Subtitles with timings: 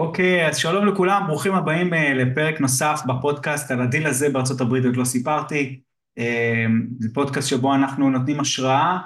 [0.00, 4.84] אוקיי, אז שלום לכולם, ברוכים הבאים אה, לפרק נוסף בפודקאסט על הדיל הזה בארצות הברית,
[4.84, 5.80] עוד לא סיפרתי.
[6.18, 6.66] אה,
[6.98, 8.98] זה פודקאסט שבו אנחנו נותנים השראה,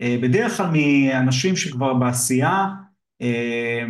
[0.00, 2.66] אה, בדרך כלל מאנשים שכבר בעשייה,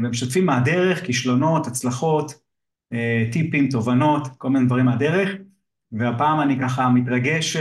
[0.02, 2.34] ומשתפים מהדרך, כישלונות, הצלחות,
[3.32, 5.30] טיפים, תובנות, כל מיני דברים מהדרך.
[5.92, 7.56] והפעם אני ככה מתרגש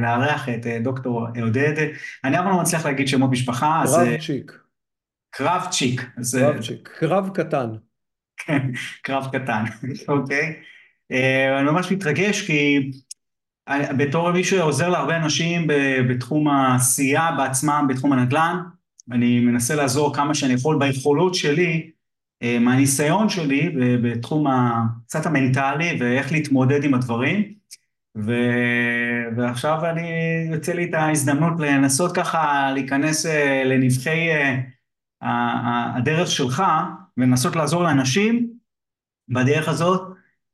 [0.00, 1.88] לארח את דוקטור עודד.
[2.24, 3.96] אני אף פעם לא מצליח להגיד שמות משפחה, אז...
[3.96, 4.60] קרבצ'יק.
[5.30, 6.00] קרבצ'יק.
[6.24, 7.68] קרבצ'יק, קרב קטן.
[8.36, 8.70] כן,
[9.02, 9.64] קרב קטן,
[10.08, 10.56] אוקיי?
[11.12, 12.90] אה, אני ממש מתרגש כי
[13.98, 15.66] בתור מי שעוזר להרבה אנשים
[16.08, 18.56] בתחום העשייה בעצמם, בתחום הנדל"ן,
[19.12, 21.90] אני מנסה לעזור כמה שאני יכול ביכולות שלי,
[22.42, 23.70] אה, מהניסיון שלי
[24.02, 24.46] בתחום
[25.06, 27.56] קצת המנטלי ואיך להתמודד עם הדברים.
[28.16, 28.32] ו...
[29.36, 30.10] ועכשיו אני,
[30.50, 34.28] יוצא לי את ההזדמנות לנסות ככה להיכנס אה, לנבחי
[35.22, 36.62] הדרך שלך
[37.16, 38.52] ולנסות לעזור לאנשים
[39.28, 40.00] בדרך הזאת,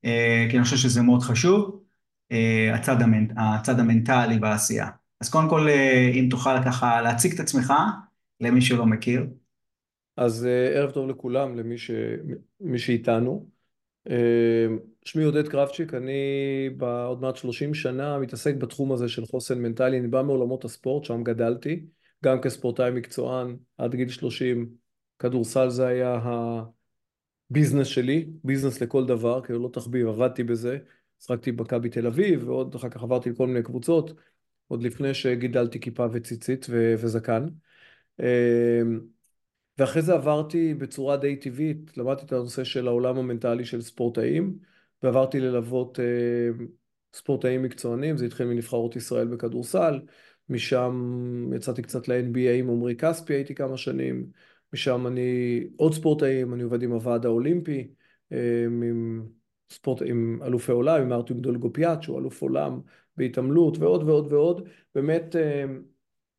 [0.05, 1.83] אה, כי אני חושב שזה מאוד חשוב,
[2.33, 3.39] אה, הצד, המנ...
[3.39, 4.89] הצד המנטלי בעשייה.
[5.21, 7.73] אז קודם כל, אה, אם תוכל ככה להציג את עצמך
[8.41, 9.27] למי שלא מכיר.
[10.17, 11.91] אז ערב טוב לכולם, למי ש...
[12.77, 13.53] שאיתנו.
[15.05, 16.13] שמי עודד קרבצ'יק, אני
[16.77, 21.23] בעוד מעט 30 שנה מתעסק בתחום הזה של חוסן מנטלי, אני בא מעולמות הספורט, שם
[21.23, 21.87] גדלתי,
[22.25, 24.82] גם כספורטאי מקצוען עד גיל 30,
[25.19, 26.19] כדורסל זה היה
[27.51, 30.79] ה business שלי, business לכל דבר, כאילו לא תחביב, עבדתי בזה,
[31.21, 34.13] שחקתי במכבי תל אביב, ועוד אחר כך עברתי לכל מיני קבוצות,
[34.69, 37.47] עוד לפני שגידלתי כיפה וציצית ו- וזקן.
[38.21, 39.01] אמ,
[39.79, 44.59] ואחרי זה עברתי בצורה די טבעית, למדתי את הנושא של העולם המנטלי של ספורטאים,
[45.03, 46.67] ועברתי ללוות אמ,
[47.15, 50.01] ספורטאים מקצוענים, זה התחיל מנבחרות ישראל בכדורסל,
[50.49, 54.27] משם יצאתי קצת ל-NBA עם עמרי כספי, הייתי כמה שנים,
[54.73, 57.89] משם אני עוד ספורטאים, אני עובד עם הוועד האולימפי,
[58.33, 59.27] אה, עם
[59.71, 62.81] ספורט, עם אלופי עולם, עם ארטיום דולגופיאט, שהוא אלוף עולם
[63.17, 65.37] בהתעמלות, ועוד ועוד ועוד, באמת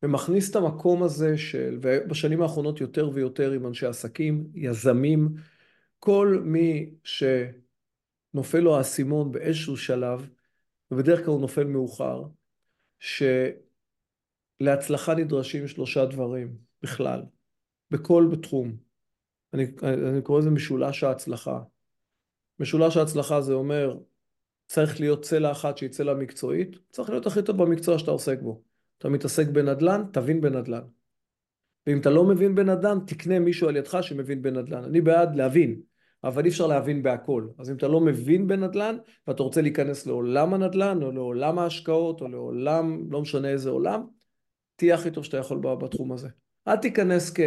[0.03, 5.29] ומכניס את המקום הזה של, ובשנים האחרונות יותר ויותר עם אנשי עסקים, יזמים,
[5.99, 10.29] כל מי שנופל לו האסימון באיזשהו שלב,
[10.91, 12.23] ובדרך כלל הוא נופל מאוחר,
[14.59, 17.22] שלהצלחה נדרשים שלושה דברים בכלל.
[17.93, 18.75] בכל תחום.
[19.53, 21.59] אני, אני קורא לזה משולש ההצלחה.
[22.59, 23.97] משולש ההצלחה זה אומר,
[24.65, 28.61] צריך להיות צלע אחת שהיא צלע מקצועית, צריך להיות הכי טוב במקצוע שאתה עוסק בו.
[28.97, 30.81] אתה מתעסק בנדל"ן, תבין בנדל"ן.
[31.87, 34.83] ואם אתה לא מבין בנדל"ן, תקנה מישהו על ידך שמבין בנדל"ן.
[34.83, 35.81] אני בעד להבין,
[36.23, 37.47] אבל אי אפשר להבין בהכל.
[37.59, 42.27] אז אם אתה לא מבין בנדל"ן, ואתה רוצה להיכנס לעולם הנדל"ן, או לעולם ההשקעות, או
[42.27, 44.05] לעולם, לא משנה איזה עולם,
[44.75, 46.29] תהיה הכי טוב שאתה יכול בתחום הזה.
[46.68, 47.40] אל תיכנס כ...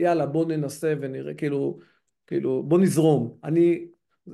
[0.00, 1.78] יאללה, בוא ננסה ונראה, כאילו,
[2.26, 3.38] כאילו, בוא נזרום.
[3.44, 3.86] אני,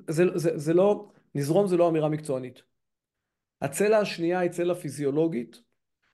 [0.08, 2.62] זה, זה, זה לא, נזרום זה לא אמירה מקצוענית.
[3.60, 5.60] הצלע השנייה היא צלע פיזיולוגית,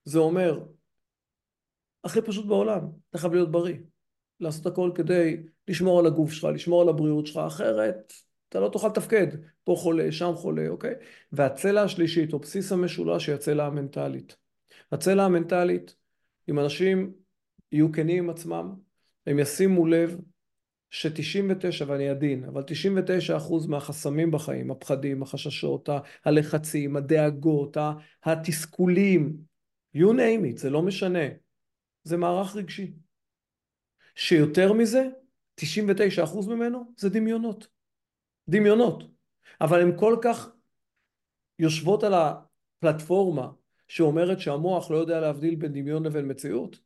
[0.05, 0.65] זה אומר,
[2.05, 2.81] הכי פשוט בעולם,
[3.11, 3.77] אתה חייב להיות בריא.
[4.41, 8.13] לעשות הכל כדי לשמור על הגוף שלך, לשמור על הבריאות שלך, אחרת
[8.51, 9.27] אתה לא תוכל לתפקד.
[9.65, 10.95] פה חולה, שם חולה, אוקיי?
[11.33, 14.37] והצלע השלישית, או בסיס המשולש, היא הצלע המנטלית.
[14.93, 15.95] הצלע המנטלית,
[16.51, 17.13] אם אנשים
[17.73, 18.75] יהיו כנים עם עצמם,
[19.27, 20.21] הם ישימו לב
[20.91, 25.89] ש-99, ואני עדין, אבל 99 אחוז מהחסמים בחיים, הפחדים, החששות,
[26.25, 27.77] הלחצים, הדאגות,
[28.25, 29.37] התסכולים,
[29.97, 31.25] you name it, זה לא משנה,
[32.03, 32.93] זה מערך רגשי.
[34.15, 35.09] שיותר מזה,
[35.55, 37.69] 99 אחוז ממנו זה דמיונות.
[38.49, 39.03] דמיונות.
[39.61, 40.51] אבל הן כל כך
[41.59, 43.51] יושבות על הפלטפורמה
[43.89, 46.81] שאומרת שהמוח לא יודע להבדיל בין דמיון לבין מציאות,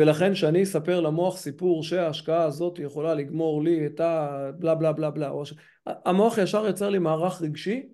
[0.00, 4.50] ולכן שאני אספר למוח סיפור שההשקעה הזאת יכולה לגמור לי את ה...
[4.58, 5.32] בלה בלה בלה בלה.
[5.44, 5.54] ש...
[5.86, 7.88] המוח ישר יצר לי מערך רגשי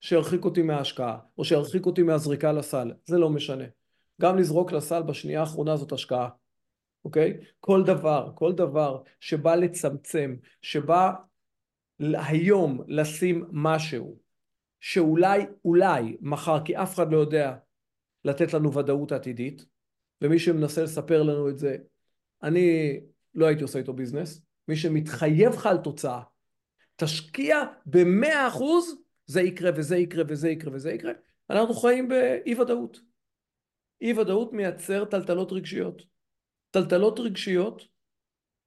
[0.00, 3.64] שירחיק אותי מההשקעה, או שירחיק אותי מהזריקה לסל, זה לא משנה.
[4.20, 6.28] גם לזרוק לסל בשנייה האחרונה זאת השקעה,
[7.04, 7.40] אוקיי?
[7.60, 11.12] כל דבר, כל דבר שבא לצמצם, שבא
[12.00, 14.18] היום לשים משהו,
[14.80, 17.56] שאולי, אולי, מחר, כי אף אחד לא יודע
[18.24, 19.64] לתת לנו ודאות עתידית,
[20.22, 21.76] ומי שמנסה לספר לנו את זה,
[22.42, 23.00] אני
[23.34, 24.42] לא הייתי עושה איתו ביזנס.
[24.68, 26.22] מי שמתחייב לך על תוצאה,
[26.96, 28.94] תשקיע במאה אחוז,
[29.26, 31.12] זה יקרה וזה יקרה וזה יקרה וזה יקרה.
[31.50, 33.00] אנחנו חיים באי ודאות.
[34.00, 36.02] אי ודאות מייצר טלטלות רגשיות.
[36.70, 37.82] טלטלות רגשיות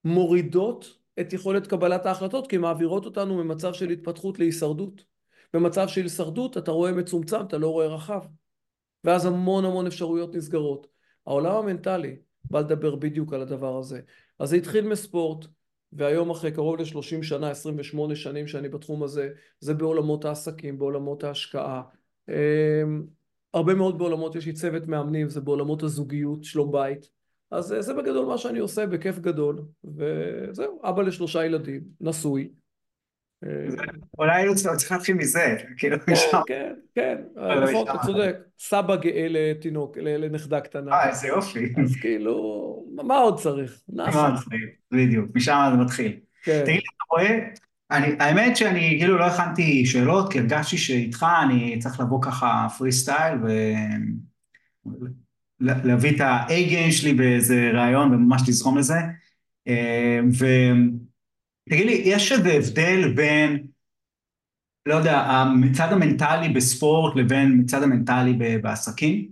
[0.04, 5.04] מורידות את יכולת קבלת ההחלטות כי מעבירות אותנו ממצב של התפתחות להישרדות.
[5.54, 8.22] במצב של הישרדות אתה רואה מצומצם, אתה לא רואה רחב.
[9.04, 10.88] ואז המון המון אפשרויות נסגרות.
[11.28, 14.02] העולם המנטלי בא לדבר בדיוק על הדבר הזה.
[14.40, 15.46] אז זה התחיל מספורט,
[15.94, 19.30] והיום אחרי קרוב ל-30 שנה, 28 שנים שאני בתחום הזה,
[19.60, 21.81] זה בעולמות העסקים, בעולמות ההשקעה.
[22.30, 23.04] אמ,
[23.54, 27.10] הרבה מאוד בעולמות, יש לי צוות מאמנים, זה בעולמות הזוגיות, שלום בית.
[27.52, 32.50] אז זה בגדול מה שאני עושה, בכיף גדול, וזהו, אבא לשלושה ילדים, נשוי.
[34.19, 36.13] אולי היינו צריכים להתחיל מזה, כאילו כן.
[36.48, 37.18] כן, כן,
[37.63, 38.36] נכון, אתה צודק.
[38.60, 40.92] סבא גאה לתינוק, לנכדה קטנה.
[40.92, 41.74] אה, איזה יופי.
[41.84, 43.81] אז כאילו, מה עוד צריך?
[43.90, 44.69] מה עוד צריך?
[44.92, 46.19] בדיוק, משם זה מתחיל.
[46.44, 46.62] כן.
[46.66, 47.40] תגיד, אתה רואה,
[48.19, 53.34] האמת שאני כאילו לא הכנתי שאלות, כי הרגשתי שאיתך אני צריך לבוא ככה פרי סטייל
[55.62, 59.00] ולהביא את ה-A-game שלי באיזה ראיון וממש לזרום לזה.
[61.69, 63.68] תגיד לי, יש איזה הבדל בין,
[64.86, 69.15] לא יודע, המצד המנטלי בספורט לבין מצד המנטלי בעסקים?
[69.15, 69.31] אני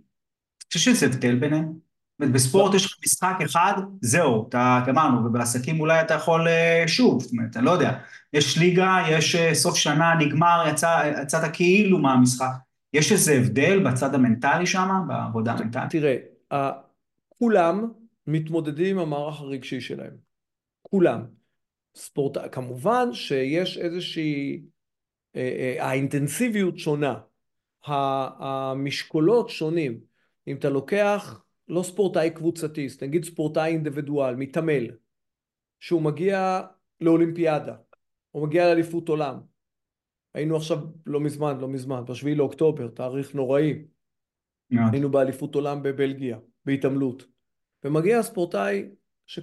[0.74, 1.74] חושב שיש הבדל ביניהם.
[2.20, 7.32] בספורט יש לך משחק אחד, זהו, אתה גמרנו, ובעסקים אולי אתה יכול אה, שוב, זאת
[7.32, 7.98] אומרת, אני לא יודע,
[8.34, 12.52] יש ליגה, יש אה, סוף שנה, נגמר, יצא, יצאת כאילו מהמשחק.
[12.94, 15.90] יש איזה הבדל בצד המנטלי שם, בעבודה המנטלית?
[15.90, 16.16] תראה,
[17.30, 17.92] כולם
[18.28, 20.14] מתמודדים עם המערך הרגשי שלהם.
[20.82, 21.41] כולם.
[21.96, 22.38] ספורט...
[22.52, 24.62] כמובן שיש איזושהי...
[25.36, 27.20] אה, אה, האינטנסיביות שונה,
[27.84, 30.00] המשקולות שונים.
[30.48, 34.88] אם אתה לוקח לא ספורטאי קבוצתי, נגיד ספורטאי אינדיבידואל, מתעמל,
[35.80, 36.62] שהוא מגיע
[37.02, 37.76] לאולימפיאדה,
[38.32, 39.40] הוא מגיע לאליפות עולם.
[40.34, 43.84] היינו עכשיו, לא מזמן, לא מזמן, בשביעי לאוקטובר, תאריך נוראי.
[44.92, 47.26] היינו באליפות עולם בבלגיה, בהתעמלות.
[47.84, 48.90] ומגיע ספורטאי
[49.26, 49.40] ש...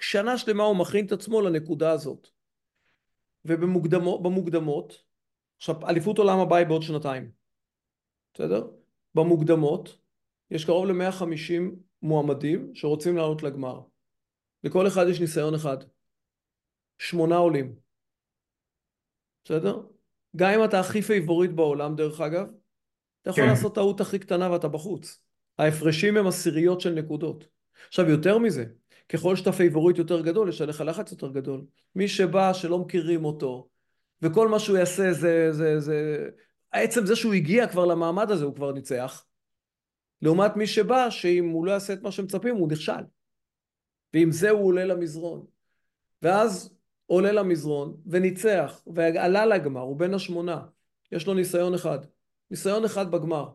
[0.00, 2.28] שנה שלמה הוא מכין את עצמו לנקודה הזאת.
[3.44, 5.02] ובמוקדמות,
[5.56, 7.30] עכשיו אליפות עולם הבא היא בעוד שנתיים,
[8.34, 8.66] בסדר?
[9.14, 9.98] במוקדמות
[10.50, 13.80] יש קרוב ל-150 מועמדים שרוצים לעלות לגמר.
[14.64, 15.76] לכל אחד יש ניסיון אחד.
[16.98, 17.76] שמונה עולים.
[19.44, 19.80] בסדר?
[20.36, 22.46] גם אם אתה הכי favorite בעולם דרך אגב,
[23.22, 23.48] אתה יכול כן.
[23.48, 25.22] לעשות טעות הכי קטנה ואתה בחוץ.
[25.58, 27.48] ההפרשים הם עשיריות של נקודות.
[27.88, 28.64] עכשיו יותר מזה,
[29.08, 31.64] ככל שאתה favorite יותר גדול, יש עליך לחץ יותר גדול.
[31.94, 33.68] מי שבא, שלא מכירים אותו,
[34.22, 36.28] וכל מה שהוא יעשה זה, זה, זה...
[36.72, 39.24] עצם זה שהוא הגיע כבר למעמד הזה, הוא כבר ניצח.
[40.22, 43.02] לעומת מי שבא, שאם הוא לא יעשה את מה שמצפים, הוא נכשל.
[44.14, 45.46] ועם זה הוא עולה למזרון.
[46.22, 46.74] ואז
[47.06, 50.66] עולה למזרון, וניצח, ועלה לגמר, הוא בן השמונה.
[51.12, 51.98] יש לו ניסיון אחד.
[52.50, 53.48] ניסיון אחד בגמר.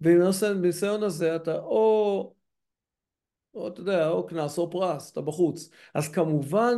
[0.00, 2.34] ועם הניסיון הזה אתה או
[3.54, 5.70] או אתה יודע, או קנס או פרס, אתה בחוץ.
[5.94, 6.74] אז כמובן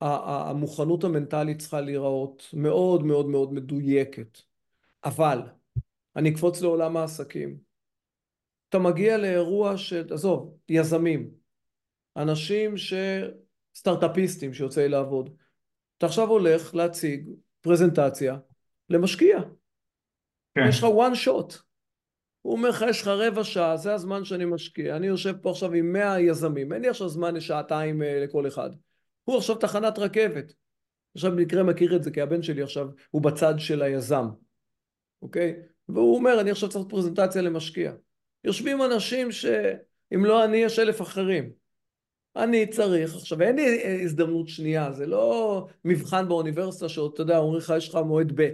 [0.00, 4.38] שהמוכנות המנטלית צריכה להיראות מאוד מאוד מאוד מדויקת.
[5.04, 5.38] אבל,
[6.16, 7.58] אני אקפוץ לעולם העסקים.
[8.68, 11.30] אתה מגיע לאירוע של, עזוב, יזמים,
[12.16, 12.94] אנשים ש...
[13.76, 15.30] סטארט-אפיסטים שיוצא לי לעבוד.
[15.98, 17.28] אתה עכשיו הולך להציג
[17.60, 18.36] פרזנטציה
[18.90, 19.38] למשקיע.
[20.54, 20.60] כן.
[20.68, 21.58] יש לך one shot.
[22.44, 24.96] הוא אומר לך, יש לך רבע שעה, זה הזמן שאני משקיע.
[24.96, 28.70] אני יושב פה עכשיו עם מאה יזמים, אין לי עכשיו זמן לשעתיים אה, לכל אחד.
[29.24, 30.52] הוא עכשיו תחנת רכבת.
[31.14, 34.26] עכשיו במקרה מכיר את זה, כי הבן שלי עכשיו הוא בצד של היזם,
[35.22, 35.54] אוקיי?
[35.88, 37.92] והוא אומר, אני עכשיו צריך פרזנטציה למשקיע.
[38.44, 41.52] יושבים אנשים שאם לא אני, יש אלף אחרים.
[42.36, 47.38] אני צריך, עכשיו אין לי אה, הזדמנות שנייה, זה לא מבחן באוניברסיטה שעוד, אתה יודע,
[47.38, 48.48] אומרים לך, יש לך מועד ב'.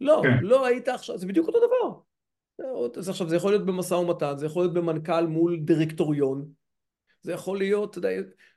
[0.00, 0.44] לא, כן.
[0.44, 2.09] לא היית עכשיו, זה בדיוק אותו דבר.
[2.96, 6.48] אז עכשיו זה יכול להיות במשא ומתן, זה יכול להיות במנכ"ל מול דירקטוריון,
[7.22, 7.98] זה יכול להיות,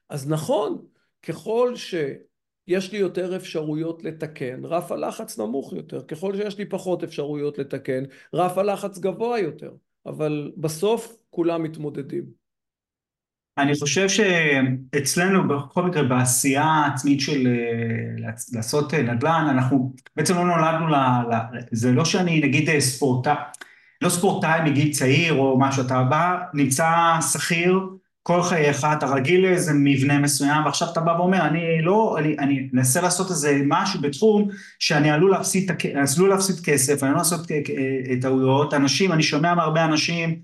[0.09, 0.85] אז נכון,
[1.21, 7.57] ככל שיש לי יותר אפשרויות לתקן, רף הלחץ נמוך יותר, ככל שיש לי פחות אפשרויות
[7.57, 9.71] לתקן, רף הלחץ גבוה יותר,
[10.05, 12.43] אבל בסוף כולם מתמודדים.
[13.57, 20.87] אני חושב שאצלנו בכל מקרה בעשייה העצמית של אה, לעשות נדל"ן, אנחנו בעצם לא נולדנו,
[20.87, 23.33] ל, ל, זה לא שאני נגיד ספורטאי,
[24.03, 26.87] לא ספורטאי מגיל צעיר או משהו, אתה בא, נמצא
[27.31, 27.79] שכיר
[28.23, 32.69] כל חייך, אתה רגיל לאיזה מבנה מסוים, ועכשיו אתה בא ואומר, אני לא, אני, אני
[32.73, 35.71] אנסה לעשות איזה משהו בתחום שאני עלול להפסיד,
[36.17, 37.47] עלול להפסיד כסף, אני לא לעשות
[38.21, 40.39] טעויות, אנשים, אני שומע מהרבה אנשים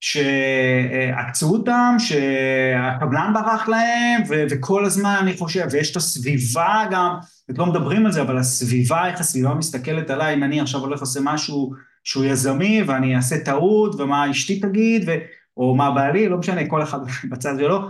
[0.00, 7.16] שעקצו אותם, שהקבלן ברח להם, ו- וכל הזמן אני חושב, ויש את הסביבה גם,
[7.48, 11.22] לא מדברים על זה, אבל הסביבה, איך הסביבה מסתכלת עליי, אם אני עכשיו הולך לעשות
[11.24, 15.12] משהו שהוא יזמי ואני אעשה טעות ומה אשתי תגיד ו...
[15.56, 16.98] או מה בעלי, לא משנה, כל אחד
[17.30, 17.88] בצד שלו.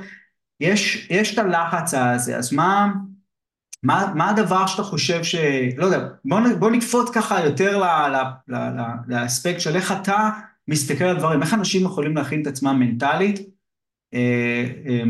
[0.61, 2.93] יש, יש את הלחץ הזה, אז מה,
[3.83, 5.35] מה, מה הדבר שאתה חושב ש...
[5.77, 7.83] לא יודע, בוא, בוא נקפוץ ככה יותר
[9.09, 10.31] לאספקט של איך אתה
[10.69, 13.39] מסתכל על דברים, איך אנשים יכולים להכין את עצמם מנטלית
[14.15, 15.03] אה, אה,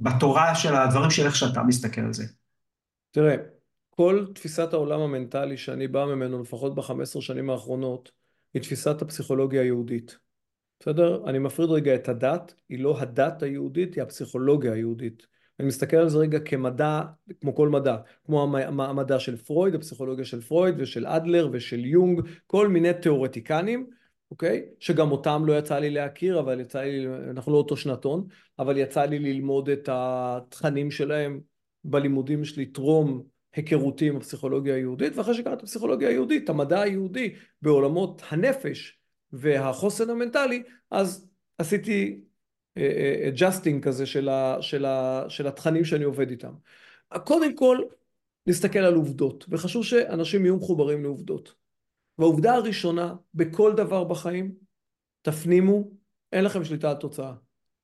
[0.00, 2.24] בתורה של הדברים של איך שאתה מסתכל על זה.
[3.10, 3.36] תראה,
[3.98, 8.12] כל תפיסת העולם המנטלי שאני בא ממנו, לפחות בחמש עשרה שנים האחרונות,
[8.54, 10.18] היא תפיסת הפסיכולוגיה היהודית.
[10.80, 11.22] בסדר?
[11.26, 15.26] אני מפריד רגע את הדת, היא לא הדת היהודית, היא הפסיכולוגיה היהודית.
[15.60, 17.02] אני מסתכל על זה רגע כמדע,
[17.40, 22.68] כמו כל מדע, כמו המדע של פרויד, הפסיכולוגיה של פרויד ושל אדלר ושל יונג, כל
[22.68, 23.86] מיני תיאורטיקנים,
[24.30, 24.64] אוקיי?
[24.80, 28.26] שגם אותם לא יצא לי להכיר, אבל יצא לי, אנחנו לא אותו שנתון,
[28.58, 31.40] אבל יצא לי ללמוד את התכנים שלהם
[31.84, 38.22] בלימודים שלי, טרום היכרותי עם הפסיכולוגיה היהודית, ואחרי שקראתי את הפסיכולוגיה היהודית, המדע היהודי בעולמות
[38.30, 38.98] הנפש
[39.32, 42.20] והחוסן המנטלי, אז עשיתי
[43.28, 46.52] adjusting כזה של, ה, של, ה, של התכנים שאני עובד איתם.
[47.24, 47.78] קודם כל,
[48.46, 51.54] נסתכל על עובדות, וחשוב שאנשים יהיו מחוברים לעובדות.
[52.18, 54.54] והעובדה הראשונה, בכל דבר בחיים,
[55.22, 55.90] תפנימו,
[56.32, 57.32] אין לכם שליטה על תוצאה.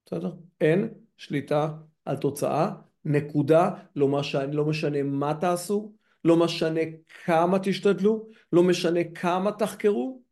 [0.06, 0.32] בסדר?
[0.60, 1.70] אין שליטה
[2.04, 2.72] על תוצאה,
[3.04, 5.92] נקודה, לא משנה, לא משנה מה תעשו,
[6.24, 6.80] לא משנה
[7.24, 10.22] כמה תשתדלו, לא משנה כמה תחקרו,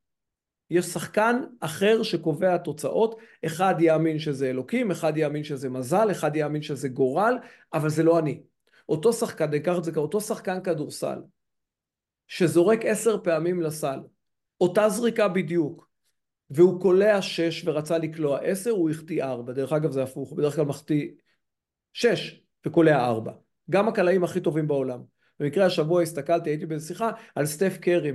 [0.70, 6.62] יש שחקן אחר שקובע תוצאות, אחד יאמין שזה אלוקים, אחד יאמין שזה מזל, אחד יאמין
[6.62, 7.38] שזה גורל,
[7.72, 8.42] אבל זה לא אני.
[8.88, 11.18] אותו שחקן, ניקח את זה כאותו שחקן כדורסל,
[12.28, 13.98] שזורק עשר פעמים לסל,
[14.60, 15.88] אותה זריקה בדיוק,
[16.50, 19.52] והוא קולע שש ורצה לקלוע עשר, הוא החטיא ארבע.
[19.52, 21.08] דרך אגב זה הפוך, בדרך כלל מחטיא
[21.92, 23.33] שש וקולע ארבע.
[23.71, 25.00] גם הקלעים הכי טובים בעולם.
[25.40, 28.12] במקרה השבוע הסתכלתי, הייתי באיזו שיחה על סטף קרי,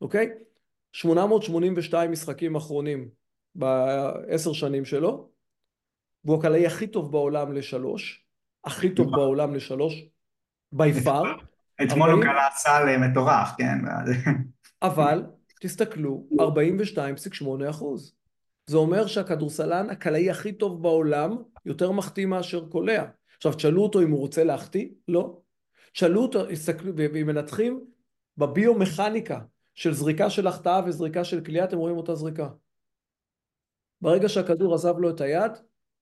[0.00, 0.30] אוקיי?
[0.92, 3.08] 882 משחקים אחרונים
[3.54, 5.30] בעשר שנים שלו,
[6.24, 8.24] והוא הקלעי הכי טוב בעולם לשלוש,
[8.64, 10.04] הכי טוב בעולם לשלוש,
[10.72, 11.22] בי פאר.
[11.82, 13.78] אתמול הוא קלע סל מטורף, כן.
[14.82, 15.22] אבל,
[15.60, 18.14] תסתכלו, 42.8 אחוז.
[18.66, 21.36] זה אומר שהכדורסלן הקלעי הכי טוב בעולם
[21.66, 23.04] יותר מחטיא מאשר קולע.
[23.46, 24.88] עכשיו תשאלו אותו אם הוא רוצה להחטיא?
[25.08, 25.40] לא.
[25.92, 27.84] תשאלו אותו, הסתכלו, ואם מנתחים
[28.36, 29.40] בביומכניקה
[29.74, 32.48] של זריקה של החטאה וזריקה של קליעה, אתם רואים אותה זריקה.
[34.00, 35.52] ברגע שהכדור עזב לו את היד,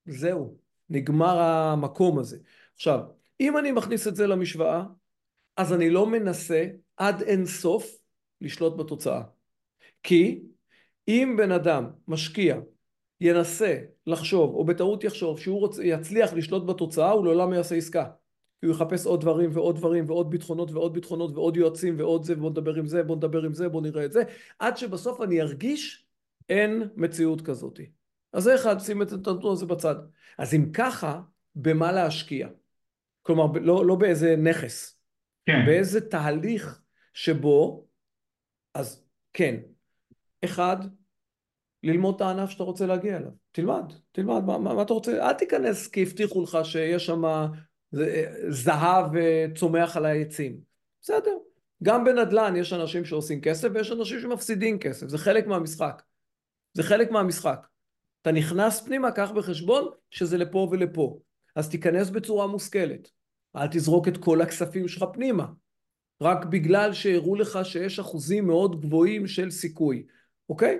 [0.07, 0.57] זהו,
[0.91, 2.39] נגמר המקום הזה.
[2.75, 3.01] עכשיו,
[3.41, 4.85] אם אני מכניס את זה למשוואה,
[5.57, 7.99] אז אני לא מנסה עד אין סוף
[8.41, 9.23] לשלוט בתוצאה.
[10.03, 10.43] כי
[11.09, 12.57] אם בן אדם משקיע
[13.23, 18.05] ינסה לחשוב, או בטעות יחשוב שהוא רוצה, יצליח לשלוט בתוצאה, הוא לעולם יעשה עסקה.
[18.61, 22.37] כי הוא יחפש עוד דברים ועוד דברים ועוד ביטחונות ועוד ביטחונות ועוד יועצים ועוד זה,
[22.37, 24.23] בוא נדבר עם זה, בוא נדבר עם זה, בוא נראה את זה,
[24.59, 26.07] עד שבסוף אני ארגיש
[26.49, 27.81] אין מציאות כזאת.
[28.33, 29.95] אז זה אחד, שים את הנתון הזה בצד.
[30.39, 31.21] אז אם ככה,
[31.55, 32.49] במה להשקיע?
[33.23, 35.01] כלומר, לא, לא באיזה נכס,
[35.47, 35.67] כן.
[35.67, 36.81] באיזה תהליך
[37.15, 37.87] שבו,
[38.75, 39.57] אז כן,
[40.45, 40.77] אחד,
[41.83, 43.31] ללמוד את הענף שאתה רוצה להגיע אליו.
[43.53, 45.29] תלמד, תלמד, מה, מה, מה אתה רוצה?
[45.29, 47.23] אל תיכנס כי הבטיחו לך שיש שם
[48.49, 49.07] זהב
[49.55, 50.61] צומח על העצים.
[51.03, 51.37] בסדר.
[51.83, 55.09] גם בנדל"ן יש אנשים שעושים כסף ויש אנשים שמפסידים כסף.
[55.09, 56.03] זה חלק מהמשחק.
[56.75, 57.67] זה חלק מהמשחק.
[58.23, 61.19] אתה נכנס פנימה, קח בחשבון שזה לפה ולפה.
[61.57, 63.11] אז תיכנס בצורה מושכלת.
[63.57, 65.47] אל תזרוק את כל הכספים שלך פנימה.
[66.23, 70.07] רק בגלל שהראו לך שיש אחוזים מאוד גבוהים של סיכוי,
[70.49, 70.79] אוקיי?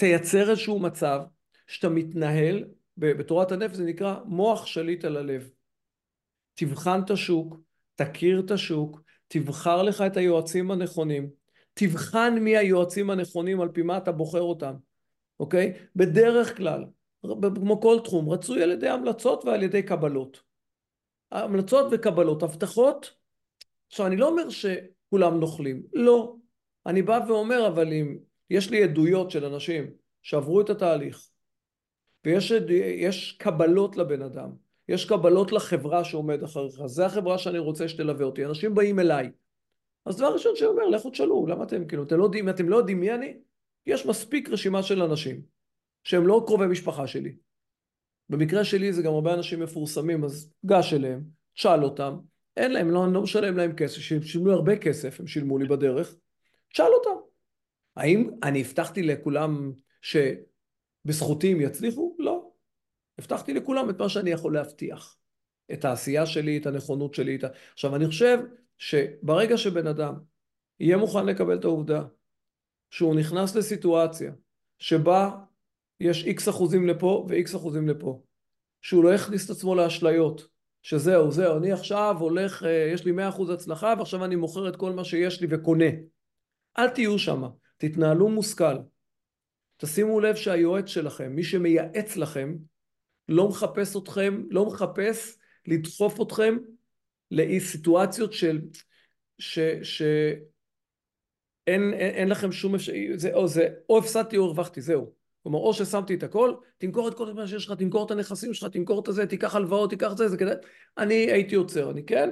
[0.00, 1.20] תייצר איזשהו מצב
[1.66, 2.64] שאתה מתנהל,
[2.96, 5.50] בתורת הנפש זה נקרא מוח שליט על הלב.
[6.54, 7.56] תבחן את השוק,
[7.94, 11.30] תכיר את השוק, תבחר לך את היועצים הנכונים,
[11.74, 14.74] תבחן מי היועצים הנכונים על פי מה אתה בוחר אותם,
[15.40, 15.72] אוקיי?
[15.96, 16.84] בדרך כלל,
[17.54, 20.42] כמו כל תחום, רצוי על ידי המלצות ועל ידי קבלות.
[21.30, 23.14] המלצות וקבלות, הבטחות,
[23.88, 26.36] עכשיו אני לא אומר שכולם נוכלים, לא.
[26.86, 29.90] אני בא ואומר אבל אם יש לי עדויות של אנשים
[30.22, 31.28] שעברו את התהליך
[32.24, 34.50] ויש קבלות לבן אדם
[34.90, 39.30] יש קבלות לחברה שעומד אחריך, זה החברה שאני רוצה שתלווה אותי, אנשים באים אליי.
[40.06, 42.76] אז דבר ראשון שאני אומר, לכו תשאלו, למה אתם, כאילו, אתם לא יודעים, אתם לא
[42.76, 43.34] יודעים מי אני?
[43.86, 45.42] יש מספיק רשימה של אנשים
[46.04, 47.36] שהם לא קרובי משפחה שלי.
[48.28, 51.22] במקרה שלי זה גם הרבה אנשים מפורסמים, אז גש אליהם,
[51.54, 52.16] תשאל אותם,
[52.56, 55.68] אין להם, לא, אני לא משלם להם כסף, הם שילמו הרבה כסף, הם שילמו לי
[55.68, 56.14] בדרך,
[56.72, 57.29] תשאל אותם.
[57.96, 62.16] האם אני הבטחתי לכולם שבזכותי הם יצליחו?
[62.18, 62.50] לא.
[63.18, 65.16] הבטחתי לכולם את מה שאני יכול להבטיח.
[65.72, 67.36] את העשייה שלי, את הנכונות שלי.
[67.36, 67.44] את.
[67.72, 68.38] עכשיו, אני חושב
[68.78, 70.14] שברגע שבן אדם
[70.80, 72.02] יהיה מוכן לקבל את העובדה
[72.90, 74.32] שהוא נכנס לסיטואציה
[74.78, 75.30] שבה
[76.00, 78.22] יש איקס אחוזים לפה ואיקס אחוזים לפה,
[78.82, 80.48] שהוא לא יכניס את עצמו לאשליות,
[80.82, 84.76] שזהו, זהו, אני עכשיו הולך, אה, יש לי מאה אחוז הצלחה ועכשיו אני מוכר את
[84.76, 85.84] כל מה שיש לי וקונה.
[86.78, 87.42] אל תהיו שם,
[87.80, 88.74] תתנהלו מושכל.
[89.76, 92.56] תשימו לב שהיועץ שלכם, מי שמייעץ לכם,
[93.28, 96.56] לא מחפש אתכם, לא מחפש לדחוף אתכם
[97.30, 98.60] לאי סיטואציות של,
[99.38, 100.02] ש, ש,
[101.66, 102.92] אין, אין, אין לכם שום אפשר...
[103.14, 105.12] זה, או, זה, או הפסדתי או הרווחתי, זהו.
[105.42, 108.68] כלומר, או ששמתי את הכל, תמכור את כל מה שיש לך, תמכור את הנכסים שלך,
[108.72, 110.54] תמכור את זה, תיקח הלוואות, תיקח את זה, זה כדאי.
[110.98, 112.30] אני הייתי עוצר, אני כן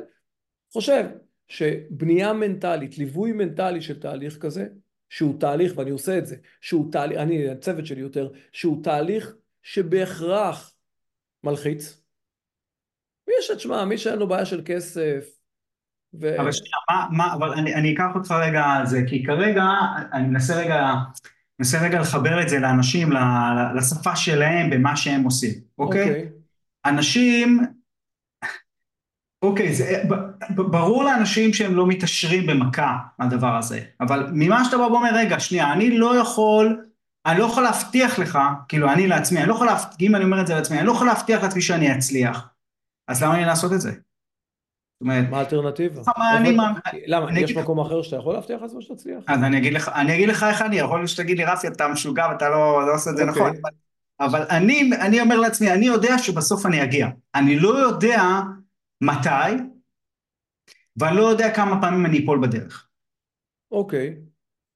[0.72, 1.04] חושב
[1.48, 4.66] שבנייה מנטלית, ליווי מנטלי של תהליך כזה,
[5.08, 10.72] שהוא תהליך, ואני עושה את זה, שהוא תהליך, אני, הצוות שלי יותר, שהוא תהליך שבהכרח
[11.44, 12.02] מלחיץ.
[13.28, 15.24] ויש את שמע, מי שאין לו בעיה של כסף,
[16.20, 16.40] ו...
[16.40, 19.64] אבל שנייה, מה, מה, אבל אני, אני אקח אותך רגע על זה, כי כרגע,
[20.12, 20.94] אני מנסה רגע,
[21.58, 23.08] מנסה רגע לחבר את זה לאנשים,
[23.76, 26.08] לשפה שלהם, במה שהם עושים, אוקיי?
[26.08, 26.28] אוקיי.
[26.84, 27.60] אנשים,
[29.42, 30.02] אוקיי, זה,
[30.54, 35.72] ברור לאנשים שהם לא מתעשרים במכה מהדבר הזה, אבל ממה שאתה בא ואומר, רגע, שנייה,
[35.72, 36.84] אני לא יכול,
[37.26, 40.40] אני לא יכול להבטיח לך, כאילו אני לעצמי, אני לא יכול להבטיח, אם אני אומר
[40.40, 42.48] את זה לעצמי, אני לא יכול להבטיח לעצמי שאני אצליח,
[43.08, 43.90] אז למה לי לעשות את זה?
[43.90, 44.00] זאת
[45.00, 45.30] אומרת...
[45.30, 46.02] מה האלטרנטיבה?
[47.06, 47.40] למה?
[47.40, 49.18] יש מקום אחר שאתה יכול להבטיח לעצמך שתצליח?
[49.26, 51.88] אז אני אגיד לך, אני אגיד לך איך אני, יכול להיות שתגיד לי רפי אתה
[51.88, 53.42] משוגע ואתה לא, לא עושה את זה אוקיי.
[53.42, 53.56] נכון,
[54.20, 57.08] אבל אני, אני אומר לעצמי, אני יודע שבסוף אני אגיע.
[57.34, 58.22] אני לא יודע
[59.00, 59.62] מתי,
[60.96, 62.88] ואני לא יודע כמה פעמים אני אפול בדרך.
[63.72, 64.16] אוקיי.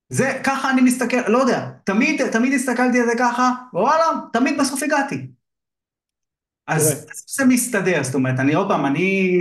[0.08, 4.82] זה, ככה אני מסתכל, לא יודע, תמיד, תמיד הסתכלתי על זה ככה, ווואלה, תמיד בסוף
[4.82, 5.26] הגעתי.
[6.66, 9.40] אז זה מסתדר, זאת אומרת, אני עוד פעם, אני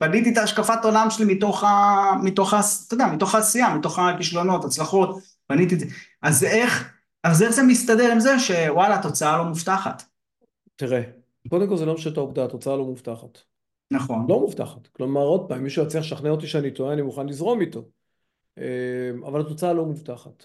[0.00, 1.94] בניתי את השקפת עולם שלי מתוך ה...
[2.22, 2.60] מתוך ה...
[2.86, 5.18] אתה יודע, מתוך העשייה, מתוך הכישלונות, הצלחות,
[5.48, 5.86] בניתי את זה.
[6.22, 6.92] אז איך,
[7.24, 10.02] אז איך זה מסתדר עם זה שוואלה, התוצאה לא מובטחת?
[10.76, 11.02] תראה,
[11.48, 13.38] קודם כל זה לא משנה את העובדה, התוצאה לא מובטחת.
[13.90, 14.26] נכון.
[14.28, 14.86] לא מובטחת.
[14.86, 17.84] כלומר, עוד פעם, מישהו יצליח לשכנע אותי שאני טועה, אני מוכן לזרום איתו.
[18.58, 20.44] אה, אבל התוצאה לא מובטחת.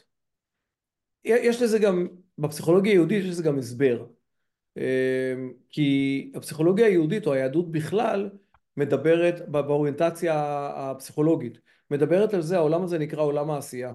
[1.24, 4.06] יש לזה גם, בפסיכולוגיה היהודית יש לזה גם הסבר.
[4.78, 8.30] אמ, כי הפסיכולוגיה היהודית או היהדות בכלל
[8.78, 10.34] מדברת באוריינטציה
[10.76, 11.60] הפסיכולוגית,
[11.92, 13.94] מדברת על זה, העולם הזה נקרא עולם העשייה.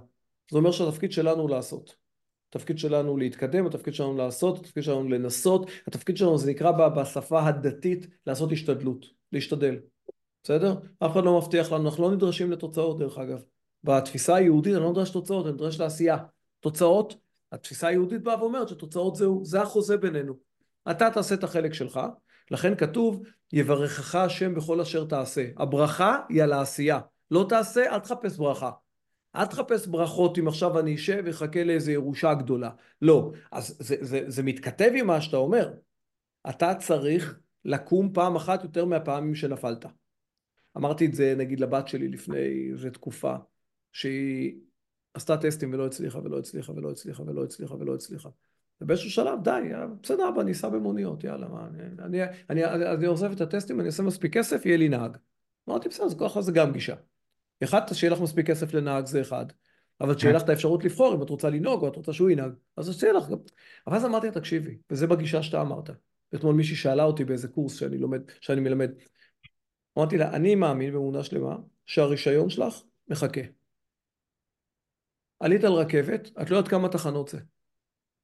[0.50, 1.96] זה אומר שהתפקיד שלנו לעשות.
[2.48, 8.06] התפקיד שלנו להתקדם, התפקיד שלנו לעשות, התפקיד שלנו לנסות, התפקיד שלנו זה נקרא בשפה הדתית
[8.26, 9.76] לעשות השתדלות, להשתדל.
[10.42, 10.74] בסדר?
[10.98, 13.42] אף אחד לא מבטיח לנו, אנחנו לא נדרשים לתוצאות דרך אגב.
[13.84, 16.16] בתפיסה היהודית אני לא נדרש לתוצאות, אני נדרש לעשייה.
[16.60, 17.14] תוצאות,
[17.52, 20.34] התפיסה היהודית באה ואומרת שתוצאות זהו, זה החוזה בינינו.
[20.90, 22.00] אתה תעשה את החלק שלך,
[22.50, 25.46] לכן כתוב יברכך השם בכל אשר תעשה.
[25.56, 27.00] הברכה היא על העשייה.
[27.30, 28.70] לא תעשה, אל תחפש ברכה.
[29.36, 32.70] אל תחפש ברכות אם עכשיו אני אשב ואחכה לאיזה ירושה גדולה.
[33.02, 33.32] לא.
[33.52, 35.72] אז זה, זה, זה מתכתב עם מה שאתה אומר.
[36.50, 39.86] אתה צריך לקום פעם אחת יותר מהפעמים שנפלת.
[40.76, 43.36] אמרתי את זה נגיד לבת שלי לפני איזה תקופה,
[43.92, 44.60] שהיא
[45.14, 48.28] עשתה טסטים ולא הצליחה ולא הצליחה ולא הצליחה ולא הצליחה ולא הצליחה.
[48.80, 49.60] ובאיזשהו שלב, די,
[50.02, 53.86] בסדר, אבא, אני אסע במוניות, יאללה, מה, אני, אני, אני, אני עוזב את הטסטים, אני
[53.86, 55.16] אעשה מספיק כסף, יהיה לי נהג.
[55.68, 56.94] אמרתי, בסדר, אז ככה זה גם גישה.
[57.64, 59.46] אחד, שיהיה לך מספיק כסף לנהג זה אחד,
[60.00, 62.52] אבל שיהיה לך את האפשרות לבחור אם את רוצה לנהוג או את רוצה שהוא ינהג,
[62.76, 63.38] אז שיהיה לך גם.
[63.86, 65.90] אבל אז אמרתי תקשיבי, וזה בגישה שאתה אמרת.
[66.34, 68.90] אתמול מישהי שאלה אותי באיזה קורס שאני לומד, שאני מלמד.
[69.98, 72.74] אמרתי לה, אני מאמין באמונה שלמה שהרישיון שלך
[73.08, 73.40] מחכה.
[75.40, 77.38] עלית על רכבת, את לא יודעת כמה תחנות זה.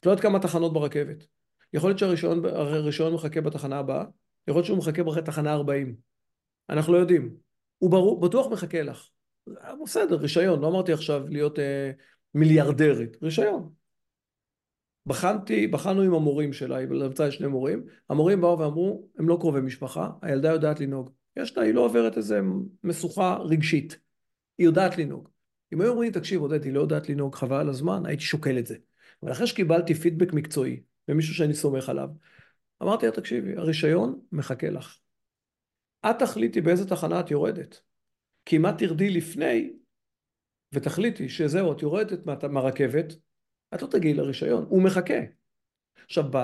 [0.01, 1.27] את לא יודעת כמה תחנות ברכבת.
[1.73, 4.05] יכול להיות שהרישיון מחכה בתחנה הבאה,
[4.49, 5.97] יכול להיות שהוא מחכה בתחנה 40.
[6.71, 7.37] אנחנו לא יודעים.
[7.79, 9.09] הוא ברור, בטוח מחכה לך.
[9.85, 11.91] בסדר, רישיון, לא אמרתי עכשיו להיות אה,
[12.35, 13.73] מיליארדרית, רישיון.
[15.07, 19.61] בחנתי, בחנו עם המורים שלה, היא לבצעה שני מורים, המורים באו ואמרו, הם לא קרובי
[19.61, 21.11] משפחה, הילדה יודעת לנהוג.
[21.37, 22.41] יש לה, היא לא עוברת איזה
[22.85, 23.99] משוכה רגשית.
[24.59, 25.29] היא יודעת לנהוג.
[25.73, 28.67] אם היו אומרים, תקשיב, עודד, היא לא יודעת לנהוג, חבל על הזמן, הייתי שוקל את
[28.67, 28.77] זה.
[29.23, 32.09] אבל אחרי שקיבלתי פידבק מקצועי, ממישהו שאני סומך עליו,
[32.83, 34.99] אמרתי לה, תקשיבי, הרישיון מחכה לך.
[36.11, 37.81] את תחליטי באיזה תחנה את יורדת.
[38.45, 39.73] כי אם את תרדי לפני,
[40.73, 43.13] ותחליטי שזהו, את יורדת מה, מהרכבת,
[43.77, 45.19] את לא תגיעי לרישיון, הוא מחכה.
[46.05, 46.37] עכשיו, ב...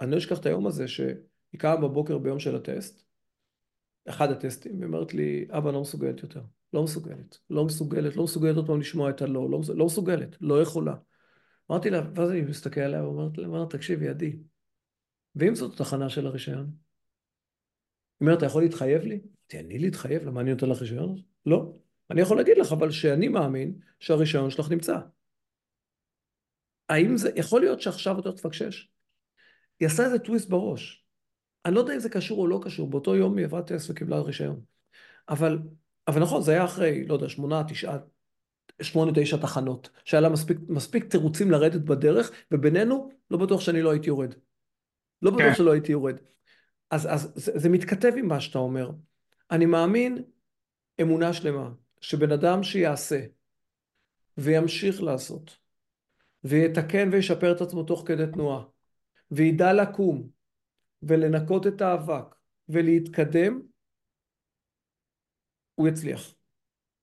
[0.00, 1.16] אני לא אשכח את היום הזה שהיא
[1.58, 3.04] קמה בבוקר ביום של הטסט,
[4.08, 8.56] אחד הטסטים, היא אומרת לי, אבא לא מסוגלת יותר, לא מסוגלת, לא מסוגלת, לא מסוגלת
[8.56, 10.94] עוד פעם לשמוע את הלא, לא, לא מסוגלת, לא יכולה.
[11.70, 14.36] אמרתי לה, ואז אני מסתכל עליה ואומרת לה, תקשיבי, עדי,
[15.36, 16.70] ואם זאת התחנה של הרישיון?
[18.20, 19.20] היא אומרת, אתה יכול להתחייב לי?
[19.48, 20.22] אמרתי, להתחייב?
[20.22, 21.22] למה אני נותן לך רישיון?
[21.46, 21.72] לא.
[22.10, 24.98] אני יכול להגיד לך, אבל שאני מאמין שהרישיון שלך נמצא.
[26.88, 28.88] האם זה, יכול להיות שעכשיו אתה תפקשש?
[29.80, 31.04] היא עשה איזה טוויסט בראש.
[31.64, 34.20] אני לא יודע אם זה קשור או לא קשור, באותו יום היא עברה טסט וקיבלה
[34.20, 34.60] רישיון.
[35.28, 35.58] אבל,
[36.08, 37.98] אבל נכון, זה היה אחרי, לא יודע, שמונה, תשעה,
[38.82, 43.90] שמונה, תשע תחנות, שהיה לה מספיק, מספיק תירוצים לרדת בדרך, ובינינו, לא בטוח שאני לא
[43.90, 44.34] הייתי יורד.
[45.22, 45.54] לא בטוח כן.
[45.54, 46.16] שלא הייתי יורד.
[46.90, 48.90] אז, אז זה, זה מתכתב עם מה שאתה אומר.
[49.50, 50.22] אני מאמין
[51.00, 51.70] אמונה שלמה,
[52.00, 53.20] שבן אדם שיעשה
[54.38, 55.56] וימשיך לעשות,
[56.48, 58.64] ויתקן וישפר את עצמו תוך כדי תנועה,
[59.30, 60.28] וידע לקום
[61.02, 62.34] ולנקות את האבק
[62.68, 63.60] ולהתקדם,
[65.74, 66.34] הוא יצליח.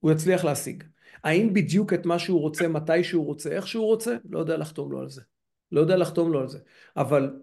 [0.00, 0.84] הוא יצליח להשיג.
[1.24, 4.16] האם בדיוק את מה שהוא רוצה, מתי שהוא רוצה, איך שהוא רוצה?
[4.30, 5.22] לא יודע לחתום לו על זה.
[5.72, 6.58] לא יודע לחתום לו על זה.
[6.96, 7.36] אבל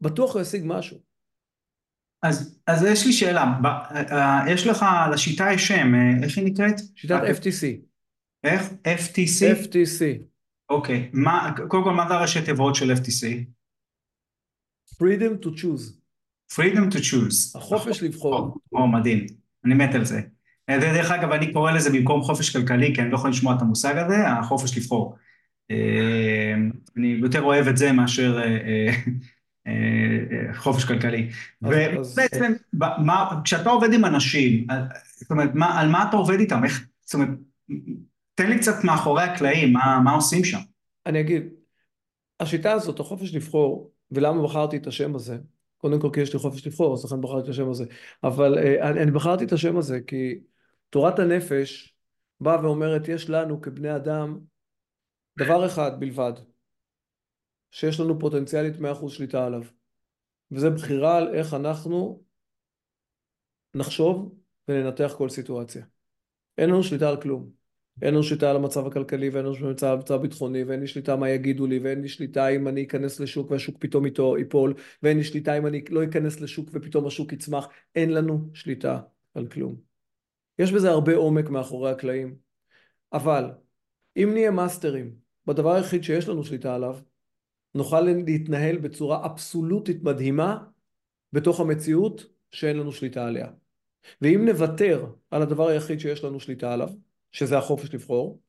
[0.00, 0.98] בטוח הוא ישיג משהו.
[2.22, 6.46] אז, אז יש לי שאלה, ב, uh, יש לך, לשיטה יש שם, uh, איך היא
[6.46, 6.74] נקראת?
[6.94, 7.66] שיטת FTC.
[8.44, 8.62] איך?
[8.84, 9.64] FTC?
[9.64, 10.27] FTC.
[10.68, 11.10] אוקיי,
[11.68, 13.24] קודם כל מה זה הראשי תיבות של FTC?
[14.94, 15.92] Freedom to choose.
[16.52, 17.58] Freedom to choose.
[17.58, 18.58] החופש לבחור.
[18.72, 19.26] או, מדהים,
[19.64, 20.20] אני מת על זה.
[20.70, 23.96] דרך אגב, אני קורא לזה במקום חופש כלכלי, כי אני לא יכול לשמוע את המושג
[23.96, 25.16] הזה, החופש לבחור.
[26.96, 28.40] אני יותר אוהב את זה מאשר
[30.54, 31.30] חופש כלכלי.
[31.62, 32.52] ובעצם,
[33.44, 34.66] כשאתה עובד עם אנשים,
[35.16, 36.64] זאת אומרת, על מה אתה עובד איתם?
[36.64, 37.28] איך, זאת אומרת,
[38.38, 40.58] תן לי קצת מאחורי הקלעים, מה, מה עושים שם?
[41.06, 41.42] אני אגיד,
[42.40, 45.38] השיטה הזאת, החופש לבחור, ולמה בחרתי את השם הזה,
[45.78, 47.84] קודם כל כי יש לי חופש לבחור, אז לכן בחרתי את השם הזה,
[48.24, 50.40] אבל אני, אני בחרתי את השם הזה כי
[50.90, 51.94] תורת הנפש
[52.40, 54.38] באה ואומרת, יש לנו כבני אדם
[55.38, 56.32] דבר אחד בלבד,
[57.70, 59.62] שיש לנו פוטנציאלית 100% שליטה עליו,
[60.50, 62.22] וזה בחירה על איך אנחנו
[63.74, 64.34] נחשוב
[64.68, 65.84] וננתח כל סיטואציה.
[66.58, 67.57] אין לנו שליטה על כלום.
[68.02, 71.16] אין לנו שליטה על המצב הכלכלי ואין לנו שליטה על המצב הביטחוני ואין לי שליטה
[71.16, 75.16] מה יגידו לי ואין לי שליטה אם אני אכנס לשוק והשוק פתאום איתו ייפול ואין
[75.16, 79.00] לי שליטה אם אני לא אכנס לשוק ופתאום השוק יצמח אין לנו שליטה
[79.34, 79.76] על כלום.
[80.58, 82.36] יש בזה הרבה עומק מאחורי הקלעים
[83.12, 83.50] אבל
[84.16, 85.14] אם נהיה מאסטרים
[85.46, 86.98] בדבר היחיד שיש לנו שליטה עליו
[87.74, 90.58] נוכל להתנהל בצורה אבסולוטית מדהימה
[91.32, 93.48] בתוך המציאות שאין לנו שליטה עליה.
[94.20, 96.88] ואם נוותר על הדבר היחיד שיש לנו שליטה עליו,
[97.32, 98.40] שזה החופש לבחור,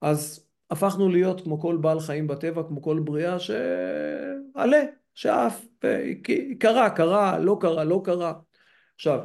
[0.00, 4.82] אז הפכנו להיות כמו כל בעל חיים בטבע, כמו כל בריאה שעלה,
[5.14, 5.64] שאף,
[6.58, 8.32] קרה, קרה, לא קרה, לא קרה.
[8.94, 9.20] עכשיו,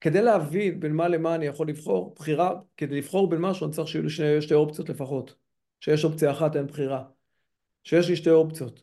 [0.00, 3.88] כדי להבין בין מה למה אני יכול לבחור, בחירה, כדי לבחור בין משהו אני צריך
[3.88, 5.34] שיהיו לי שתי, שתי אופציות לפחות.
[5.80, 7.04] שיש אופציה אחת אין בחירה.
[7.84, 8.82] שיש לי שתי אופציות.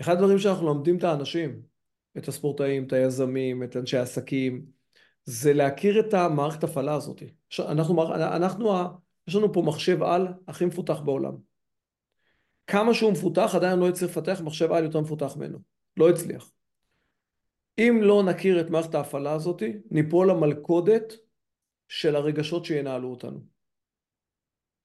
[0.00, 1.62] אחד הדברים שאנחנו לומדים את האנשים,
[2.18, 4.66] את הספורטאים, את היזמים, את אנשי העסקים,
[5.24, 7.22] זה להכיר את המערכת הפעלה הזאת.
[7.58, 8.72] אנחנו, אנחנו,
[9.26, 11.36] יש לנו פה מחשב על הכי מפותח בעולם.
[12.66, 15.58] כמה שהוא מפותח, עדיין לא יצליח לפתח מחשב על יותר מפותח ממנו.
[15.96, 16.50] לא הצליח.
[17.78, 21.12] אם לא נכיר את מערכת ההפעלה הזאת, ניפול למלכודת
[21.88, 23.40] של הרגשות שינהלו אותנו.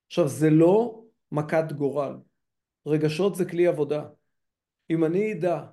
[0.06, 1.02] עכשיו, זה לא
[1.32, 2.16] מכת גורל.
[2.86, 4.04] רגשות זה כלי עבודה.
[4.90, 5.64] אם אני אדע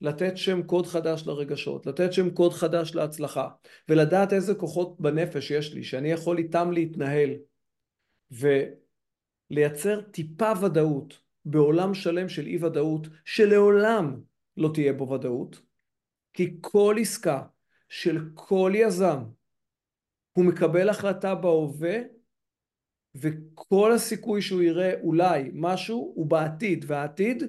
[0.00, 3.48] לתת שם קוד חדש לרגשות, לתת שם קוד חדש להצלחה,
[3.88, 7.30] ולדעת איזה כוחות בנפש יש לי, שאני יכול איתם להתנהל,
[9.50, 14.20] ולייצר טיפה ודאות בעולם שלם של אי ודאות, שלעולם
[14.56, 15.60] לא תהיה בו ודאות,
[16.32, 17.42] כי כל עסקה
[17.88, 19.22] של כל יזם,
[20.32, 21.96] הוא מקבל החלטה בהווה,
[23.14, 27.42] וכל הסיכוי שהוא יראה אולי משהו הוא בעתיד, והעתיד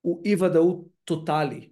[0.00, 1.71] הוא אי ודאות טוטאלי.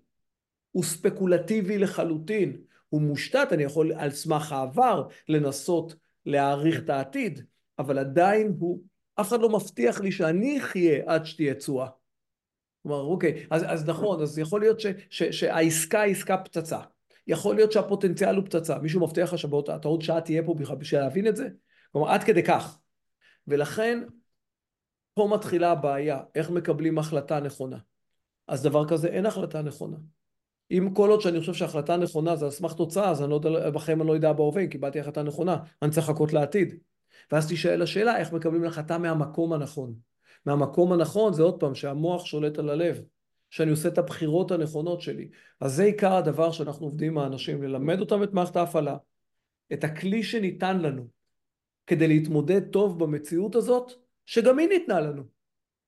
[0.73, 5.95] הוא ספקולטיבי לחלוטין, הוא מושתת, אני יכול על סמך העבר לנסות
[6.27, 7.45] להעריך את העתיד,
[7.79, 8.83] אבל עדיין הוא,
[9.21, 11.89] אף אחד לא מבטיח לי שאני אחיה עד שתהיה תשואה.
[12.83, 16.81] כלומר, אוקיי, אז, אז נכון, אז יכול להיות ש, ש, שהעסקה היא עסקה פצצה.
[17.27, 18.79] יכול להיות שהפוטנציאל הוא פצצה.
[18.79, 21.49] מישהו מבטיח לך שאתה עוד שעה תהיה פה בשביל להבין את זה?
[21.93, 22.79] כלומר, עד כדי כך.
[23.47, 24.03] ולכן,
[25.15, 27.79] פה מתחילה הבעיה, איך מקבלים החלטה נכונה.
[28.49, 29.97] אז דבר כזה, אין החלטה נכונה.
[30.71, 33.71] אם כל עוד שאני חושב שההחלטה נכונה זה על סמך תוצאה, אז אני לא יודע,
[33.71, 36.75] בחיים אני לא יודע בהווה אם קיבלתי החלטה נכונה, אני צריך לחכות לעתיד.
[37.33, 39.95] ואז תישאל השאלה איך מקבלים החלטה מהמקום הנכון.
[40.47, 43.03] מהמקום הנכון זה עוד פעם שהמוח שולט על הלב,
[43.51, 45.29] שאני עושה את הבחירות הנכונות שלי.
[45.61, 48.97] אז זה עיקר הדבר שאנחנו עובדים עם האנשים, ללמד אותם את מערכת ההפעלה,
[49.73, 51.07] את הכלי שניתן לנו
[51.87, 53.93] כדי להתמודד טוב במציאות הזאת,
[54.27, 55.23] שגם היא ניתנה לנו.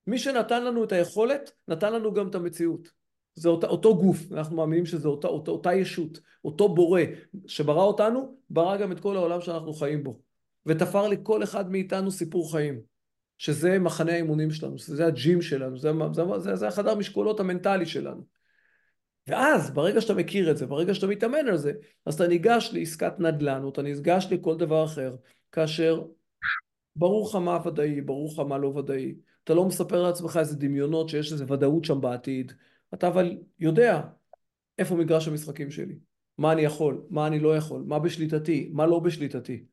[0.07, 3.02] מי שנתן לנו את היכולת, נתן לנו גם את המציאות.
[3.35, 7.01] זה אותה, אותו גוף, אנחנו מאמינים שזה אותה, אותה, אותה ישות, אותו בורא
[7.47, 10.21] שברא אותנו, ברא גם את כל העולם שאנחנו חיים בו.
[10.67, 12.81] ותפר לכל אחד מאיתנו סיפור חיים,
[13.39, 18.23] שזה מחנה האימונים שלנו, שזה הג'ים שלנו, זה, זה, זה, זה החדר משקולות המנטלי שלנו.
[19.27, 21.73] ואז, ברגע שאתה מכיר את זה, ברגע שאתה מתאמן על זה,
[22.07, 25.17] אז אתה ניגש לעסקת נדל"ן, או אתה ניגש לכל דבר אחר,
[25.53, 26.03] כאשר
[26.97, 29.15] ברור לך מה ודאי, ברור לך מה לא ודאי.
[29.45, 32.53] אתה לא מספר לעצמך איזה דמיונות שיש איזה ודאות שם בעתיד.
[32.95, 34.01] אתה אבל יודע
[34.79, 35.99] איפה מגרש המשחקים שלי.
[36.39, 39.65] מה אני יכול, מה אני לא יכול, מה בשליטתי, מה לא בשליטתי.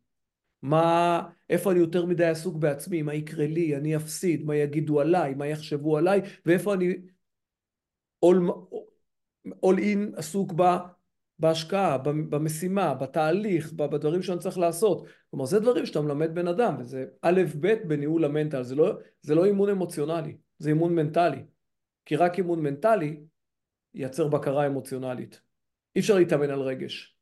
[0.62, 5.34] מה, איפה אני יותר מדי עסוק בעצמי, מה יקרה לי, אני אפסיד, מה יגידו עליי,
[5.34, 6.94] מה יחשבו עליי, ואיפה אני
[9.66, 10.80] all in עסוק בה,
[11.40, 15.08] בהשקעה, במשימה, בתהליך, בדברים שאני צריך לעשות.
[15.30, 19.36] כלומר, זה דברים שאתה מלמד בן אדם, וזה א' ב' בניהול המנטל, זה לא, זה
[19.36, 21.44] לא אימון אמוציונלי, זה אימון מנטלי.
[22.10, 23.18] כי רק אימון מנטלי
[23.94, 25.42] ייצר בקרה אמוציונלית.
[25.96, 27.16] אי אפשר להתאמן על רגש.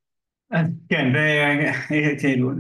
[0.90, 1.12] כן,
[2.16, 2.52] וכאילו,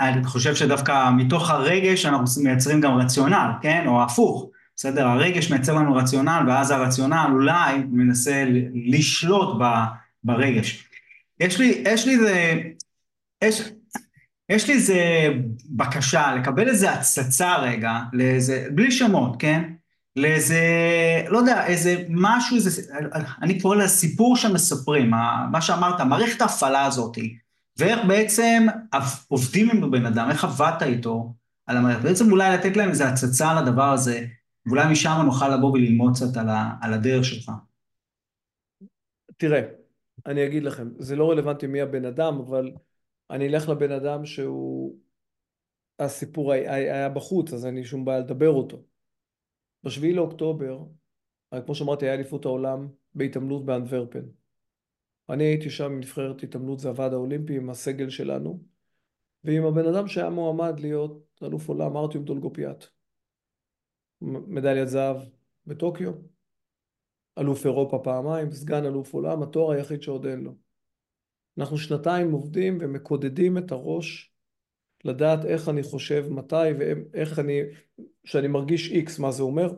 [0.00, 3.84] אני חושב שדווקא מתוך הרגש אנחנו מייצרים גם רציונל, כן?
[3.86, 5.06] או הפוך, בסדר?
[5.06, 9.58] הרגש מייצר לנו רציונל, ואז הרציונל אולי מנסה לשלוט
[10.24, 10.88] ברגש.
[11.40, 12.62] יש לי, יש לי איזה,
[14.48, 15.28] יש לי איזה
[15.70, 19.72] בקשה לקבל איזה הצצה רגע, לאיזה, בלי שמות, כן?
[20.16, 20.60] לאיזה,
[21.28, 22.92] לא יודע, איזה משהו, איזה,
[23.42, 25.10] אני קורא לזה סיפור שמספרים,
[25.50, 27.18] מה שאמרת, מערכת ההפעלה הזאת,
[27.76, 28.66] ואיך בעצם
[29.28, 31.34] עובדים עם הבן אדם, איך עבדת איתו
[31.66, 34.26] על המערכת, בעצם אולי לתת להם איזה הצצה על הדבר הזה,
[34.66, 36.48] ואולי משם נוכל לבוא וללמוד קצת על,
[36.82, 37.50] על הדרך שלך.
[39.36, 39.60] תראה,
[40.26, 42.72] אני אגיד לכם, זה לא רלוונטי מי הבן אדם, אבל
[43.30, 44.96] אני אלך לבן אדם שהוא,
[45.98, 48.91] הסיפור היה בחוץ, אז אין לי שום בעיה לדבר אותו.
[49.84, 50.84] בשביעי לאוקטובר,
[51.66, 54.24] כמו שאמרתי, היה אליפות העולם בהתעמלות באנדוורפן.
[55.28, 58.62] אני הייתי שם נבחרת התעמלות, זה הוועד האולימפי, עם הסגל שלנו,
[59.44, 62.84] ועם הבן אדם שהיה מועמד להיות אלוף עולם, ארטיום דולגופיאט.
[64.20, 65.16] מדליית זהב
[65.66, 66.12] בטוקיו,
[67.38, 70.54] אלוף אירופה פעמיים, סגן אלוף עולם, התואר היחיד שעוד אין לו.
[71.58, 74.31] אנחנו שנתיים עובדים ומקודדים את הראש
[75.04, 77.60] לדעת איך אני חושב, מתי ואיך אני,
[78.24, 79.72] כשאני מרגיש איקס, מה זה אומר?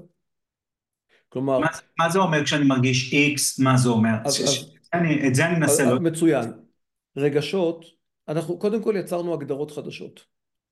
[1.29, 1.59] כלומר...
[1.59, 1.67] מה,
[1.99, 4.15] מה זה אומר כשאני מרגיש איקס, מה זה אומר?
[4.25, 5.91] אז, ש, אז, אני, את זה אני מנסה...
[5.91, 6.01] לא...
[6.01, 6.53] מצוין.
[7.17, 7.85] רגשות,
[8.29, 10.25] אנחנו קודם כל יצרנו הגדרות חדשות.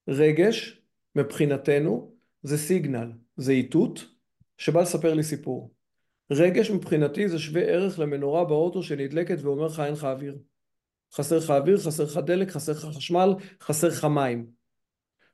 [0.08, 0.82] רגש,
[1.16, 4.04] מבחינתנו, זה סיגנל, זה איתות
[4.58, 5.72] שבא לספר לי סיפור.
[6.30, 10.38] רגש מבחינתי זה שווה ערך למנורה באוטו שנדלקת ואומר לך אין לך אוויר.
[11.14, 14.46] חסר לך אוויר, חסר לך דלק, חסר לך חשמל, חסר לך מים,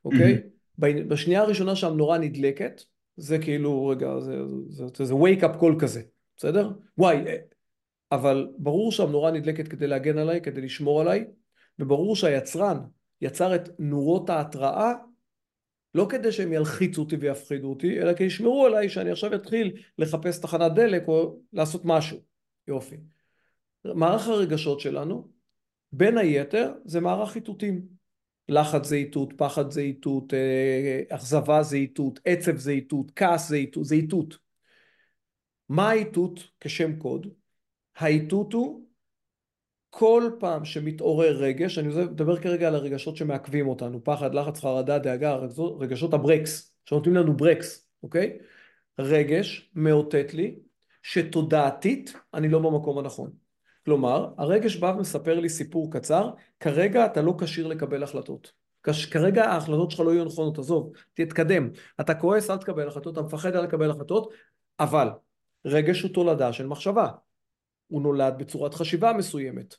[0.04, 0.34] אוקיי?
[0.34, 1.04] Mm-hmm.
[1.08, 2.82] בשנייה הראשונה שהמנורה נדלקת,
[3.16, 4.32] זה כאילו, רגע, זה,
[4.68, 6.02] זה, זה, זה wake up call כזה,
[6.36, 6.70] בסדר?
[6.98, 7.36] וואי, אה,
[8.12, 11.24] אבל ברור שהמנורה נדלקת כדי להגן עליי, כדי לשמור עליי,
[11.78, 12.78] וברור שהיצרן
[13.20, 14.92] יצר את נורות ההתראה
[15.94, 20.40] לא כדי שהם ילחיצו אותי ויפחידו אותי, אלא כי ישמרו עליי שאני עכשיו אתחיל לחפש
[20.40, 22.18] תחנת דלק או לעשות משהו.
[22.68, 22.96] יופי.
[23.84, 25.28] מערך הרגשות שלנו
[25.92, 27.98] בין היתר זה מערך איתותים.
[28.48, 33.56] לחץ זה איתות, פחד זה איתות, אה, אכזבה זה איתות, עצב זה איתות, כעס זה
[33.56, 34.38] איתות, זה איתות.
[35.68, 37.26] מה האיתות כשם קוד?
[37.96, 38.86] האיתות הוא
[39.90, 45.36] כל פעם שמתעורר רגש, אני מדבר כרגע על הרגשות שמעכבים אותנו, פחד, לחץ, חרדה, דאגה,
[45.80, 48.38] רגשות הברקס, שנותנים לנו ברקס, אוקיי?
[48.98, 50.58] רגש מאותת לי
[51.02, 53.47] שתודעתית אני לא במקום הנכון.
[53.88, 58.52] כלומר, הרגש בא ומספר לי סיפור קצר, כרגע אתה לא כשיר לקבל החלטות.
[59.10, 61.70] כרגע ההחלטות שלך לא יהיו נכונות, עזוב, תתקדם.
[62.00, 64.32] אתה כועס, אל תקבל החלטות, אתה מפחד על לקבל החלטות,
[64.80, 65.08] אבל
[65.64, 67.08] רגש הוא תולדה של מחשבה.
[67.86, 69.74] הוא נולד בצורת חשיבה מסוימת.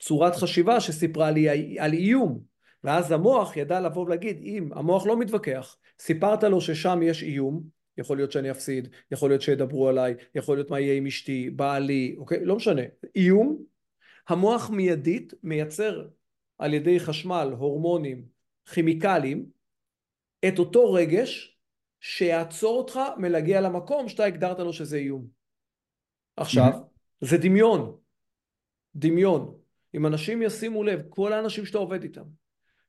[0.00, 2.40] צורת חשיבה שסיפרה לי על איום.
[2.84, 7.62] ואז המוח ידע לבוא ולהגיד, אם המוח לא מתווכח, סיפרת לו ששם יש איום,
[7.98, 12.14] יכול להיות שאני אפסיד, יכול להיות שידברו עליי, יכול להיות מה יהיה עם אשתי, בעלי,
[12.18, 12.44] אוקיי?
[12.44, 12.82] לא משנה.
[13.16, 13.64] איום,
[14.28, 16.08] המוח מיידית מייצר
[16.58, 18.24] על ידי חשמל, הורמונים,
[18.74, 19.46] כימיקלים,
[20.48, 21.58] את אותו רגש
[22.00, 25.26] שיעצור אותך מלהגיע למקום שאתה הגדרת לו שזה איום.
[26.36, 27.26] עכשיו, mm-hmm.
[27.26, 27.96] זה דמיון.
[28.94, 29.56] דמיון.
[29.94, 32.24] אם אנשים ישימו לב, כל האנשים שאתה עובד איתם,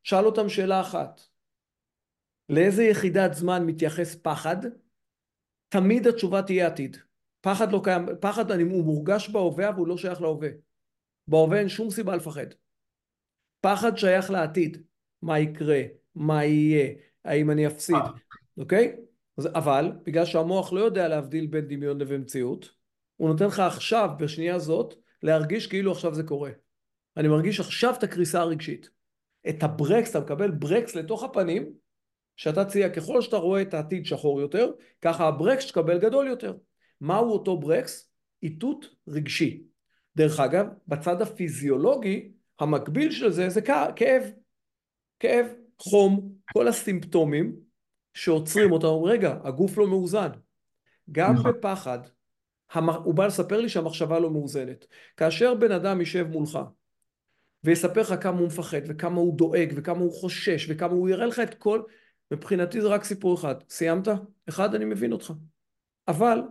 [0.03, 1.21] שאל אותם שאלה אחת,
[2.49, 4.57] לאיזה יחידת זמן מתייחס פחד?
[5.71, 6.97] תמיד התשובה תהיה עתיד.
[7.41, 10.49] פחד לא קיים, פחד הוא מורגש בהווה אבל הוא לא שייך להווה.
[11.27, 12.45] בהווה אין שום סיבה לפחד.
[13.61, 14.83] פחד שייך לעתיד.
[15.21, 15.81] מה יקרה?
[16.15, 16.93] מה יהיה?
[17.25, 17.95] האם אני אפסיד?
[18.57, 18.95] אוקיי?
[19.37, 22.69] אבל בגלל שהמוח לא יודע להבדיל בין דמיון לבין מציאות,
[23.17, 26.51] הוא נותן לך עכשיו, בשנייה זאת, להרגיש כאילו עכשיו זה קורה.
[27.17, 28.89] אני מרגיש עכשיו את הקריסה הרגשית.
[29.49, 31.73] את הברקס, אתה מקבל ברקס לתוך הפנים,
[32.41, 36.53] שאתה צייה, ככל שאתה רואה את העתיד שחור יותר, ככה הברקס שתקבל גדול יותר.
[37.01, 38.11] מהו אותו ברקס?
[38.43, 39.63] איתות רגשי.
[40.15, 43.61] דרך אגב, בצד הפיזיולוגי, המקביל של זה זה
[43.95, 44.23] כאב.
[45.19, 45.45] כאב,
[45.77, 47.55] חום, כל הסימפטומים
[48.13, 50.29] שעוצרים אותם, רגע, הגוף לא מאוזן.
[51.11, 51.51] גם נכון.
[51.51, 51.99] בפחד,
[53.03, 54.85] הוא בא לספר לי שהמחשבה לא מאוזנת.
[55.17, 56.59] כאשר בן אדם יישב מולך
[57.63, 61.39] ויספר לך כמה הוא מפחד וכמה הוא דואג וכמה הוא חושש וכמה הוא יראה לך
[61.39, 61.81] את כל...
[62.31, 63.55] מבחינתי זה רק סיפור אחד.
[63.69, 64.07] סיימת?
[64.49, 65.33] אחד, אני מבין אותך.
[66.07, 66.41] אבל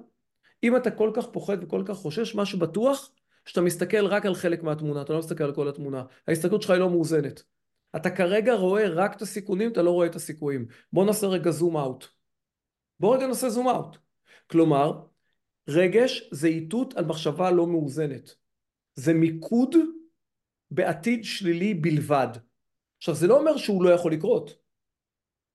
[0.63, 3.11] אם אתה כל כך פוחד וכל כך חושש, מה שבטוח,
[3.45, 6.05] שאתה מסתכל רק על חלק מהתמונה, אתה לא מסתכל על כל התמונה.
[6.29, 7.43] ההסתכלות שלך היא לא מאוזנת.
[7.97, 10.67] אתה כרגע רואה רק את הסיכונים, אתה לא רואה את הסיכויים.
[10.93, 12.07] בוא נעשה רגע זום אאוט.
[13.01, 13.97] בוא רגע נעשה זום אאוט.
[14.47, 15.01] כלומר,
[15.69, 18.35] רגש זה איתות על מחשבה לא מאוזנת.
[18.95, 19.75] זה מיקוד
[20.71, 22.29] בעתיד שלילי בלבד.
[22.99, 24.55] עכשיו זה לא אומר שהוא לא יכול לקרות,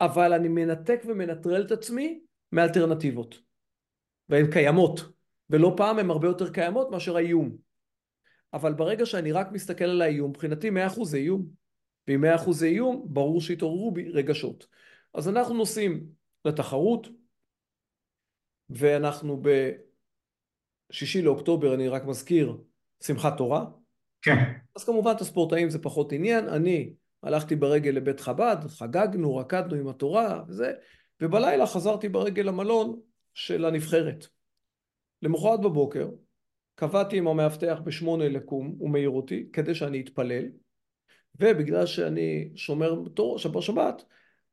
[0.01, 2.19] אבל אני מנתק ומנטרל את עצמי
[2.51, 3.35] מאלטרנטיבות.
[4.29, 5.01] והן קיימות,
[5.49, 7.57] ולא פעם הן הרבה יותר קיימות מאשר האיום.
[8.53, 11.45] אבל ברגע שאני רק מסתכל על האיום, מבחינתי 100% זה איום.
[12.07, 14.67] ואם 100% זה איום, ברור שהתעוררו בי רגשות.
[15.13, 16.03] אז אנחנו נוסעים
[16.45, 17.07] לתחרות,
[18.69, 19.41] ואנחנו
[20.91, 22.57] בשישי לאוקטובר, אני רק מזכיר,
[23.03, 23.65] שמחת תורה.
[24.21, 24.35] כן.
[24.75, 26.93] אז כמובן את הספורטאים זה פחות עניין, אני
[27.25, 30.73] הלכתי ברגל לבית חב"ד, חגגנו, רקדנו עם התורה וזה,
[31.21, 32.99] ובלילה חזרתי ברגל למלון
[33.33, 34.27] של הנבחרת.
[35.21, 36.09] למחרת בבוקר
[36.75, 40.45] קבעתי עם המאבטח בשמונה לקום, הוא מעיר אותי, כדי שאני אתפלל,
[41.39, 44.03] ובגלל שאני שומר תור שבת שבת,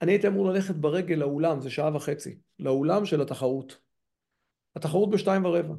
[0.03, 3.79] אני הייתי אמור ללכת ברגל לאולם, זה שעה וחצי, לאולם של התחרות.
[4.77, 5.75] התחרות בשתיים ורבע.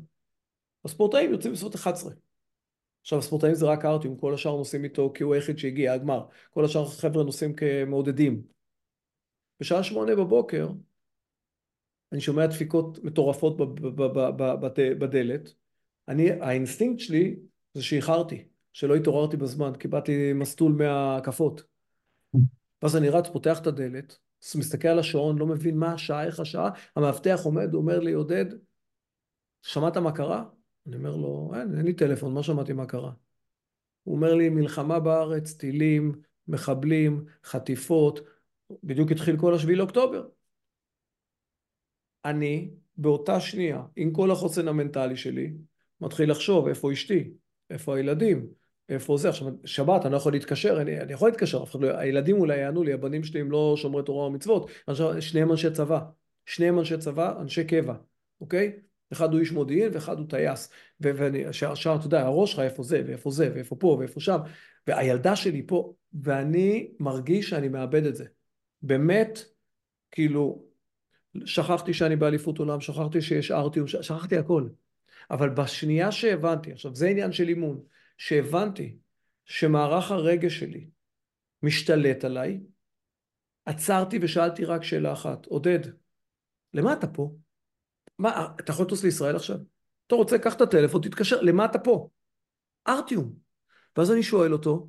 [0.86, 2.14] הספורטאים יוצאים בסביבות 11.
[3.04, 6.26] עכשיו הספורטאים זה רק ארטיום, כל השאר נוסעים איתו כי הוא היחיד שהגיע, הגמר.
[6.52, 8.42] כל השאר חבר'ה נוסעים כמעודדים.
[9.60, 10.70] בשעה שמונה בבוקר
[12.14, 13.58] אני שומע דפיקות מטורפות
[15.00, 15.54] בדלת.
[16.08, 17.36] אני, האינסטינקט שלי
[17.74, 21.64] זה שאיחרתי, שלא התעוררתי בזמן, כי באתי מסטול מהקפות.
[22.82, 24.18] ואז אני רץ, פותח את הדלת,
[24.56, 28.46] מסתכל על השעון, לא מבין מה השעה, איך השעה, המאבטח עומד, אומר לי, עודד,
[29.62, 30.44] שמעת מה קרה?
[30.88, 33.12] אני אומר לו, אין, אין לי טלפון, מה שמעתי מה קרה?
[34.04, 38.20] הוא אומר לי, מלחמה בארץ, טילים, מחבלים, חטיפות,
[38.84, 40.28] בדיוק התחיל כל השביעי לאוקטובר.
[42.26, 45.54] אני, באותה שנייה, עם כל החוסן המנטלי שלי,
[46.02, 47.34] מתחיל לחשוב איפה אשתי,
[47.70, 48.48] איפה הילדים,
[48.90, 49.30] איפה זה.
[49.30, 52.94] עכשיו, שבת, אני לא יכול להתקשר, אני, אני יכול להתקשר, לא, הילדים אולי יענו לי,
[52.94, 54.70] הבנים שלי הם לא שומרי תורה ומצוות,
[55.20, 56.00] שניהם אנשי צבא,
[56.46, 57.94] שניהם אנשי צבא, אנשי קבע,
[58.42, 58.80] אוקיי?
[59.12, 60.70] אחד הוא איש מודיעין ואחד הוא טייס.
[61.66, 64.38] עכשיו, אתה יודע, הראש שלך איפה זה, ואיפה זה, ואיפה פה, ואיפה שם.
[64.88, 68.26] והילדה שלי פה, ואני מרגיש שאני מאבד את זה.
[68.82, 69.40] באמת,
[70.12, 70.66] כאילו,
[71.46, 74.68] שכחתי שאני באליפות עולם, שכחתי שיש ארטיום, שכחתי הכל.
[75.32, 77.84] אבל בשנייה שהבנתי, עכשיו זה עניין של אימון,
[78.18, 78.98] שהבנתי
[79.46, 80.88] שמערך הרגש שלי
[81.64, 82.60] משתלט עליי,
[83.66, 85.80] עצרתי ושאלתי רק שאלה אחת, עודד,
[86.74, 87.32] למה אתה פה?
[88.20, 89.58] מה, אתה יכול לטוס לישראל עכשיו?
[90.08, 92.10] אתה רוצה, קח את הטלפון, תתקשר, למה אתה פה?
[92.88, 93.34] ארטיום.
[93.98, 94.88] ואז אני שואל אותו,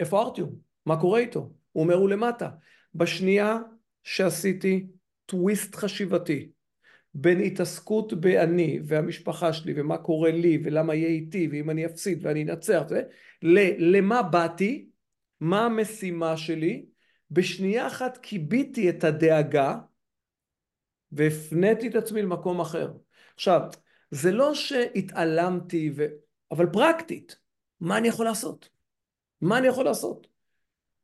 [0.00, 0.54] איפה ארטיום?
[0.86, 1.52] מה קורה איתו?
[1.72, 2.48] הוא אומר, הוא למטה.
[2.94, 3.58] בשנייה
[4.02, 4.86] שעשיתי
[5.26, 6.50] טוויסט חשיבתי
[7.14, 12.42] בין התעסקות באני והמשפחה שלי ומה קורה לי ולמה יהיה איתי ואם אני אפסיד ואני
[12.42, 13.02] אנצח זה,
[13.78, 14.88] למה באתי,
[15.40, 16.86] מה המשימה שלי,
[17.30, 19.78] בשנייה אחת קיביתי את הדאגה
[21.12, 22.92] והפניתי את עצמי למקום אחר.
[23.34, 23.60] עכשיו,
[24.10, 26.06] זה לא שהתעלמתי, ו...
[26.50, 27.38] אבל פרקטית,
[27.80, 28.68] מה אני יכול לעשות?
[29.40, 30.26] מה אני יכול לעשות?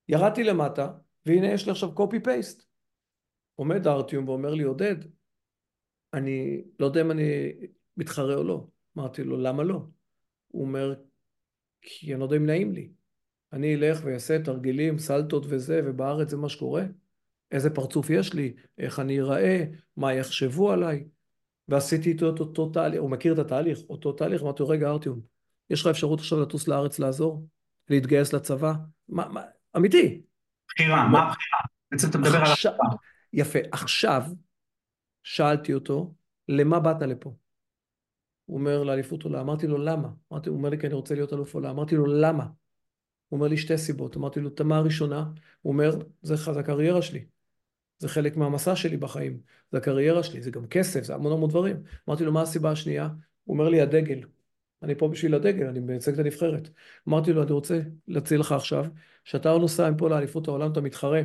[0.09, 0.93] ירדתי למטה,
[1.27, 2.65] והנה יש לי עכשיו קופי פייסט.
[3.55, 4.97] עומד ארטיום ואומר לי, עודד,
[6.15, 7.53] אני לא יודע אם אני
[7.97, 8.67] מתחרה או לא.
[8.99, 9.87] אמרתי לו, למה לא?
[10.49, 10.95] הוא אומר,
[11.81, 12.91] כי אני לא יודע אם נעים לי.
[13.53, 16.85] אני אלך ואעשה תרגילים, סלטות וזה, ובארץ זה מה שקורה.
[17.51, 19.65] איזה פרצוף יש לי, איך אני אראה,
[19.97, 21.05] מה יחשבו עליי.
[21.69, 25.21] ועשיתי איתו את אותו תהליך, הוא מכיר את התהליך, אותו תהליך, אמרתי לו, רגע ארטיום,
[25.71, 27.47] יש לך אפשרות עכשיו לטוס לארץ לעזור?
[27.91, 28.73] להתגייס לצבא?
[29.09, 29.43] מה, מה,
[29.77, 30.23] אמיתי.
[30.69, 31.59] בחירה, מה הבחירה?
[31.91, 32.75] בעצם אתה מדבר על הבחירה.
[33.33, 34.23] יפה, עכשיו
[35.23, 36.15] שאלתי אותו,
[36.49, 37.35] למה באת לפה?
[38.45, 40.09] הוא אומר לאליפות עולה, אמרתי לו למה?
[40.33, 42.45] אמרתי, הוא אומר לי כי אני רוצה להיות אלוף עולה, אמרתי לו למה?
[43.29, 45.25] הוא אומר לי שתי סיבות, אמרתי לו, תמה הראשונה,
[45.63, 45.91] הוא אומר,
[46.23, 47.25] זה, זה הקריירה שלי,
[47.99, 49.41] זה חלק מהמסע שלי בחיים,
[49.73, 51.83] זה הקריירה שלי, זה גם כסף, זה המון המון דברים.
[52.09, 53.09] אמרתי לו, מה הסיבה השנייה?
[53.45, 54.21] הוא אומר לי, הדגל.
[54.83, 56.69] אני פה בשביל הדגל, אני מייצג את הנבחרת.
[57.09, 58.85] אמרתי לו, אני רוצה להציע לך עכשיו,
[59.25, 61.21] שאתה נוסע עם פה לאליפות העולם, אתה מתחרה,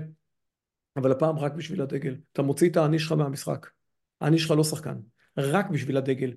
[0.97, 2.15] אבל הפעם רק בשביל הדגל.
[2.34, 3.70] אתה מוציא את האני שלך מהמשחק.
[4.22, 4.97] האני שלך לא שחקן,
[5.38, 6.34] רק בשביל הדגל.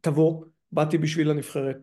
[0.00, 1.76] תבוא, באתי בשביל הנבחרת,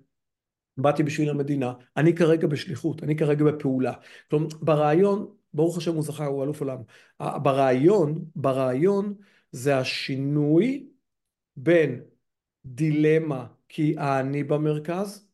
[0.77, 3.93] באתי בשביל המדינה, אני כרגע בשליחות, אני כרגע בפעולה.
[4.29, 6.77] כלומר, ברעיון, ברוך השם הוא זכה, הוא אלוף עולם.
[7.19, 9.13] ברעיון, ברעיון
[9.51, 10.87] זה השינוי
[11.55, 12.01] בין
[12.65, 15.27] דילמה כי האני במרכז,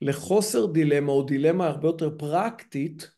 [0.00, 3.10] לחוסר דילמה או דילמה הרבה יותר פרקטית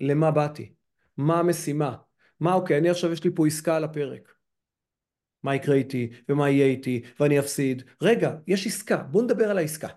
[0.00, 0.72] למה באתי,
[1.16, 1.96] מה המשימה,
[2.40, 4.32] מה אוקיי, אני עכשיו יש לי פה עסקה על הפרק.
[5.42, 7.82] מה יקרה איתי, ומה יהיה איתי, ואני אפסיד.
[8.02, 9.88] רגע, יש עסקה, בוא נדבר על העסקה.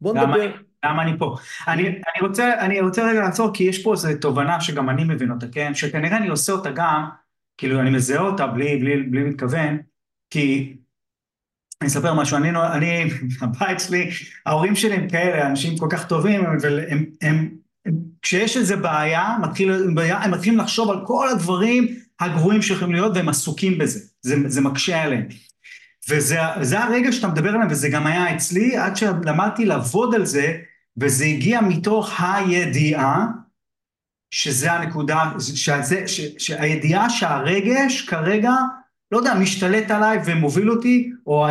[0.00, 0.67] בוא נדבר...
[0.84, 1.36] למה אני פה?
[1.68, 5.30] אני, אני, רוצה, אני רוצה רגע לעצור, כי יש פה איזו תובנה שגם אני מבין
[5.30, 5.74] אותה, כן?
[5.74, 7.08] שכנראה אני עושה אותה גם,
[7.58, 9.78] כאילו אני מזהה אותה בלי, בלי, בלי מתכוון,
[10.30, 10.76] כי
[11.80, 13.10] אני אספר משהו, אני, אני,
[13.42, 14.10] הבית שלי,
[14.46, 17.48] ההורים שלי הם כאלה, אנשים כל כך טובים, אבל הם, הם,
[17.86, 21.88] הם, כשיש איזה בעיה, מתחיל, הם מתחילים לחשוב על כל הדברים
[22.20, 25.28] הגרועים שיכולים להיות, והם עסוקים בזה, זה, זה מקשה עליהם.
[26.08, 30.56] וזה הרגע שאתה מדבר עליהם, וזה גם היה אצלי, עד שלמדתי לעבוד על זה,
[31.00, 33.26] וזה הגיע מתוך הידיעה,
[34.30, 38.52] שזה הנקודה, שזה, ש, שהידיעה שהרגש כרגע,
[39.12, 41.46] לא יודע, משתלט עליי ומוביל אותי, או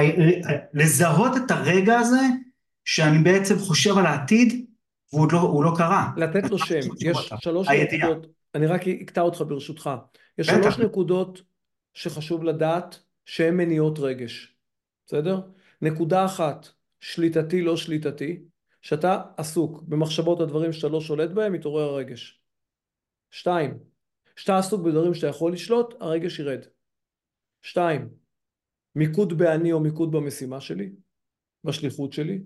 [0.73, 2.21] לזהות את הרגע הזה,
[2.85, 4.65] שאני בעצם חושב על העתיד,
[5.13, 6.11] והוא לא, לא קרה.
[6.17, 6.79] לתת לו שם,
[7.09, 9.89] יש שלוש נקודות, אני רק אקטע אותך ברשותך,
[10.37, 11.41] יש שלוש נקודות
[11.93, 14.55] שחשוב לדעת שהן מניעות רגש,
[15.07, 15.41] בסדר?
[15.81, 16.67] נקודה אחת,
[16.99, 18.39] שליטתי לא שליטתי,
[18.82, 22.41] שאתה עסוק במחשבות הדברים שאתה לא שולט בהם, מתעורר הרגש.
[23.32, 23.78] שתיים,
[24.36, 26.59] שאתה עסוק בדברים שאתה יכול לשלוט, הרגש ירד.
[27.61, 28.09] שתיים,
[28.95, 30.91] מיקוד באני או מיקוד במשימה שלי,
[31.63, 32.43] בשליחות שלי.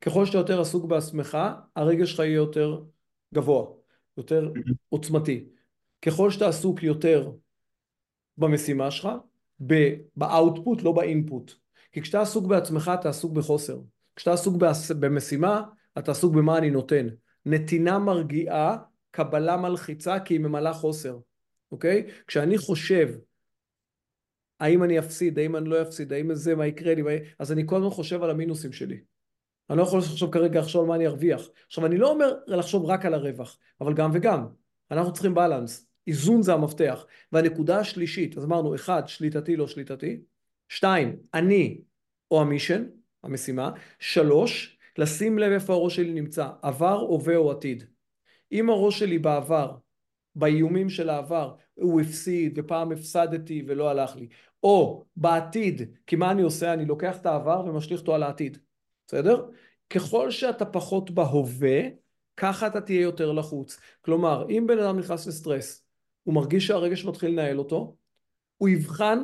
[0.00, 1.38] ככל שאתה יותר עסוק בעצמך,
[1.76, 2.82] הרגש שלך יהיה יותר
[3.34, 3.66] גבוה,
[4.16, 4.52] יותר
[4.88, 5.48] עוצמתי.
[6.02, 7.30] ככל שאתה עסוק יותר
[8.38, 9.08] במשימה שלך,
[10.16, 11.52] באאוטפוט, לא באינפוט.
[11.92, 13.78] כי כשאתה עסוק בעצמך, אתה עסוק בחוסר.
[14.16, 14.56] כשאתה עסוק
[15.00, 15.62] במשימה,
[15.98, 17.06] אתה עסוק במה אני נותן.
[17.46, 18.76] נתינה מרגיעה,
[19.10, 21.18] קבלה מלחיצה, כי היא ממלאה חוסר,
[21.72, 22.06] אוקיי?
[22.26, 23.08] כשאני חושב,
[24.60, 27.10] האם אני אפסיד, האם אני לא אפסיד, האם זה, מה יקרה לי, מה...
[27.38, 29.00] אז אני כל הזמן חושב על המינוסים שלי.
[29.70, 31.48] אני לא יכול לחשוב כרגע לחשוב על מה אני ארוויח.
[31.66, 34.46] עכשיו, אני לא אומר לחשוב רק על הרווח, אבל גם וגם.
[34.90, 35.86] אנחנו צריכים בלנס.
[36.06, 37.06] איזון זה המפתח.
[37.32, 40.20] והנקודה השלישית, אז אמרנו, אחד, שליטתי לא שליטתי,
[40.68, 41.80] שתיים, אני
[42.30, 42.84] או המישן,
[43.24, 47.84] המשימה, שלוש, לשים לב איפה הראש שלי נמצא, עבר, הווה או עתיד.
[48.52, 49.76] אם הראש שלי בעבר,
[50.34, 54.28] באיומים של העבר, הוא הפסיד ופעם הפסדתי ולא הלך לי,
[54.62, 56.72] או בעתיד, כי מה אני עושה?
[56.72, 58.58] אני לוקח את העבר ומשליך אותו על העתיד,
[59.06, 59.46] בסדר?
[59.90, 61.80] ככל שאתה פחות בהווה,
[62.36, 63.80] ככה אתה תהיה יותר לחוץ.
[64.00, 65.84] כלומר, אם בן אדם נכנס לסטרס,
[66.22, 67.96] הוא מרגיש שהרגש מתחיל לנהל אותו,
[68.56, 69.18] הוא יבחן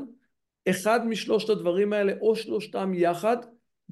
[0.71, 3.37] אחד משלושת הדברים האלה או שלושתם יחד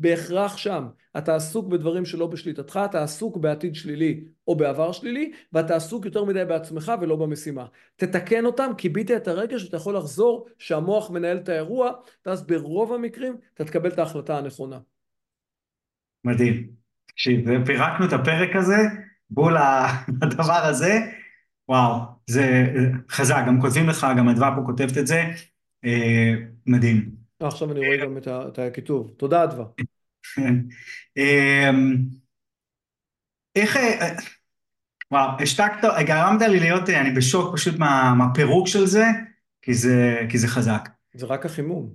[0.00, 0.86] בהכרח שם.
[1.18, 6.24] אתה עסוק בדברים שלא בשליטתך, אתה עסוק בעתיד שלילי או בעבר שלילי, ואתה עסוק יותר
[6.24, 7.66] מדי בעצמך ולא במשימה.
[7.96, 11.90] תתקן אותם, כיבית את הרגש ואתה יכול לחזור שהמוח מנהל את האירוע,
[12.26, 14.78] ואז ברוב המקרים אתה תקבל את ההחלטה הנכונה.
[16.24, 16.70] מדהים.
[17.06, 18.76] תקשיב, פירקנו את הפרק הזה,
[19.30, 19.56] בול
[20.22, 20.98] הדבר הזה,
[21.68, 22.66] וואו, זה
[23.10, 25.22] חזק, גם כותבים לך, גם אדווה פה כותבת את זה,
[25.84, 26.34] אה,
[26.66, 27.17] מדהים.
[27.42, 29.10] אה, עכשיו אני רואה גם את הכיתוב.
[29.16, 29.64] תודה אדווה.
[31.18, 31.70] אה,
[33.56, 34.14] איך, אה,
[35.10, 39.04] וואו, השתקת, גרמת לי להיות, אני בשוק פשוט מה, מהפירוק של זה,
[39.62, 40.88] כי זה, כי זה חזק.
[41.14, 41.94] זה רק החימום.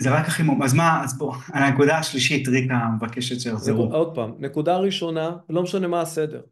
[0.00, 3.92] זה רק החימום, אז מה, אז בוא, הנקודה השלישית, ריקה מבקשת שיחזרו.
[3.92, 6.42] עוד פעם, נקודה ראשונה, לא משנה מה הסדר.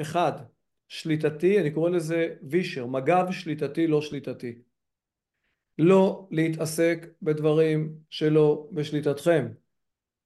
[0.00, 0.32] אחד,
[0.88, 4.54] שליטתי, אני קורא לזה וישר, מג"ב שליטתי לא שליטתי.
[5.80, 9.48] לא להתעסק בדברים שלא בשליטתכם.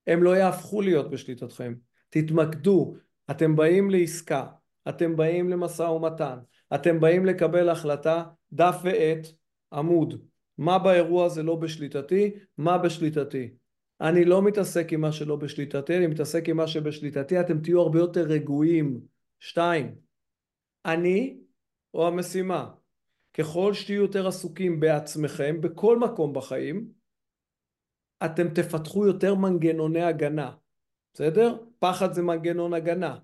[0.07, 1.75] הם לא יהפכו להיות בשליטתכם.
[2.09, 2.97] תתמקדו.
[3.31, 4.47] אתם באים לעסקה,
[4.89, 6.39] אתם באים למשא ומתן,
[6.75, 9.27] אתם באים לקבל החלטה, דף ועט,
[9.73, 10.25] עמוד.
[10.59, 13.51] מה באירוע הזה לא בשליטתי, מה בשליטתי.
[14.01, 17.99] אני לא מתעסק עם מה שלא בשליטתי, אני מתעסק עם מה שבשליטתי, אתם תהיו הרבה
[17.99, 19.01] יותר רגועים.
[19.41, 19.95] שתיים,
[20.85, 21.39] אני
[21.95, 22.71] או המשימה.
[23.35, 26.89] ככל שתהיו יותר עסוקים בעצמכם, בכל מקום בחיים,
[28.25, 30.51] אתם תפתחו יותר מנגנוני הגנה.
[31.15, 31.57] בסדר?
[31.79, 33.19] פחד זה מנגנון הגנה.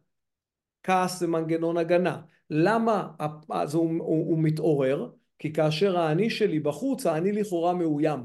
[0.83, 2.21] כעס זה מנגנון הגנה.
[2.51, 3.09] למה
[3.51, 5.11] אז הוא, הוא, הוא מתעורר?
[5.39, 8.21] כי כאשר האני שלי בחוץ, האני לכאורה מאוים.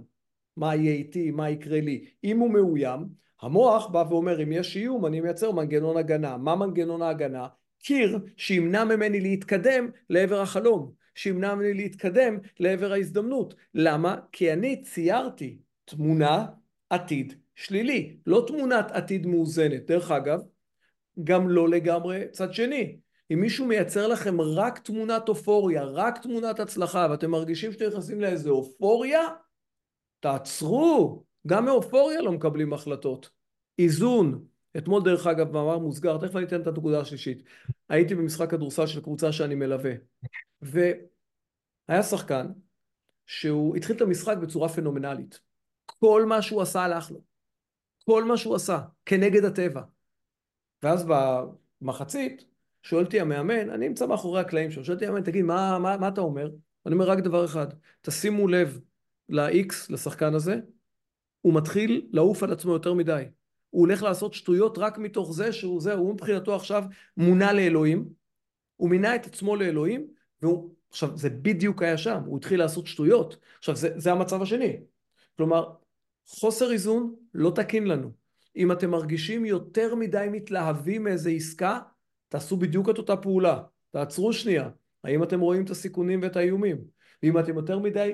[0.57, 1.31] מה יהיה איתי?
[1.31, 2.05] מה יקרה לי?
[2.23, 3.07] אם הוא מאוים,
[3.41, 6.37] המוח בא ואומר אם יש איום אני מייצר מנגנון הגנה.
[6.37, 7.47] מה מנגנון ההגנה?
[7.79, 13.55] קיר שימנע ממני להתקדם לעבר החלום, שימנע ממני להתקדם לעבר ההזדמנות.
[13.73, 14.15] למה?
[14.31, 16.45] כי אני ציירתי תמונה
[16.89, 19.85] עתיד שלילי, לא תמונת עתיד מאוזנת.
[19.85, 20.39] דרך אגב,
[21.23, 22.97] גם לא לגמרי צד שני.
[23.33, 28.49] אם מישהו מייצר לכם רק תמונת אופוריה, רק תמונת הצלחה, ואתם מרגישים שאתם נכנסים לאיזה
[28.49, 29.21] אופוריה,
[30.19, 33.29] תעצרו, גם מאופוריה לא מקבלים החלטות.
[33.79, 34.45] איזון.
[34.77, 37.43] אתמול דרך אגב, מאמר מוסגר, תכף אני אתן את הנקודה השלישית.
[37.89, 39.91] הייתי במשחק כדורסל של קבוצה שאני מלווה,
[40.65, 42.47] והיה שחקן
[43.25, 45.39] שהוא התחיל את המשחק בצורה פנומנלית.
[45.85, 47.21] כל מה שהוא עשה הלך לו.
[48.05, 49.81] כל מה שהוא עשה, כנגד הטבע.
[50.83, 51.05] ואז
[51.81, 52.45] במחצית,
[52.83, 56.07] שואל אותי המאמן, אני נמצא מאחורי הקלעים שלו, שואל אותי המאמן, תגיד, מה, מה, מה
[56.07, 56.49] אתה אומר?
[56.85, 57.67] אני אומר רק דבר אחד,
[58.01, 58.79] תשימו לב
[59.29, 60.59] ל-X, לשחקן הזה,
[61.41, 63.23] הוא מתחיל לעוף על עצמו יותר מדי.
[63.69, 66.83] הוא הולך לעשות שטויות רק מתוך זה שהוא זה, הוא מבחינתו עכשיו
[67.17, 68.05] מונה לאלוהים,
[68.75, 70.07] הוא מינה את עצמו לאלוהים,
[70.41, 73.37] והוא, עכשיו זה בדיוק היה שם, הוא התחיל לעשות שטויות.
[73.59, 74.77] עכשיו זה, זה המצב השני.
[75.37, 75.71] כלומר,
[76.27, 78.11] חוסר איזון לא תקין לנו.
[78.55, 81.79] אם אתם מרגישים יותר מדי מתלהבים מאיזה עסקה,
[82.29, 83.61] תעשו בדיוק את אותה פעולה.
[83.91, 84.69] תעצרו שנייה.
[85.03, 86.77] האם אתם רואים את הסיכונים ואת האיומים?
[87.23, 88.11] ואם אתם יותר מדי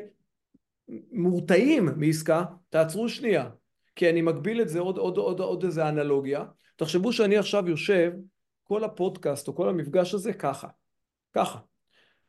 [1.11, 3.49] מורתעים מעסקה, תעצרו שנייה.
[3.95, 6.43] כי אני מגביל את זה עוד, עוד, עוד, עוד איזה אנלוגיה.
[6.75, 8.11] תחשבו שאני עכשיו יושב,
[8.63, 10.67] כל הפודקאסט או כל המפגש הזה ככה.
[11.33, 11.59] ככה.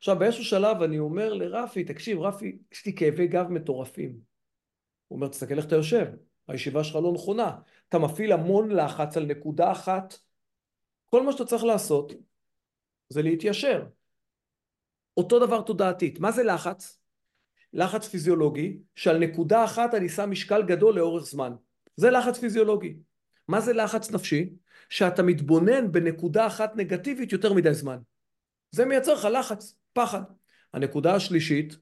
[0.03, 4.19] עכשיו באיזשהו שלב אני אומר לרפי, תקשיב רפי, יש לי כאבי גב מטורפים.
[5.07, 6.05] הוא אומר, תסתכל איך אתה יושב,
[6.47, 7.57] הישיבה שלך לא נכונה.
[7.89, 10.13] אתה מפעיל המון לחץ על נקודה אחת.
[11.05, 12.13] כל מה שאתה צריך לעשות
[13.09, 13.85] זה להתיישר.
[15.17, 16.19] אותו דבר תודעתית.
[16.19, 16.99] מה זה לחץ?
[17.73, 21.53] לחץ פיזיולוגי שעל נקודה אחת אני שם משקל גדול לאורך זמן.
[21.95, 22.95] זה לחץ פיזיולוגי.
[23.47, 24.49] מה זה לחץ נפשי?
[24.89, 27.97] שאתה מתבונן בנקודה אחת נגטיבית יותר מדי זמן.
[28.71, 30.21] זה מייצר לך לחץ, פחד.
[30.73, 31.77] הנקודה השלישית,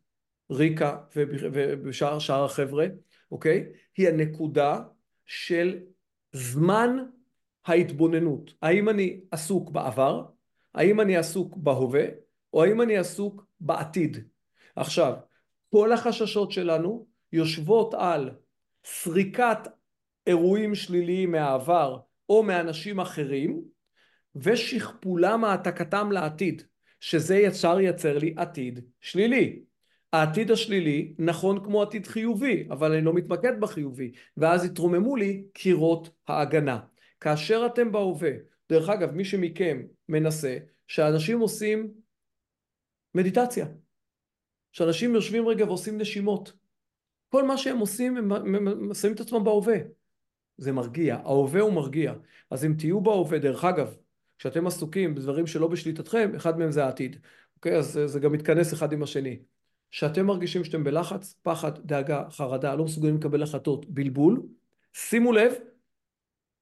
[0.51, 2.85] ריקה ובשאר שאר החבר'ה,
[3.31, 3.65] אוקיי?
[3.97, 4.79] היא הנקודה
[5.25, 5.79] של
[6.31, 6.97] זמן
[7.65, 8.53] ההתבוננות.
[8.61, 10.25] האם אני עסוק בעבר,
[10.73, 12.05] האם אני עסוק בהווה,
[12.53, 14.17] או האם אני עסוק בעתיד.
[14.75, 15.13] עכשיו,
[15.69, 18.29] כל החששות שלנו יושבות על
[18.85, 19.59] סריקת
[20.27, 21.99] אירועים שליליים מהעבר
[22.29, 23.61] או מאנשים אחרים
[24.35, 26.63] ושכפולם העתקתם לעתיד,
[27.01, 29.61] שזה ישר ייצר לי עתיד שלילי.
[30.13, 36.09] העתיד השלילי נכון כמו עתיד חיובי, אבל אני לא מתמקד בחיובי, ואז יתרוממו לי קירות
[36.27, 36.79] ההגנה.
[37.19, 38.31] כאשר אתם בהווה,
[38.69, 41.93] דרך אגב, מי שמכם מנסה, שאנשים עושים
[43.15, 43.65] מדיטציה.
[44.71, 46.53] שאנשים יושבים רגע ועושים נשימות.
[47.29, 49.77] כל מה שהם עושים, הם שמים את עצמם בהווה.
[50.57, 52.13] זה מרגיע, ההווה הוא מרגיע.
[52.49, 53.95] אז אם תהיו בהווה, דרך אגב,
[54.41, 57.17] כשאתם עסוקים בדברים שלא בשליטתכם, אחד מהם זה העתיד.
[57.55, 57.77] אוקיי?
[57.77, 59.39] אז זה גם מתכנס אחד עם השני.
[59.91, 64.41] כשאתם מרגישים שאתם בלחץ, פחד, דאגה, חרדה, לא מסוגלים לקבל החלטות, בלבול,
[64.93, 65.53] שימו לב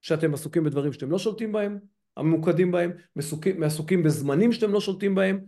[0.01, 1.80] שאתם עסוקים בדברים שאתם לא שולטים בהם,
[2.17, 5.39] הממוקדים בהם, מסוקים, עסוקים בזמנים שאתם לא שולטים בהם,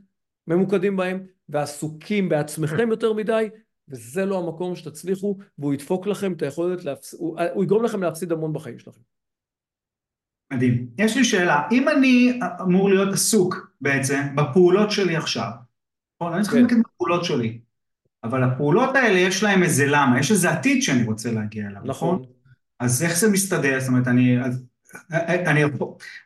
[0.47, 3.49] ממוקדים בהם, ועסוקים בעצמכם יותר מדי,
[3.87, 7.13] וזה לא המקום שתצליחו, והוא ידפוק לכם את היכולת, להפס...
[7.13, 9.01] הוא, הוא יגרום לכם להפסיד המון בחיים שלכם.
[10.51, 10.85] מדהים.
[10.97, 15.49] יש לי שאלה, אם אני אמור להיות עסוק בעצם בפעולות שלי עכשיו,
[16.21, 16.33] נכון?
[16.33, 16.61] אני צריך כן.
[16.61, 17.59] להתמקד בפעולות שלי,
[18.23, 22.15] אבל הפעולות האלה יש להם איזה למה, יש איזה עתיד שאני רוצה להגיע אליו, נכון?
[22.15, 22.25] נכון?
[22.79, 23.79] אז איך זה מסתדר?
[23.79, 24.37] זאת אומרת, אני...
[25.11, 25.63] אני,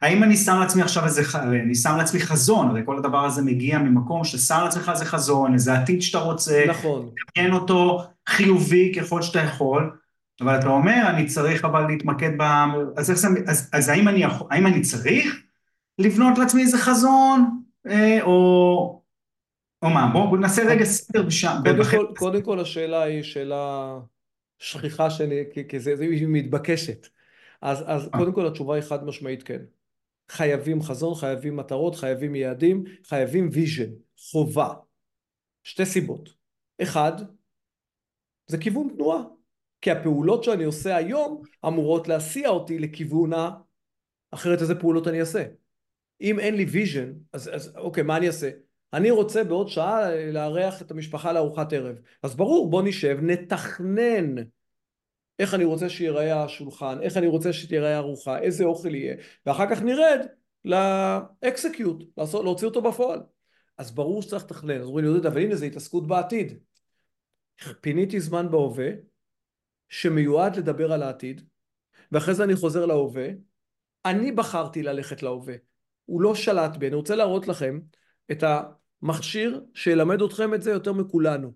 [0.02, 3.80] האם אני שם לעצמי עכשיו איזה, אני שם לעצמי חזון, הרי כל הדבר הזה מגיע
[3.80, 9.22] ממקום שאתה שם לעצמך איזה חזון, איזה עתיד שאתה רוצה, נכון, תקן אותו חיובי ככל
[9.22, 9.92] שאתה יכול,
[10.42, 12.42] אבל אתה אומר, אני צריך אבל להתמקד ב...
[12.98, 15.44] אז, איך זה, אז, אז האם, אני, האם אני צריך
[16.00, 19.02] לבנות לעצמי איזה חזון, אה, או,
[19.82, 21.56] או מה, בואו נעשה רגע סדר בשם.
[21.64, 23.98] קודם, כל, קודם כל השאלה היא שאלה
[24.60, 27.08] שכיחה שלי, כי זה, זה מתבקשת.
[27.62, 29.62] אז, אז קודם כל התשובה היא חד משמעית כן.
[30.30, 33.92] חייבים חזון, חייבים מטרות, חייבים יעדים, חייבים vision,
[34.32, 34.74] חובה.
[35.64, 36.30] שתי סיבות.
[36.82, 37.12] אחד,
[38.48, 39.35] זה כיוון תנועה.
[39.86, 43.50] כי הפעולות שאני עושה היום אמורות להסיע אותי לכיוון ה...
[44.32, 45.46] אחרת איזה פעולות אני אעשה.
[46.22, 48.50] אם אין לי vision, אז, אז אוקיי, מה אני אעשה?
[48.94, 51.96] אני רוצה בעוד שעה לארח את המשפחה לארוחת ערב.
[52.24, 54.36] אז ברור, בוא נשב, נתכנן
[55.40, 59.16] איך אני רוצה שיראה השולחן, איך אני רוצה שתיראה הארוחה, איזה אוכל יהיה,
[59.46, 60.26] ואחר כך נרד
[60.66, 63.20] לאקסקיוט, להוציא אותו בפועל.
[63.78, 66.60] אז ברור שצריך לתכנן, אז אומרים לי, אבל הנה זה התעסקות בעתיד.
[67.82, 68.90] פיניתי זמן בהווה,
[69.90, 71.42] שמיועד לדבר על העתיד,
[72.12, 73.28] ואחרי זה אני חוזר להווה,
[74.06, 75.56] אני בחרתי ללכת להווה,
[76.06, 77.80] הוא לא שלט בי, אני רוצה להראות לכם
[78.32, 81.54] את המכשיר שילמד אתכם את זה יותר מכולנו.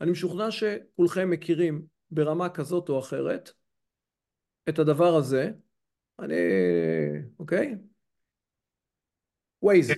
[0.00, 3.50] אני משוכנע שכולכם מכירים ברמה כזאת או אחרת
[4.68, 5.50] את הדבר הזה,
[6.18, 6.34] אני,
[7.38, 7.76] אוקיי?
[9.62, 9.90] ווייז.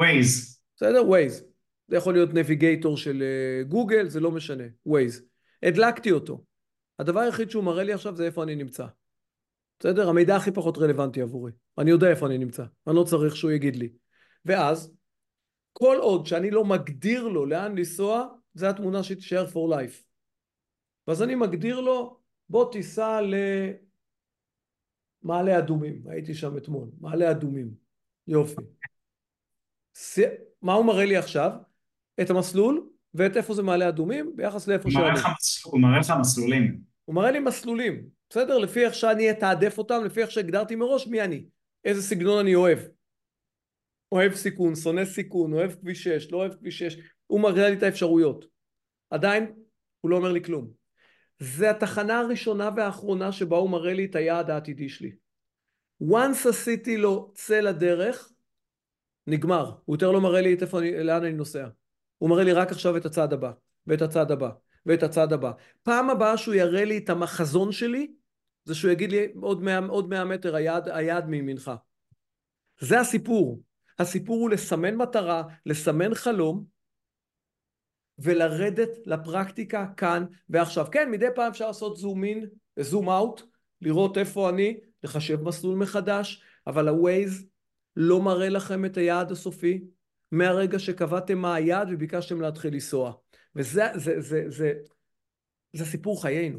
[0.00, 0.60] ווייז.
[0.76, 1.08] בסדר?
[1.08, 1.44] ווייז.
[1.88, 3.22] זה יכול להיות navigator של
[3.68, 4.64] גוגל, זה לא משנה.
[4.86, 5.22] Waze.
[5.62, 6.44] הדלקתי אותו.
[7.02, 8.86] הדבר היחיד שהוא מראה לי עכשיו זה איפה אני נמצא.
[9.80, 10.08] בסדר?
[10.08, 11.52] המידע הכי פחות רלוונטי עבורי.
[11.78, 13.92] אני יודע איפה אני נמצא, אני לא צריך שהוא יגיד לי.
[14.44, 14.94] ואז,
[15.72, 20.02] כל עוד שאני לא מגדיר לו לאן לנסוע, זה התמונה שתישאר for life.
[21.06, 23.20] ואז אני מגדיר לו, בוא תיסע
[25.22, 27.74] למעלה אדומים, הייתי שם אתמול, מעלה אדומים,
[28.26, 28.62] יופי.
[30.62, 31.50] מה הוא מראה לי עכשיו?
[32.20, 35.02] את המסלול ואת איפה זה מעלה אדומים ביחס לאיפה שאני.
[35.64, 36.91] הוא מראה לך מסלולים.
[37.04, 38.58] הוא מראה לי מסלולים, בסדר?
[38.58, 41.44] לפי איך שאני אתעדף אותם, לפי איך שהגדרתי מראש מי אני,
[41.84, 42.78] איזה סגנון אני אוהב.
[44.12, 46.96] אוהב סיכון, שונא סיכון, אוהב כביש 6, לא אוהב כביש 6,
[47.26, 48.44] הוא מראה לי את האפשרויות.
[49.10, 49.52] עדיין
[50.00, 50.70] הוא לא אומר לי כלום.
[51.38, 55.12] זה התחנה הראשונה והאחרונה שבה הוא מראה לי את היעד העתידי שלי.
[56.02, 58.32] once עשיתי לו צא לדרך,
[59.26, 59.72] נגמר.
[59.84, 61.68] הוא יותר לא מראה לי את איפה אני, לאן אני נוסע.
[62.18, 63.52] הוא מראה לי רק עכשיו את הצעד הבא,
[63.86, 64.50] ואת הצעד הבא,
[64.86, 65.52] ואת הצעד הבא.
[65.82, 68.12] פעם הבאה שהוא יראה לי את החזון שלי,
[68.64, 71.70] זה שהוא יגיד לי עוד מאה, עוד מאה מטר היעד, היעד מימינך.
[72.80, 73.62] זה הסיפור.
[73.98, 76.64] הסיפור הוא לסמן מטרה, לסמן חלום,
[78.18, 80.86] ולרדת לפרקטיקה כאן ועכשיו.
[80.92, 83.42] כן, מדי פעם אפשר לעשות זום אין, זום אאוט,
[83.80, 87.44] לראות איפה אני, לחשב מסלול מחדש, אבל ה-Waze
[87.96, 89.84] לא מראה לכם את היעד הסופי
[90.32, 93.12] מהרגע שקבעתם מה היעד וביקשתם להתחיל לנסוע.
[93.56, 94.72] וזה זה, זה, זה,
[95.72, 96.58] זה סיפור חיינו.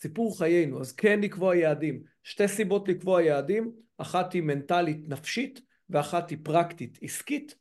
[0.00, 0.80] סיפור חיינו.
[0.80, 2.02] אז כן לקבוע יעדים.
[2.22, 5.60] שתי סיבות לקבוע יעדים, אחת היא מנטלית נפשית
[5.90, 7.54] ואחת היא פרקטית עסקית.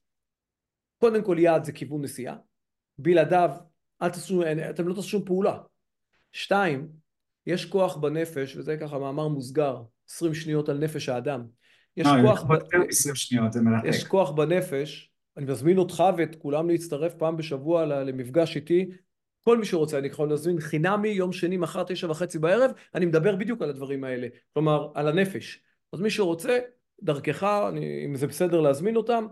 [0.97, 2.35] קודם כל יעד זה כיוון נסיעה.
[2.97, 3.49] בלעדיו
[4.01, 5.57] אל תעשו, אתם לא תעשו שום פעולה.
[6.31, 6.87] שתיים,
[7.45, 11.45] יש כוח בנפש, וזה ככה מאמר מוסגר, 20 שניות על נפש האדם.
[11.97, 12.53] יש לא, כוח, ב...
[12.89, 13.59] 20 שניות, זה.
[13.85, 15.08] יש כוח בנפש,
[15.39, 18.89] אני מזמין אותך ואת כולם להצטרף פעם בשבוע למפגש איתי,
[19.41, 23.35] כל מי שרוצה, אני יכול להזמין חינמי יום שני מחר תשע וחצי בערב, אני מדבר
[23.35, 25.63] בדיוק על הדברים האלה, כלומר על הנפש.
[25.93, 26.59] אז מי שרוצה,
[27.01, 29.27] דרכך, אני, אם זה בסדר להזמין אותם,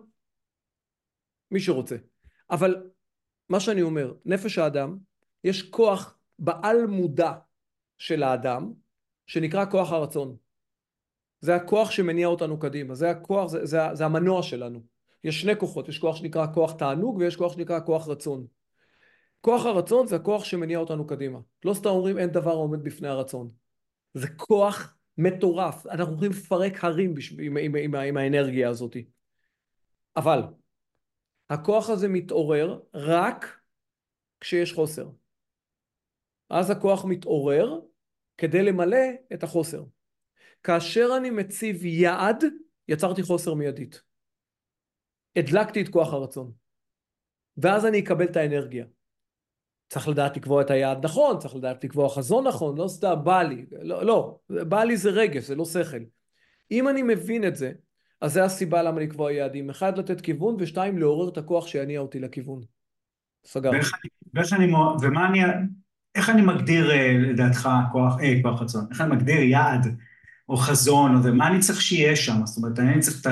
[1.52, 1.96] מי שרוצה.
[2.50, 2.90] אבל
[3.50, 4.98] מה שאני אומר, נפש האדם,
[5.44, 7.34] יש כוח בעל מודע
[7.98, 8.74] של האדם,
[9.28, 10.36] שנקרא כוח הרצון.
[11.42, 14.97] זה הכוח שמניע אותנו קדימה, זה הכוח, זה, זה, זה המנוע שלנו.
[15.28, 18.48] יש שני כוחות, יש כוח שנקרא כוח תענוג ויש כוח שנקרא כוח רצון.
[19.42, 21.40] כוח הרצון זה הכוח שמניע אותנו קדימה.
[21.66, 23.50] לא סתם אומרים אין דבר העומד בפני הרצון.
[24.14, 27.40] זה כוח מטורף, אנחנו יכולים לפרק הרים בשב...
[27.40, 28.98] עם, עם, עם, עם האנרגיה הזאת.
[30.16, 30.42] אבל
[31.50, 33.60] הכוח הזה מתעורר רק
[34.40, 35.10] כשיש חוסר.
[36.50, 37.80] אז הכוח מתעורר
[38.38, 39.84] כדי למלא את החוסר.
[40.64, 42.44] כאשר אני מציב יעד,
[42.88, 44.07] יצרתי חוסר מיידית.
[45.38, 46.52] הדלקתי את כוח הרצון.
[47.58, 48.86] ואז אני אקבל את האנרגיה.
[49.90, 53.66] צריך לדעת לקבוע את היעד נכון, צריך לדעת לקבוע חזון נכון, לא סתם בא לי,
[53.72, 55.98] לא, לא, בא לי זה רגש, זה לא שכל.
[56.72, 57.72] אם אני מבין את זה,
[58.22, 59.70] אז זה הסיבה למה לקבוע יעדים.
[59.70, 62.62] אחד, לתת כיוון, ושתיים, לעורר את הכוח שיניע אותי לכיוון.
[63.46, 63.72] סגר.
[64.34, 64.68] ואיך אני,
[65.02, 65.40] ומה אני,
[66.16, 68.86] איך אני מגדיר אה, לדעתך כוח, אה, כוח רצון?
[68.92, 69.98] איך אני מגדיר יעד
[70.50, 72.46] או חזון, או זה, מה אני צריך שיהיה שם?
[72.46, 73.32] זאת אומרת, אני צריך את.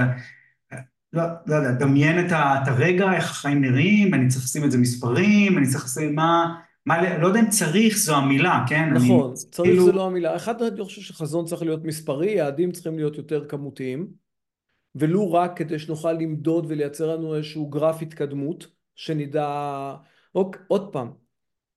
[1.16, 4.72] לא, לא יודע, דמיין את, ה, את הרגע, איך החיים נראים, אני צריך לשים את
[4.72, 6.61] זה מספרים, אני צריך לשים מה...
[6.86, 8.89] מה, לא יודע אם צריך זו המילה, כן?
[8.93, 9.86] נכון, אני, צריך כאילו...
[9.86, 10.36] זה לא המילה.
[10.36, 14.07] אחד, אני חושב שחזון צריך להיות מספרי, יעדים צריכים להיות יותר כמותיים,
[14.95, 19.95] ולו רק כדי שנוכל למדוד ולייצר לנו איזשהו גרף התקדמות, שנדע...
[20.36, 21.11] אוק, עוד פעם,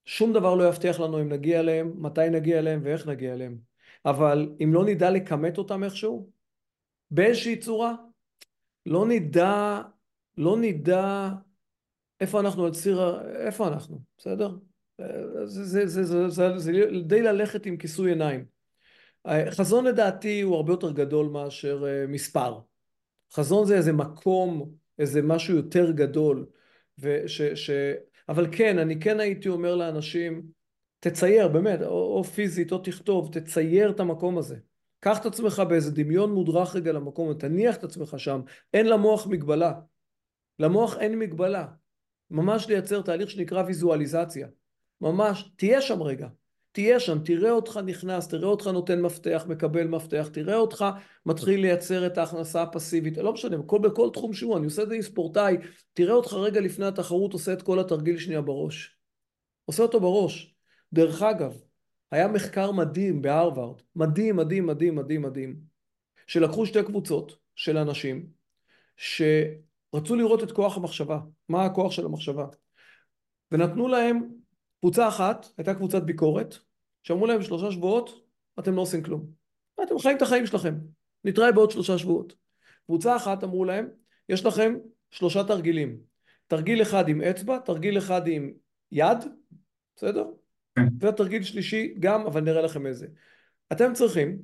[0.05, 3.59] שום דבר לא יבטיח לנו אם נגיע אליהם, מתי נגיע אליהם ואיך נגיע אליהם.
[4.05, 6.31] אבל אם לא נדע לכמת אותם איכשהו,
[7.11, 7.95] באיזושהי צורה,
[8.89, 9.81] לא נדע,
[10.37, 11.29] לא נדע
[12.21, 14.57] איפה אנחנו על ציר, איפה אנחנו, בסדר?
[15.45, 16.73] זה, זה, זה, זה, זה, זה
[17.07, 18.45] די ללכת עם כיסוי עיניים.
[19.51, 22.59] חזון לדעתי הוא הרבה יותר גדול מאשר אה, מספר.
[23.33, 26.47] חזון זה איזה מקום, איזה משהו יותר גדול.
[26.99, 27.71] וש, ש...
[28.29, 30.43] אבל כן, אני כן הייתי אומר לאנשים,
[31.01, 34.57] תצייר, באמת, או, או פיזית או תכתוב, תצייר את המקום הזה.
[35.01, 38.41] קח את עצמך באיזה דמיון מודרך רגע למקום, תניח את עצמך שם,
[38.75, 39.73] אין למוח מגבלה.
[40.59, 41.67] למוח אין מגבלה.
[42.31, 44.49] ממש לייצר תהליך שנקרא ויזואליזציה.
[45.01, 46.29] ממש, תהיה שם רגע.
[46.73, 50.85] תהיה שם, תראה אותך נכנס, תראה אותך נותן מפתח, מקבל מפתח, תראה אותך
[51.27, 54.95] מתחיל לייצר את ההכנסה הפסיבית, לא משנה, בכל, בכל תחום שהוא, אני עושה את זה
[54.95, 55.57] עם ספורטאי,
[55.93, 58.97] תראה אותך רגע לפני התחרות עושה את כל התרגיל שנייה בראש.
[59.65, 60.55] עושה אותו בראש.
[60.93, 61.57] דרך אגב,
[62.11, 65.61] היה מחקר מדהים בהרווארד, מדהים, מדהים, מדהים, מדהים, מדהים,
[66.27, 68.27] שלקחו שתי קבוצות של אנשים
[68.97, 72.47] שרצו לראות את כוח המחשבה, מה הכוח של המחשבה,
[73.53, 74.29] ונתנו להם,
[74.81, 76.55] קבוצה אחת הייתה קבוצת ביקורת,
[77.03, 78.29] שאמרו להם שלושה שבועות,
[78.59, 79.27] אתם לא עושים כלום.
[79.83, 80.75] אתם חיים את החיים שלכם.
[81.25, 82.35] נתראה בעוד שלושה שבועות.
[82.87, 83.89] קבוצה אחת אמרו להם,
[84.29, 84.75] יש לכם
[85.11, 85.99] שלושה תרגילים.
[86.47, 88.53] תרגיל אחד עם אצבע, תרגיל אחד עם
[88.93, 89.19] יד,
[89.97, 90.25] בסדר?
[91.01, 91.07] כן.
[91.09, 93.07] ותרגיל שלישי גם, אבל נראה לכם איזה.
[93.73, 94.39] אתם צריכים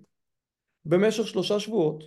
[0.85, 2.05] במשך שלושה שבועות,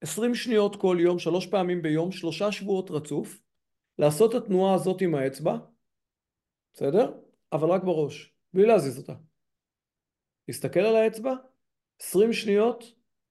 [0.00, 3.40] עשרים שניות כל יום, שלוש פעמים ביום, שלושה שבועות רצוף,
[3.98, 5.56] לעשות את התנועה הזאת עם האצבע,
[6.74, 7.12] בסדר?
[7.52, 9.14] אבל רק בראש, בלי להזיז אותה.
[10.48, 11.34] להסתכל על האצבע,
[12.00, 12.84] עשרים שניות,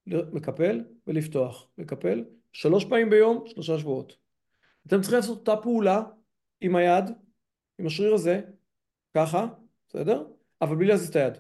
[0.08, 4.18] מקפל ולפתוח, מקפל, שלוש פעמים ביום, שלושה שבועות.
[4.88, 6.04] אתם צריכים לעשות אותה פעולה
[6.62, 7.06] עם היד,
[7.80, 8.42] עם השריר הזה,
[9.18, 9.48] ככה,
[9.90, 10.28] בסדר?
[10.62, 11.34] אבל בלי להזיז את היד,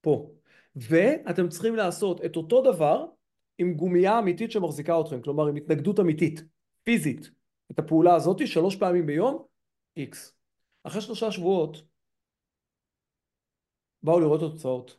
[0.00, 0.30] פה.
[0.76, 3.06] ואתם צריכים לעשות את אותו דבר
[3.58, 6.42] עם גומייה אמיתית שמחזיקה אתכם, כלומר עם התנגדות אמיתית,
[6.82, 7.30] פיזית,
[7.70, 9.44] את הפעולה הזאת שלוש פעמים ביום,
[9.96, 10.34] איקס.
[10.84, 11.82] אחרי שלושה שבועות
[14.02, 14.98] באו לראות את התוצאות.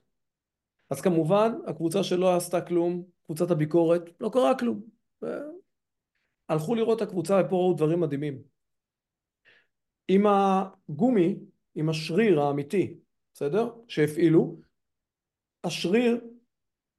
[0.89, 4.81] אז כמובן הקבוצה שלא עשתה כלום, קבוצת הביקורת, לא קרה כלום.
[6.49, 8.41] הלכו לראות את הקבוצה ופה ראו דברים מדהימים.
[10.07, 11.35] עם הגומי,
[11.75, 12.99] עם השריר האמיתי,
[13.33, 13.69] בסדר?
[13.87, 14.59] שהפעילו,
[15.63, 16.21] השריר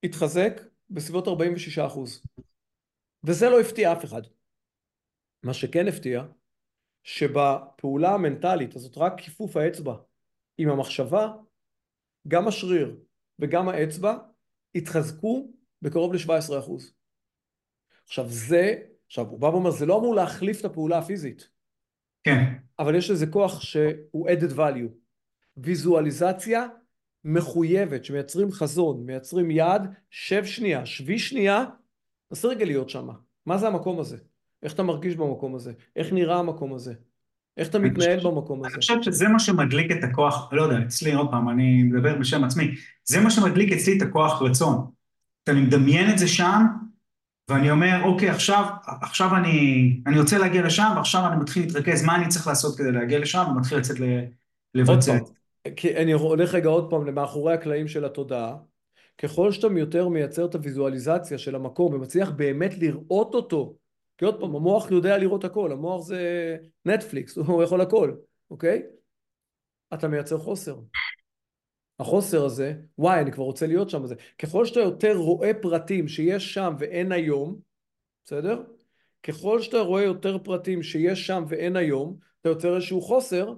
[0.04, 0.60] התחזק
[0.90, 2.22] בסביבות 46 אחוז.
[3.24, 4.22] וזה לא הפתיע אף אחד.
[5.42, 6.24] מה שכן הפתיע,
[7.02, 9.96] שבפעולה המנטלית הזאת, רק כיפוף האצבע
[10.58, 11.32] עם המחשבה,
[12.28, 12.96] גם השריר
[13.38, 14.16] וגם האצבע
[14.74, 15.52] התחזקו
[15.82, 16.92] בקרוב ל-17 אחוז.
[18.04, 18.74] עכשיו זה,
[19.06, 21.48] עכשיו הוא בא ואומר, זה לא אמור להחליף את הפעולה הפיזית.
[22.24, 22.54] כן.
[22.78, 24.88] אבל יש לזה כוח שהוא added value.
[25.56, 26.66] ויזואליזציה
[27.24, 31.64] מחויבת, שמייצרים חזון, מייצרים יעד, שב שנייה, שבי שנייה,
[32.28, 33.08] תנסה רגע להיות שם.
[33.46, 34.16] מה זה המקום הזה?
[34.62, 35.72] איך אתה מרגיש במקום הזה?
[35.96, 36.94] איך נראה המקום הזה?
[37.56, 38.74] איך אתה מתנהל במקום הזה?
[38.74, 42.44] אני חושב שזה מה שמדליק את הכוח, לא יודע, אצלי, עוד פעם, אני מדבר בשם
[42.44, 44.90] עצמי, זה מה שמדליק אצלי את הכוח רצון.
[45.48, 46.66] אני מדמיין את זה שם,
[47.50, 48.64] ואני אומר, אוקיי, עכשיו,
[49.02, 52.92] עכשיו אני, אני רוצה להגיע לשם, ועכשיו אני מתחיל להתרכז מה אני צריך לעשות כדי
[52.92, 53.96] להגיע לשם, ומתחיל לצאת
[54.74, 55.32] לבצע את זה.
[55.76, 58.56] כי אני הולך רגע עוד פעם למאחורי הקלעים של התודעה.
[59.18, 63.74] ככל שאתה יותר מייצר את הוויזואליזציה של המקום ומצליח באמת לראות אותו,
[64.18, 68.12] כי עוד פעם, המוח יודע לראות הכל, המוח זה נטפליקס, הוא יכול הכל,
[68.50, 68.82] אוקיי?
[69.94, 70.76] אתה מייצר חוסר.
[72.00, 74.06] החוסר הזה, וואי, אני כבר רוצה להיות שם.
[74.06, 74.14] זה.
[74.38, 77.60] ככל שאתה יותר רואה פרטים שיש שם ואין היום,
[78.24, 78.62] בסדר?
[79.22, 83.54] ככל שאתה רואה יותר פרטים שיש שם ואין היום, אתה יוצר איזשהו חוסר,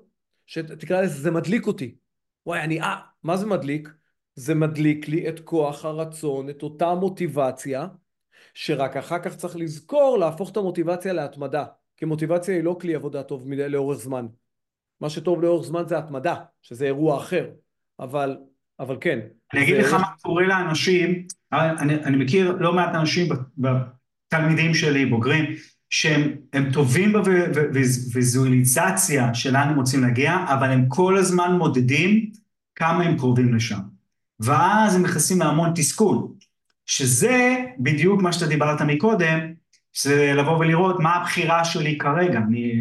[0.46, 1.94] שתקרא לזה, זה מדליק אותי.
[2.46, 3.88] וואי, אני, אה, מה זה מדליק?
[4.34, 7.86] זה מדליק לי את כוח הרצון, את אותה מוטיבציה,
[8.54, 11.64] שרק אחר כך צריך לזכור להפוך את המוטיבציה להתמדה.
[11.96, 14.26] כי מוטיבציה היא לא כלי עבודה טוב מדי לאורך זמן.
[15.00, 17.50] מה שטוב לאורך זמן זה התמדה, שזה אירוע אחר.
[18.02, 18.36] אבל,
[18.80, 19.18] אבל כן.
[19.54, 23.28] אני אגיד לך מה קורה לאנשים, אני, אני מכיר לא מעט אנשים,
[24.28, 25.44] תלמידים שלי, בוגרים,
[25.90, 32.30] שהם טובים בוויזואליזציה שלאן הם רוצים להגיע, אבל הם כל הזמן מודדים
[32.74, 33.78] כמה הם קרובים לשם.
[34.40, 36.28] ואז הם נכנסים להמון תסכול,
[36.86, 39.38] שזה בדיוק מה שאתה דיברת מקודם,
[40.02, 42.80] זה לבוא ולראות מה הבחירה שלי כרגע, אני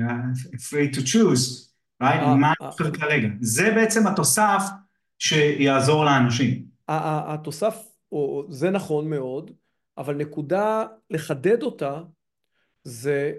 [0.56, 1.72] free to choose,
[2.04, 2.06] right?
[2.06, 2.92] אה, מה אני בוחר אה.
[2.92, 3.28] כרגע.
[3.42, 4.64] זה בעצם התוסף
[5.22, 6.66] שיעזור לאנשים.
[6.88, 7.88] התוסף,
[8.50, 9.52] זה נכון מאוד,
[9.98, 12.02] אבל נקודה לחדד אותה,
[12.84, 13.34] זה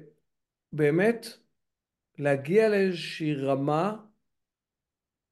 [0.72, 1.26] באמת
[2.18, 3.96] להגיע לאיזושהי רמה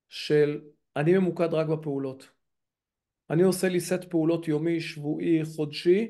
[0.09, 0.61] של
[0.97, 2.29] אני ממוקד רק בפעולות.
[3.31, 6.09] אני עושה לי סט פעולות יומי, שבועי, חודשי,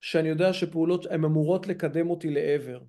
[0.00, 2.80] שאני יודע שפעולות הן אמורות לקדם אותי לעבר.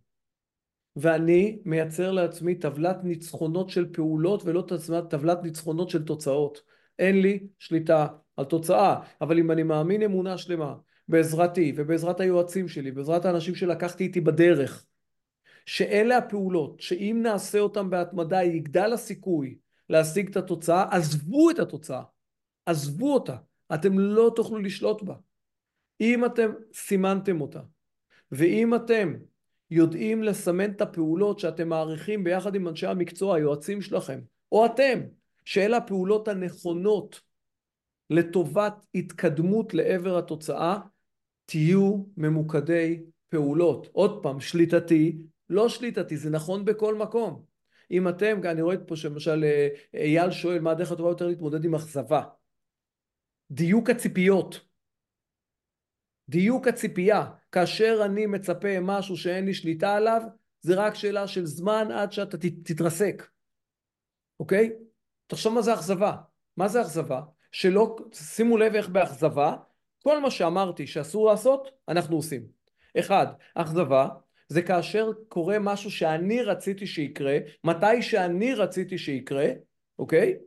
[0.96, 4.64] ואני מייצר לעצמי טבלת ניצחונות של פעולות ולא
[5.10, 6.69] טבלת ניצחונות של תוצאות.
[7.00, 10.76] אין לי שליטה על תוצאה, אבל אם אני מאמין אמונה שלמה
[11.08, 14.86] בעזרתי ובעזרת היועצים שלי, בעזרת האנשים שלקחתי איתי בדרך,
[15.66, 19.58] שאלה הפעולות, שאם נעשה אותן בהתמדה יגדל הסיכוי
[19.90, 22.02] להשיג את התוצאה, עזבו את התוצאה,
[22.66, 23.36] עזבו אותה,
[23.74, 25.16] אתם לא תוכלו לשלוט בה.
[26.02, 27.62] אם אתם סימנתם אותה,
[28.32, 29.14] ואם אתם
[29.72, 34.20] יודעים לסמן את הפעולות שאתם מעריכים ביחד עם אנשי המקצוע, היועצים שלכם,
[34.52, 35.00] או אתם,
[35.50, 37.22] שאלה הפעולות הנכונות
[38.10, 40.80] לטובת התקדמות לעבר התוצאה,
[41.46, 43.88] תהיו ממוקדי פעולות.
[43.92, 45.18] עוד פעם, שליטתי,
[45.50, 47.46] לא שליטתי, זה נכון בכל מקום.
[47.92, 51.76] אם אתם, אני רואה פה שלמשל אה, אייל שואל מה הדרך הטובה יותר להתמודד עם
[51.76, 52.24] אכזבה.
[53.52, 54.66] דיוק הציפיות.
[56.30, 57.26] דיוק הציפייה.
[57.52, 60.22] כאשר אני מצפה משהו שאין לי שליטה עליו,
[60.62, 63.30] זה רק שאלה של זמן עד שאתה תתרסק.
[64.40, 64.89] אוקיי?
[65.30, 66.16] תחשוב מה זה אכזבה.
[66.58, 67.22] מה זה אכזבה?
[67.52, 69.56] שלא, שימו לב איך באכזבה,
[70.04, 72.42] כל מה שאמרתי שאסור לעשות, אנחנו עושים.
[73.00, 74.08] אחד, אכזבה,
[74.48, 79.48] זה כאשר קורה משהו שאני רציתי שיקרה, מתי שאני רציתי שיקרה,
[80.00, 80.38] אוקיי?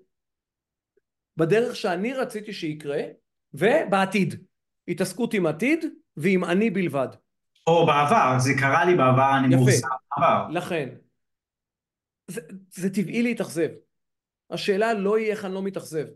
[1.37, 3.01] בדרך שאני רציתי שיקרה,
[3.55, 4.45] ובעתיד.
[4.89, 5.85] התעסקות עם עתיד
[6.17, 7.09] ועם אני בלבד.
[7.67, 10.49] או בעבר, זה קרה לי בעבר, אני מורסם בעבר.
[10.51, 10.89] לכן.
[12.27, 13.69] זה, זה טבעי להתאכזב.
[14.53, 16.07] השאלה לא היא איך אני לא מתאכזב.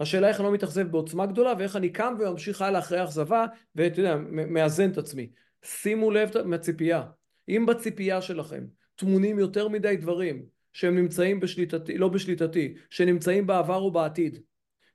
[0.00, 4.00] השאלה איך אני לא מתאכזב בעוצמה גדולה ואיך אני קם וממשיך הלאה אחרי האכזבה ואתה
[4.00, 5.30] יודע, מאזן את עצמי.
[5.64, 7.02] שימו לב מהציפייה.
[7.48, 8.64] אם בציפייה שלכם
[8.94, 14.38] טמונים יותר מדי דברים שהם נמצאים בשליטתי, לא בשליטתי, שנמצאים בעבר או בעתיד,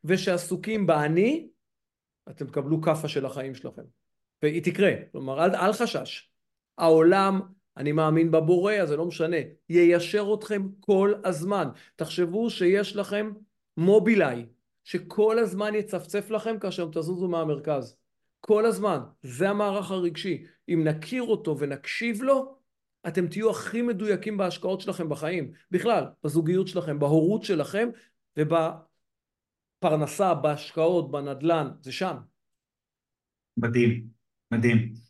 [0.03, 1.49] ושעסוקים באני,
[2.29, 3.81] אתם תקבלו כאפה של החיים שלכם.
[4.43, 6.29] והיא תקרה, כלומר אל, אל חשש.
[6.77, 7.41] העולם,
[7.77, 9.37] אני מאמין בבורא, אז זה לא משנה,
[9.69, 11.69] יישר אתכם כל הזמן.
[11.95, 13.31] תחשבו שיש לכם
[13.77, 14.45] מובילאיי,
[14.83, 17.97] שכל הזמן יצפצף לכם כאשר תזוזו מהמרכז.
[18.39, 18.99] כל הזמן.
[19.23, 20.45] זה המערך הרגשי.
[20.69, 22.55] אם נכיר אותו ונקשיב לו,
[23.07, 25.51] אתם תהיו הכי מדויקים בהשקעות שלכם בחיים.
[25.71, 27.89] בכלל, בזוגיות שלכם, בהורות שלכם
[29.81, 32.17] ובפרנסה, בהשקעות, בנדל"ן, זה שם.
[33.57, 34.07] מדהים,
[34.51, 35.08] מדהים.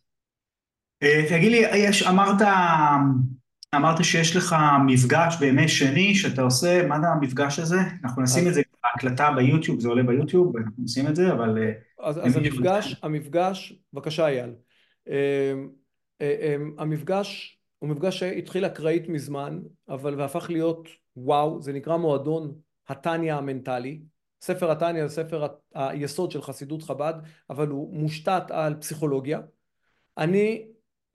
[1.04, 2.42] אה, תגיד לי, יש, אמרת,
[3.76, 4.56] אמרת שיש לך
[4.88, 7.80] מפגש בימי שני שאתה עושה, מה זה המפגש הזה?
[8.04, 11.58] אנחנו נשים את זה בהקלטה ביוטיוב, זה עולה ביוטיוב, אנחנו נשים את זה, אבל...
[11.58, 14.50] אה, אז, אז המפגש, המפגש, בבקשה אייל,
[15.10, 15.54] אה,
[16.78, 20.88] המפגש הוא מפגש שהתחיל אקראית מזמן, אבל והפך להיות
[21.18, 22.54] וואו, זה נקרא מועדון
[22.88, 24.02] הטניה המנטלי.
[24.42, 27.14] ספר הטניה זה ספר היסוד של חסידות חב"ד,
[27.50, 29.40] אבל הוא מושתת על פסיכולוגיה.
[30.18, 30.66] אני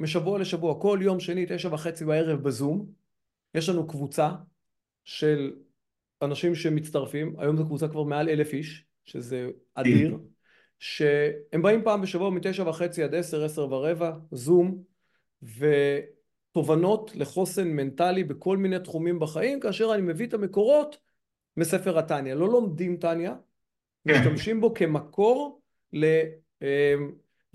[0.01, 2.87] משבוע לשבוע, כל יום שני, תשע וחצי בערב בזום,
[3.55, 4.31] יש לנו קבוצה
[5.05, 5.53] של
[6.23, 10.19] אנשים שמצטרפים, היום זו קבוצה כבר מעל אלף איש, שזה אדיר,
[10.79, 14.83] שהם באים פעם בשבוע מתשע וחצי עד עשר, עשר ורבע, זום,
[15.43, 20.99] ותובנות לחוסן מנטלי בכל מיני תחומים בחיים, כאשר אני מביא את המקורות
[21.57, 22.35] מספר התניא.
[22.35, 23.31] לא לומדים תניא,
[24.09, 24.21] כן.
[24.21, 25.61] משתמשים בו כמקור
[25.93, 26.05] ל...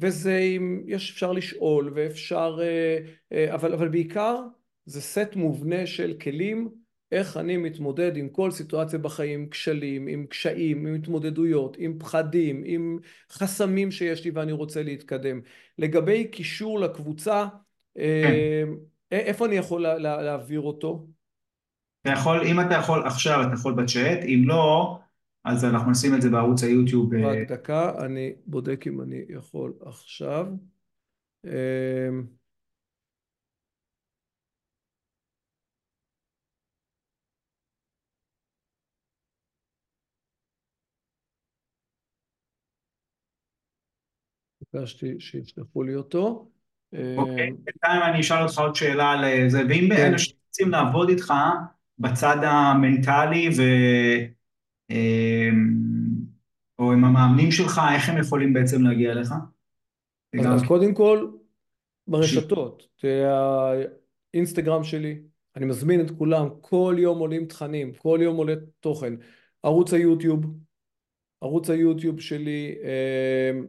[0.04, 2.98] אה, וזה אם יש אפשר לשאול ואפשר אה,
[3.32, 4.42] אה, אבל, אבל בעיקר
[4.86, 6.70] זה סט מובנה של כלים
[7.12, 13.00] איך אני מתמודד עם כל סיטואציה בחיים, כשלים, עם קשיים, עם התמודדויות, עם פחדים, עם
[13.32, 15.42] חסמים שיש לי ואני רוצה להתקדם.
[15.78, 17.46] לגבי קישור לקבוצה,
[17.96, 18.68] כן.
[19.12, 21.08] איפה אני יכול לה, להעביר אותו?
[22.02, 25.00] אתה יכול, אם אתה יכול עכשיו, אתה יכול בצ'אט, אם לא,
[25.44, 27.14] אז אנחנו נשים את זה בערוץ היוטיוב.
[27.14, 30.48] רק דקה, אני בודק אם אני יכול עכשיו.
[31.46, 31.52] אמ,
[44.74, 46.50] ביקשתי שישלחו לי אותו.
[47.18, 50.12] אוקיי, אמ, בינתיים אני אשאל אותך עוד שאלה על זה, ואם כן.
[50.12, 51.34] אנשים רוצים לעבוד איתך
[52.00, 53.62] בצד המנטלי ו...
[54.90, 55.74] אמ,
[56.80, 59.32] או עם המאמנים שלך, איך הם יכולים בעצם להגיע אליך?
[60.40, 61.32] אז, אז קודם כל,
[62.08, 62.88] ברשתות,
[64.34, 65.22] האינסטגרם שלי,
[65.56, 69.14] אני מזמין את כולם, כל יום עולים תכנים, כל יום עולה תוכן.
[69.64, 70.46] ערוץ היוטיוב,
[71.42, 73.66] ערוץ היוטיוב שלי, אמ,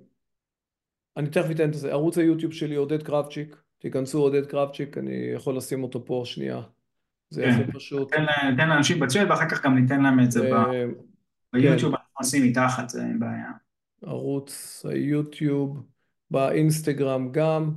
[1.16, 5.56] אני תכף אתן את זה, ערוץ היוטיוב שלי עודד קרבצ'יק, תיכנסו עודד קרבצ'יק, אני יכול
[5.56, 6.60] לשים אותו פה שנייה,
[7.30, 7.50] זה כן.
[7.50, 8.14] הכי פשוט.
[8.50, 10.94] ניתן לאנשים בצ'אט ואחר כך גם ניתן להם את זה אמ,
[11.52, 13.50] ביוטיוב, אנחנו נשים מתחת, זה אין בעיה.
[14.02, 15.82] ערוץ היוטיוב,
[16.30, 17.72] באינסטגרם גם,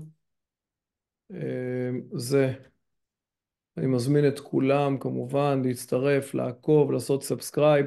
[1.31, 1.37] אמ,
[2.11, 2.53] זה.
[3.77, 7.85] אני מזמין את כולם כמובן להצטרף, לעקוב, לעשות subscribe,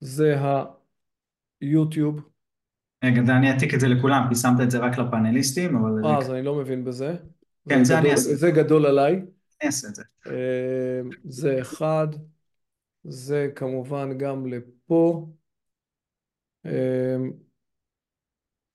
[0.00, 0.36] זה
[1.60, 2.20] היוטיוב.
[3.04, 6.04] רגע, אני אעתיק את זה לכולם, כי שמת את זה רק לפאנליסטים, אבל...
[6.04, 7.16] אה, אז אני לא מבין בזה.
[7.68, 8.34] כן, זה אני אעשה.
[8.34, 9.12] זה גדול עליי.
[9.12, 10.02] אני אעשה את זה.
[10.26, 12.08] אמ, זה אחד,
[13.08, 15.28] זה כמובן גם לפה.
[16.64, 17.32] אמ,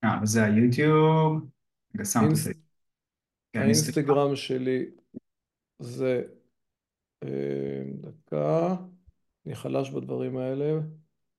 [0.04, 1.50] אה, וזה היוטיוב.
[3.54, 4.86] כן, האינסטגרם שלי
[5.80, 6.24] זה
[7.24, 7.30] אמ,
[7.94, 8.76] דקה,
[9.46, 10.80] אני חלש בדברים האלה.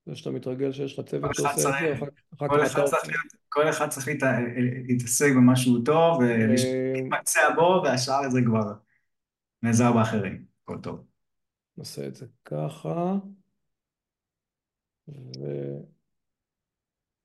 [0.07, 2.07] זה שאתה מתרגל שיש לך צוות שעושה את זה, אחר
[2.49, 2.93] כך
[3.49, 4.09] כל אחד צריך
[4.89, 8.73] להתעסק במשהו טוב ולהתמצע בו, והשאר זה כבר
[9.63, 11.12] נעזר באחרים, הכל טוב.
[11.77, 13.15] נעשה את זה ככה,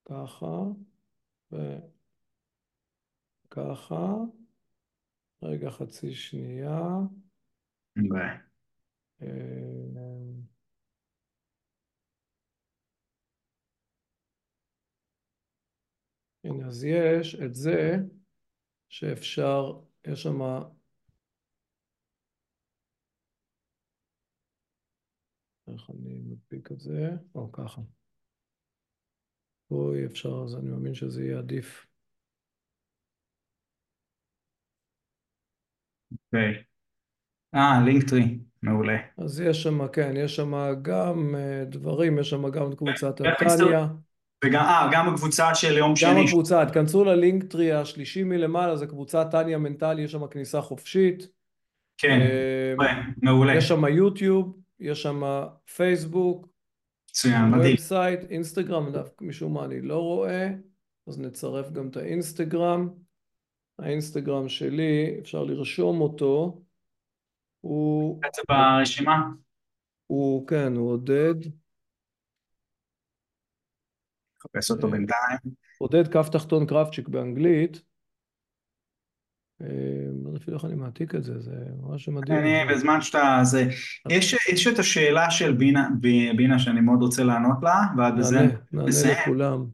[0.03, 0.63] וככה,
[3.47, 4.15] וככה,
[5.43, 6.89] רגע חצי שנייה.
[7.95, 8.37] ביי.
[16.43, 17.95] הנה, אז יש את זה
[18.89, 20.39] שאפשר, יש שם...
[25.77, 27.09] איך אני מדביק את זה?
[27.35, 27.81] או ככה.
[29.67, 31.87] פה אי אפשר, אז אני מאמין שזה יהיה עדיף.
[36.11, 36.63] אוקיי.
[37.55, 38.97] אה, Linktree, מעולה.
[39.17, 43.41] אז יש שם, כן, יש שם גם אה, דברים, יש שם גם את קבוצת איך
[43.41, 43.87] התניא.
[44.45, 46.25] וגם, אה, גם הקבוצה של יום גם שני.
[46.25, 51.27] הקבוצה, תכנסו ל Linktree השלישי מלמעלה, זה קבוצת תניא מנטלי, יש שם כניסה חופשית.
[51.97, 52.73] כן, אה,
[53.21, 53.55] מעולה.
[53.55, 55.21] יש שם יוטיוב, יש שם
[55.75, 56.47] פייסבוק.
[57.73, 60.47] website, אינסטגרם, דווקא משום מה אני לא רואה,
[61.07, 62.89] אז נצרף גם את האינסטגרם.
[63.79, 66.61] האינסטגרם שלי, אפשר לרשום אותו,
[67.61, 69.29] הוא, זה ברשימה?
[70.07, 71.35] הוא, כן, הוא עודד,
[74.43, 75.37] חפש אותו בינתיים.
[75.77, 77.81] עודד כף תחתון קרבצ'יק באנגלית.
[79.61, 79.67] אה,
[80.23, 82.39] לא יודע אפילו איך אני מעתיק את זה, זה ממש מדהים.
[82.39, 83.39] אני, בזמן שאתה...
[83.43, 83.69] זה...
[84.09, 85.89] יש, יש את השאלה של בינה,
[86.37, 89.21] בינה שאני מאוד רוצה לענות לה, ועד בזה נענה, נענה.
[89.21, 89.65] לכולם.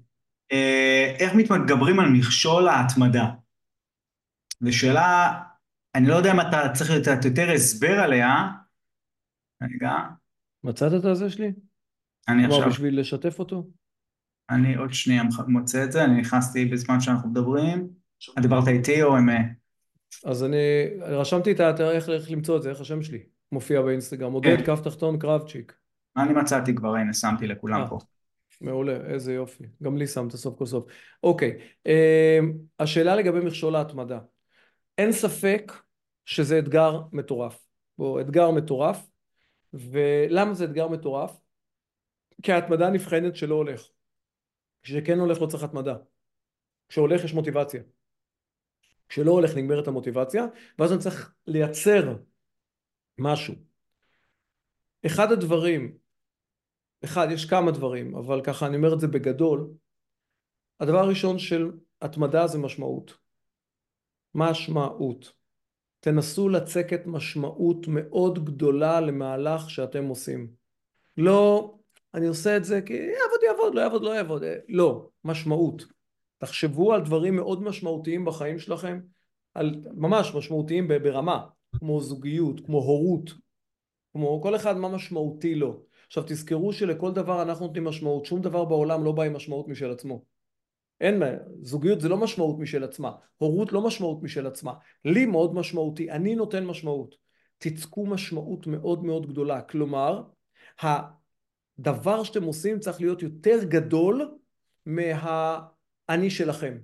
[0.51, 3.25] אה, איך מתגברים על מכשול ההתמדה?
[4.59, 5.39] זו שאלה,
[5.95, 8.51] אני לא יודע אם אתה צריך לתת יותר הסבר עליה.
[9.63, 9.91] רגע,
[10.63, 11.51] מצאת את הזה שלי?
[12.27, 13.67] אני עכשיו, בשביל לשתף אותו?
[14.49, 17.87] אני עוד שנייה מוצא את זה, אני נכנסתי בזמן שאנחנו מדברים.
[18.37, 19.29] את דיברת איתי או עם...
[20.25, 20.57] אז אני
[20.99, 21.91] רשמתי את ה...
[21.91, 24.33] איך, איך למצוא את זה, איך השם שלי מופיע באינסטגרם.
[24.33, 24.65] עודד כן.
[24.65, 25.73] כף תחתון קרבצ'יק.
[26.17, 27.87] אני מצאתי כבר, הנה, שמתי לכולם אה.
[27.87, 27.97] פה.
[28.61, 29.63] מעולה, איזה יופי.
[29.83, 30.85] גם לי שמת סוף כל סוף.
[31.23, 31.57] אוקיי,
[31.87, 32.39] אה,
[32.79, 34.19] השאלה לגבי מכשול ההתמדה.
[34.97, 35.71] אין ספק
[36.25, 37.65] שזה אתגר מטורף.
[37.97, 39.07] בוא, אתגר מטורף.
[39.73, 41.39] ולמה זה אתגר מטורף?
[42.41, 43.87] כי ההתמדה נבחנת שלא הולך.
[44.83, 45.95] כשכן הולך לא צריך התמדה.
[46.89, 47.81] כשהולך יש מוטיבציה.
[49.13, 50.45] כשלא הולך נגמרת המוטיבציה,
[50.79, 52.15] ואז אני צריך לייצר
[53.17, 53.53] משהו.
[55.05, 55.97] אחד הדברים,
[57.03, 59.69] אחד, יש כמה דברים, אבל ככה אני אומר את זה בגדול,
[60.79, 63.17] הדבר הראשון של התמדה זה משמעות.
[64.35, 65.33] משמעות.
[65.99, 70.51] תנסו לצקת משמעות מאוד גדולה למהלך שאתם עושים.
[71.17, 71.75] לא,
[72.13, 74.43] אני עושה את זה כי יעבוד יעבוד, לא יעבוד לא יעבוד.
[74.69, 75.92] לא, משמעות.
[76.45, 78.99] תחשבו על דברים מאוד משמעותיים בחיים שלכם,
[79.53, 81.45] על ממש משמעותיים ברמה,
[81.79, 83.29] כמו זוגיות, כמו הורות,
[84.13, 85.83] כמו כל אחד מה משמעותי לו.
[86.07, 89.91] עכשיו תזכרו שלכל דבר אנחנו נותנים משמעות, שום דבר בעולם לא בא עם משמעות משל
[89.91, 90.23] עצמו.
[91.01, 91.23] אין,
[91.61, 94.73] זוגיות זה לא משמעות משל עצמה, הורות לא משמעות משל עצמה,
[95.05, 97.15] לי מאוד משמעותי, אני נותן משמעות.
[97.57, 100.23] תצקו משמעות מאוד מאוד גדולה, כלומר,
[100.81, 104.37] הדבר שאתם עושים צריך להיות יותר גדול
[106.13, 106.77] מהאני שלכם.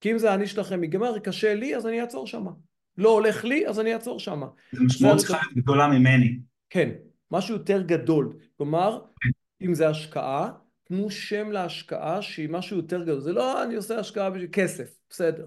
[0.00, 2.50] כי אם זה האני שלכם ייגמר, קשה לי, אז אני אעצור שמה.
[2.98, 4.46] לא הולך לי, אז אני אעצור שמה.
[4.72, 6.38] זו משמעות צריכה להיות גדולה ממני.
[6.70, 6.90] כן,
[7.30, 8.36] משהו יותר גדול.
[8.56, 9.00] כלומר,
[9.62, 10.52] אם זה השקעה,
[10.84, 13.20] תנו שם להשקעה שהיא משהו יותר גדול.
[13.20, 15.46] זה לא אני עושה השקעה בשביל כסף, בסדר.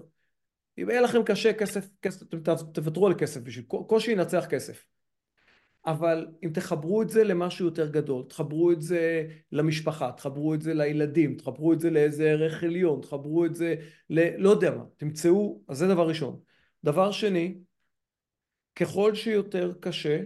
[0.78, 4.84] אם יהיה לכם קשה כסף, כסף אתם תוותרו על כסף בשביל, קושי ינצח כסף.
[5.86, 10.74] אבל אם תחברו את זה למשהו יותר גדול, תחברו את זה למשפחה, תחברו את זה
[10.74, 13.74] לילדים, תחברו את זה לאיזה ערך עליון, תחברו את זה
[14.10, 14.42] ל...
[14.42, 16.40] לא יודע מה, תמצאו, אז זה דבר ראשון.
[16.84, 17.58] דבר שני,
[18.74, 20.20] ככל שיותר קשה,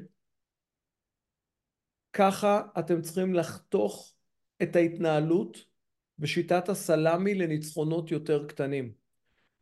[2.13, 4.15] ככה אתם צריכים לחתוך
[4.63, 5.65] את ההתנהלות
[6.19, 8.93] בשיטת הסלאמי לניצחונות יותר קטנים.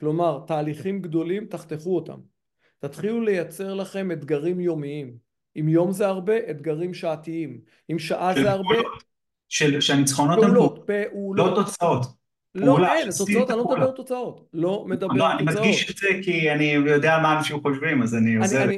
[0.01, 2.21] כלומר, תהליכים גדולים, תחתכו אותם.
[2.79, 5.30] תתחילו לייצר לכם אתגרים יומיים.
[5.57, 7.61] אם יום זה הרבה, אתגרים שעתיים.
[7.93, 8.75] אם שעה זה הרבה...
[9.49, 11.51] של, שהניצחונות הן פעולות, פעולות.
[11.51, 12.07] לא תוצאות.
[12.55, 14.49] לא, אין, תוצאות, אני לא מדבר תוצאות.
[14.53, 15.19] לא מדבר תוצאות.
[15.19, 18.69] לא, אני מדגיש את זה כי אני יודע מה אנשים חושבים, אז אני עוזר.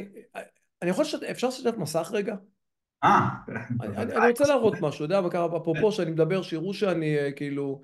[0.82, 2.34] אני יכול לשתף, אפשר לשתף מסך רגע?
[3.04, 3.28] אה.
[3.92, 7.82] אני רוצה להראות משהו, יודע מה קרה, אפרופו שאני מדבר, שיראו שאני כאילו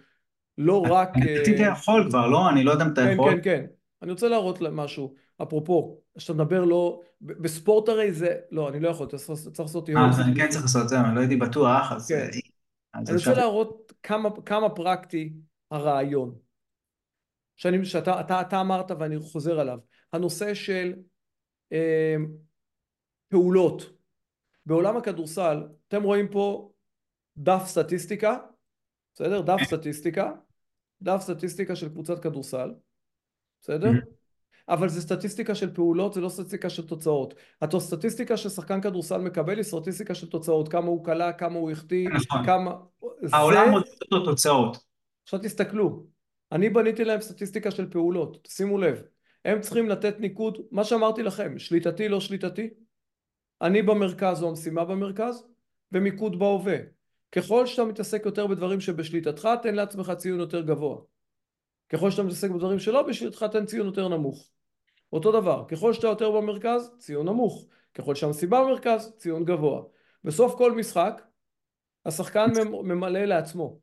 [0.59, 1.11] לא רק...
[1.43, 2.51] אתה יכול כבר, לא?
[2.51, 3.33] אני לא יודע אם אתה יכול.
[3.33, 3.67] כן, כן, כן.
[4.03, 7.01] אני רוצה להראות משהו, אפרופו, כשאתה מדבר לא...
[7.21, 8.37] בספורט הרי זה...
[8.51, 9.89] לא, אני לא יכול, צריך לעשות...
[9.89, 12.13] אה, אז אני כן צריך לעשות את זה, אני לא הייתי בטוח, אז...
[12.95, 13.93] אני רוצה להראות
[14.45, 15.33] כמה פרקטי
[15.71, 16.39] הרעיון.
[17.57, 19.79] שאני, שאתה אתה, אתה אמרת ואני חוזר עליו.
[20.13, 20.95] הנושא של
[21.73, 22.17] אה,
[23.29, 23.99] פעולות.
[24.67, 26.73] בעולם הכדורסל, אתם רואים פה
[27.37, 28.39] דף סטטיסטיקה,
[29.15, 29.41] בסדר?
[29.41, 30.33] דף סטטיסטיקה,
[31.03, 32.75] דף סטטיסטיקה של קבוצת כדורסל,
[33.63, 33.91] בסדר?
[34.69, 37.35] אבל זה סטטיסטיקה של פעולות, זה לא סטטיסטיקה של תוצאות.
[37.63, 42.47] הסטטיסטיקה ששחקן כדורסל מקבל היא סטטיסטיקה של תוצאות, כמה הוא קלע, כמה הוא החטיא, נכון.
[42.47, 42.75] כמה...
[43.33, 44.77] העולם מודד אותו תוצאות.
[45.23, 46.07] עכשיו תסתכלו,
[46.53, 49.03] אני בניתי להם סטטיסטיקה של פעולות, שימו לב,
[49.45, 52.71] הם צריכים לתת ניקוד, מה שאמרתי לכם, שליטתי לא שליטתי,
[53.63, 55.45] אני במרכז או המשימה במרכז,
[55.93, 56.77] ומיקוד בהווה.
[57.33, 60.99] ככל שאתה מתעסק יותר בדברים שבשליטתך, תן לעצמך ציון יותר גבוה.
[61.89, 64.51] ככל שאתה מתעסק בדברים שלא בשליטתך, תן ציון יותר נמוך.
[65.13, 67.67] אותו דבר, ככל שאתה יותר במרכז, ציון נמוך.
[67.95, 69.83] ככל שהמסיבה במרכז, ציון גבוה.
[70.25, 71.23] בסוף כל משחק,
[72.07, 72.51] השחקן
[72.83, 73.81] ממלא לעצמו.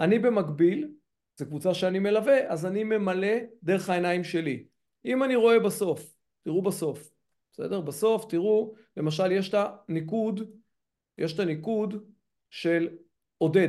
[0.00, 0.90] אני במקביל,
[1.36, 4.66] זו קבוצה שאני מלווה, אז אני ממלא דרך העיניים שלי.
[5.04, 7.10] אם אני רואה בסוף, תראו בסוף,
[7.52, 7.80] בסדר?
[7.80, 9.54] בסוף תראו, למשל יש את
[9.88, 10.40] הניקוד,
[11.18, 11.94] יש את הניקוד
[12.50, 12.88] של
[13.38, 13.68] עודד.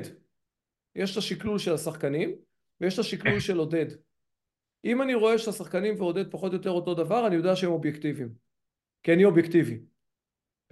[0.96, 2.36] יש את השקלול של השחקנים
[2.82, 3.86] ויש את השקלול של עודד.
[4.86, 8.30] אם אני רואה שהשחקנים ועודד פחות או יותר אותו דבר, אני יודע שהם אובייקטיביים.
[9.04, 9.80] כי אני אובייקטיבי.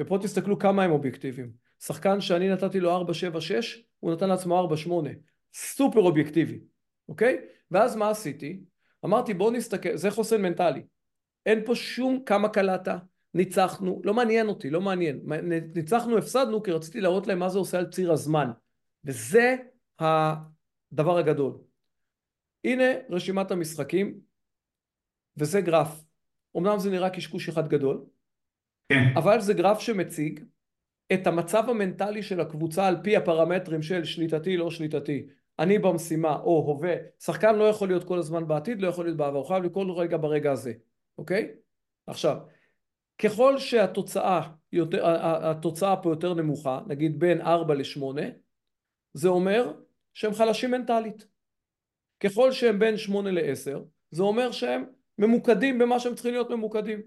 [0.02, 1.52] ופה תסתכלו כמה הם אובייקטיביים.
[1.80, 3.08] שחקן שאני נתתי לו 4-7-6,
[4.00, 4.90] הוא נתן לעצמו 4-8.
[5.54, 6.60] סופר אובייקטיבי,
[7.10, 7.38] אוקיי?
[7.72, 8.60] ואז מה עשיתי?
[9.06, 10.84] אמרתי בוא נסתכל, זה חוסן מנטלי.
[11.46, 12.88] אין פה שום כמה קלעת,
[13.34, 15.22] ניצחנו, לא מעניין אותי, לא מעניין.
[15.76, 18.52] ניצחנו, הפסדנו, כי רציתי להראות להם מה זה עושה על ציר הזמן.
[19.06, 19.56] וזה
[20.00, 21.58] הדבר הגדול.
[22.66, 24.20] הנה רשימת המשחקים,
[25.38, 26.04] וזה גרף.
[26.58, 28.06] אמנם זה נראה קשקוש אחד גדול,
[28.90, 29.18] כן.
[29.18, 30.44] אבל זה גרף שמציג
[31.14, 35.28] את המצב המנטלי של הקבוצה על פי הפרמטרים של שליטתי לא שליטתי
[35.60, 39.38] אני במשימה או הווה שחקן לא יכול להיות כל הזמן בעתיד לא יכול להיות בעבר
[39.38, 40.74] הוא חייב לכל רגע ברגע הזה
[41.18, 41.52] אוקיי?
[42.08, 42.38] עכשיו
[43.18, 44.42] ככל שהתוצאה
[44.72, 48.22] יותר, התוצאה פה יותר נמוכה נגיד בין 4 ל-8
[49.14, 49.74] זה אומר
[50.14, 51.28] שהם חלשים מנטלית
[52.20, 53.80] ככל שהם בין 8 ל-10
[54.12, 54.84] זה אומר שהם
[55.18, 57.02] ממוקדים במה שהם צריכים להיות ממוקדים.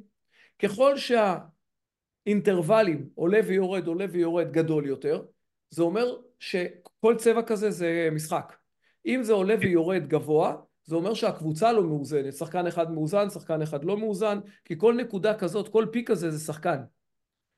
[0.59, 1.39] ככל שה...
[2.29, 5.23] אינטרוולים עולה ויורד עולה ויורד גדול יותר
[5.71, 8.57] זה אומר שכל צבע כזה זה משחק.
[9.07, 12.33] אם זה עולה ויורד גבוה זה אומר שהקבוצה לא מאוזנת.
[12.33, 16.45] שחקן אחד מאוזן שחקן אחד לא מאוזן כי כל נקודה כזאת כל פיק כזה זה
[16.45, 16.79] שחקן.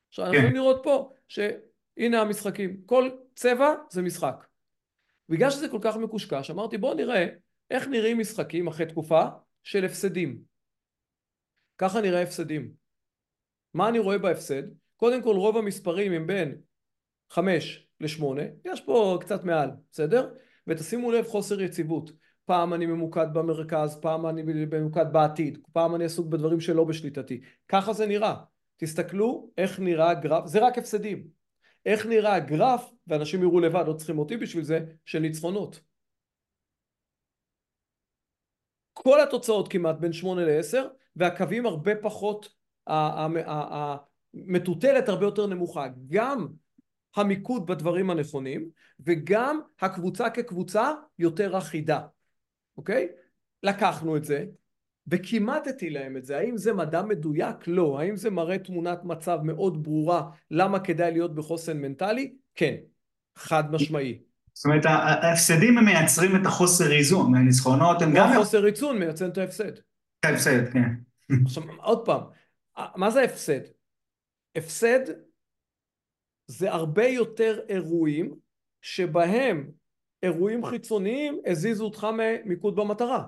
[0.09, 2.81] עכשיו אנחנו יכולים לראות פה שהנה המשחקים.
[2.85, 4.45] כל צבע זה משחק
[5.31, 7.27] בגלל שזה כל כך מקושקש אמרתי בואו נראה
[7.69, 9.25] איך נראים משחקים אחרי תקופה
[9.63, 10.41] של הפסדים
[11.77, 12.71] ככה נראה הפסדים
[13.73, 14.63] מה אני רואה בהפסד?
[14.97, 16.55] קודם כל רוב המספרים הם בין
[17.29, 18.23] 5 ל-8,
[18.65, 20.33] יש פה קצת מעל, בסדר?
[20.67, 22.11] ותשימו לב חוסר יציבות.
[22.45, 27.41] פעם אני ממוקד במרכז, פעם אני ממוקד בעתיד, פעם אני עסוק בדברים שלא בשליטתי.
[27.67, 28.35] ככה זה נראה.
[28.77, 31.40] תסתכלו איך נראה גרף, זה רק הפסדים.
[31.85, 35.79] איך נראה גרף, ואנשים יראו לבד, לא צריכים אותי בשביל זה, של ניצחונות.
[38.93, 40.77] כל התוצאות כמעט בין 8 ל-10,
[41.15, 42.49] והקווים הרבה פחות
[42.87, 45.87] המטוטלת הרבה יותר נמוכה.
[46.07, 46.47] גם
[47.15, 48.69] המיקוד בדברים הנכונים
[48.99, 52.01] וגם הקבוצה כקבוצה יותר אחידה,
[52.77, 53.07] אוקיי?
[53.63, 54.45] לקחנו את זה
[55.07, 56.37] וכימטתי להם את זה.
[56.37, 57.67] האם זה מדע מדויק?
[57.67, 57.99] לא.
[57.99, 62.33] האם זה מראה תמונת מצב מאוד ברורה למה כדאי להיות בחוסן מנטלי?
[62.55, 62.75] כן.
[63.37, 64.19] חד משמעי.
[64.53, 68.29] זאת אומרת, ההפסדים הם מייצרים את החוסר איזון, הניצחונות הם גם...
[68.33, 69.71] גם חוסר איזון מייצר את ההפסד.
[70.23, 70.89] ההפסד, כן.
[71.45, 72.21] עכשיו, עוד פעם,
[72.95, 73.59] מה זה הפסד?
[74.55, 74.99] הפסד
[76.47, 78.35] זה הרבה יותר אירועים
[78.81, 79.71] שבהם
[80.23, 83.23] אירועים חיצוניים הזיזו אותך ממיקוד במטרה.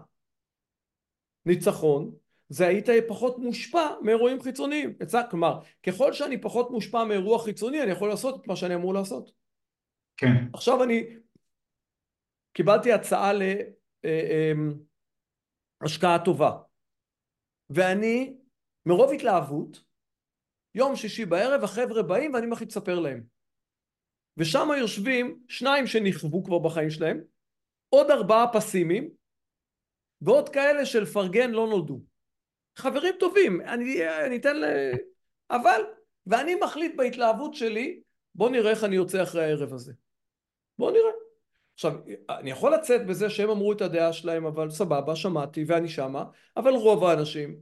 [1.46, 2.16] ניצחון
[2.50, 4.98] זה היית פחות מושפע מאירועים חיצוניים.
[5.30, 9.32] כלומר, ככל שאני פחות מושפע מאירוע חיצוני אני יכול לעשות את מה שאני אמור לעשות.
[10.18, 10.48] כן.
[10.54, 11.04] עכשיו אני
[12.54, 13.32] קיבלתי הצעה
[15.82, 16.52] להשקעה אה, טובה
[17.70, 18.38] ואני
[18.86, 19.84] מרוב התלהבות,
[20.76, 23.24] יום שישי בערב החבר'ה באים ואני מתחיל לספר להם.
[24.38, 27.22] ושם יושבים שניים שנכוו כבר בחיים שלהם,
[27.90, 29.10] עוד ארבעה פסימים,
[30.24, 32.00] ועוד כאלה של פרגן לא נולדו.
[32.78, 34.66] חברים טובים, אני, אני אתן ל...
[35.52, 35.82] אבל,
[36.28, 38.02] ואני מחליט בהתלהבות שלי,
[38.36, 39.94] בוא נראה איך אני יוצא אחרי הערב הזה.
[40.78, 41.12] בוא נראה.
[41.74, 41.94] עכשיו,
[42.30, 46.24] אני יכול לצאת בזה שהם אמרו את הדעה שלהם, אבל סבבה, שמעתי ואני שמה,
[46.58, 47.56] אבל רוב האנשים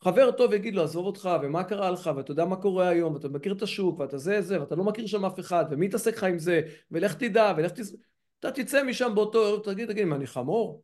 [0.00, 3.28] חבר טוב יגיד לו עזוב אותך ומה קרה לך ואתה יודע מה קורה היום ואתה
[3.28, 6.24] מכיר את השוק ואתה זה זה ואתה לא מכיר שם אף אחד ומי יתעסק לך
[6.24, 7.96] עם זה ולך תדע ולך תז...
[8.40, 10.82] אתה תצא משם באותו ערב תגיד תגיד מה אני חמור?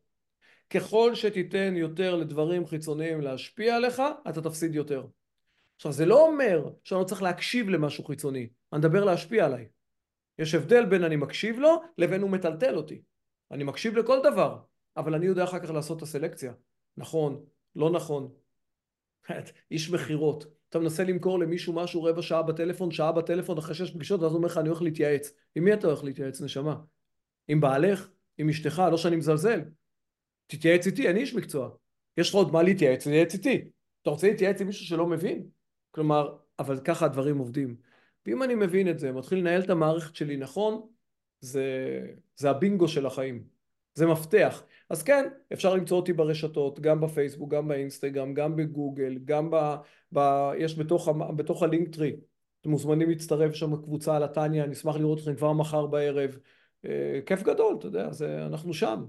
[0.74, 5.06] ככל שתיתן יותר לדברים חיצוניים להשפיע עליך אתה תפסיד יותר
[5.76, 9.68] עכשיו זה לא אומר שאני לא צריך להקשיב למשהו חיצוני אני מדבר להשפיע עליי
[10.38, 13.02] יש הבדל בין אני מקשיב לו לבין הוא מטלטל אותי
[13.50, 14.58] אני מקשיב לכל דבר
[14.96, 16.52] אבל אני יודע אחר כך לעשות את הסלקציה
[16.96, 17.44] נכון
[17.76, 18.32] לא נכון
[19.70, 20.46] איש מכירות.
[20.68, 24.36] אתה מנסה למכור למישהו משהו רבע שעה בטלפון, שעה בטלפון אחרי שש פגישות, ואז הוא
[24.36, 25.32] אומר לך אני הולך להתייעץ.
[25.54, 26.76] עם מי אתה הולך להתייעץ נשמה?
[27.48, 28.08] עם בעלך?
[28.38, 28.82] עם אשתך?
[28.90, 29.60] לא שאני מזלזל.
[30.46, 31.70] תתייעץ איתי, אני איש מקצוע.
[32.16, 33.64] יש לך עוד מה להתייעץ, תתייעץ איתי.
[34.02, 35.46] אתה רוצה להתייעץ עם מישהו שלא מבין?
[35.90, 37.76] כלומר, אבל ככה הדברים עובדים.
[38.26, 40.86] ואם אני מבין את זה, מתחיל לנהל את המערכת שלי נכון,
[41.40, 41.66] זה,
[42.36, 43.44] זה הבינגו של החיים.
[43.94, 44.62] זה מפתח.
[44.90, 49.74] אז כן, אפשר למצוא אותי ברשתות, גם בפייסבוק, גם באינסטגרם, גם בגוגל, גם ב...
[50.14, 52.16] ב יש בתוך, בתוך הלינקטרי.
[52.60, 56.38] אתם מוזמנים להצטרף, שם קבוצה על התניא, אני אשמח לראות אתכם כבר מחר בערב.
[56.84, 59.04] אה, כיף גדול, אתה יודע, זה, אנחנו שם.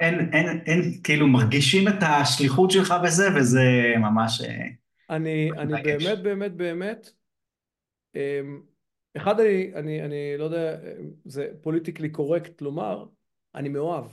[0.00, 3.62] אין, אין, אין, כאילו מרגישים את השליחות שלך בזה, וזה
[3.98, 4.40] ממש...
[4.40, 4.66] אה,
[5.10, 7.10] אני, אני באמת, באמת, באמת,
[8.14, 8.60] אמ,
[9.16, 10.76] אחד, אני, אני, אני לא יודע,
[11.24, 13.04] זה פוליטיקלי קורקט לומר,
[13.54, 14.04] אני מאוהב.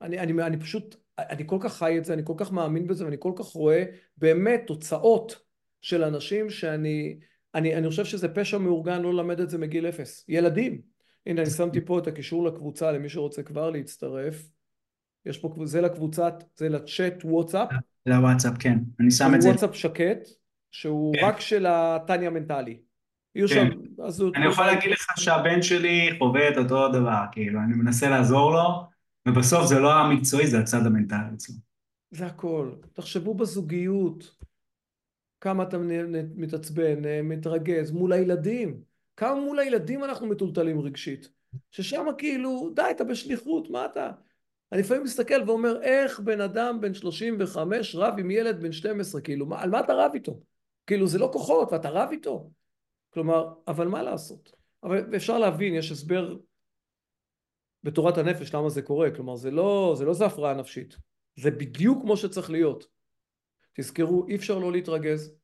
[0.00, 3.04] אני, אני, אני פשוט, אני כל כך חי את זה, אני כל כך מאמין בזה,
[3.04, 3.84] ואני כל כך רואה
[4.16, 5.42] באמת תוצאות
[5.82, 7.18] של אנשים שאני,
[7.54, 10.24] אני, אני חושב שזה פשע מאורגן לא ללמד את זה מגיל אפס.
[10.28, 10.82] ילדים.
[11.26, 14.48] הנה, אני שמתי פה את הקישור לקבוצה למי שרוצה כבר להצטרף.
[15.26, 17.68] יש פה, זה לקבוצת, זה לצ'אט וואטסאפ.
[18.08, 18.78] זה הוואטסאפ, כן.
[19.00, 19.48] אני שם את זה.
[19.48, 20.28] וואטסאפ שקט,
[20.70, 21.26] שהוא כן.
[21.26, 22.78] רק של הטניה מנטלי.
[23.34, 23.54] יהיו כן.
[23.54, 28.10] שם, אז אני יכול להגיד לך שהבן שלי חווה את אותו דבר, כאילו, אני מנסה
[28.10, 28.84] לעזור לו,
[29.28, 31.54] ובסוף זה לא המקצועי, זה הצד המנטלי אצלו.
[32.10, 32.72] זה הכל.
[32.92, 34.36] תחשבו בזוגיות,
[35.40, 35.78] כמה אתה
[36.34, 38.80] מתעצבן, מתרגז, מול הילדים.
[39.16, 41.28] כמה מול הילדים אנחנו מטולטלים רגשית.
[41.70, 44.10] ששם כאילו, די, אתה בשליחות, מה אתה?
[44.72, 49.46] אני לפעמים מסתכל ואומר, איך בן אדם בן 35 רב עם ילד בן 12, כאילו,
[49.46, 50.40] מה, על מה אתה רב איתו?
[50.86, 52.50] כאילו, זה לא כוחות, ואתה רב איתו.
[53.10, 54.52] כלומר, אבל מה לעשות?
[54.82, 56.36] אבל אפשר להבין, יש הסבר
[57.84, 60.96] בתורת הנפש למה זה קורה, כלומר, זה לא זה, לא זה הפרעה נפשית,
[61.36, 62.86] זה בדיוק כמו שצריך להיות.
[63.72, 65.34] תזכרו, אי אפשר לא להתרגז,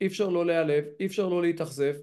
[0.00, 1.94] אי אפשר לא להיעלב, אי אפשר לא להתאכזב,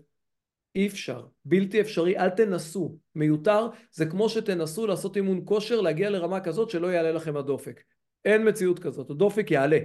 [0.76, 6.40] אי אפשר, בלתי אפשרי, אל תנסו, מיותר, זה כמו שתנסו לעשות אימון כושר, להגיע לרמה
[6.40, 7.84] כזאת שלא יעלה לכם הדופק.
[8.26, 9.80] אין מציאות כזאת, הדופק יעלה.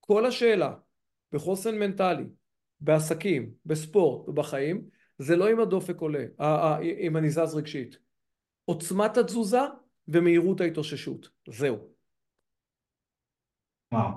[0.00, 0.74] כל השאלה
[1.32, 2.24] בחוסן מנטלי,
[2.80, 4.84] בעסקים, בספורט ובחיים,
[5.18, 6.24] זה לא אם הדופק עולה,
[7.00, 7.98] אם אני זז רגשית.
[8.64, 9.60] עוצמת התזוזה
[10.08, 11.94] ומהירות ההתאוששות, זהו.
[13.92, 14.10] וואו,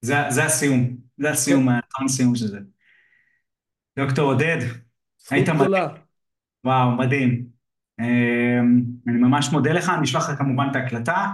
[0.00, 2.04] זה, זה הסיום, זה הסיום, כן.
[2.04, 2.58] הסיום של זה.
[3.98, 4.87] דוקטור עודד,
[5.30, 5.88] היית גדולה.
[6.64, 7.46] וואו, מדהים.
[8.00, 11.26] אמ, אני ממש מודה לך, אני אשלח לך כמובן את ההקלטה,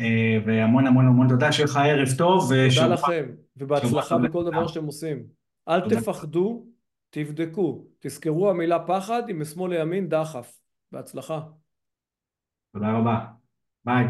[0.00, 2.52] אה, והמון המון המון תודה, שיהיה לך ערב טוב.
[2.74, 3.24] תודה לכם,
[3.56, 5.22] ובהצלחה בכל דבר שאתם עושים.
[5.68, 6.66] אל תפחדו,
[7.10, 7.84] תבדקו.
[7.98, 10.58] תזכרו המילה פחד, אם משמאל לימין דחף.
[10.92, 11.40] בהצלחה.
[12.72, 13.26] תודה רבה.
[13.84, 14.04] ביי.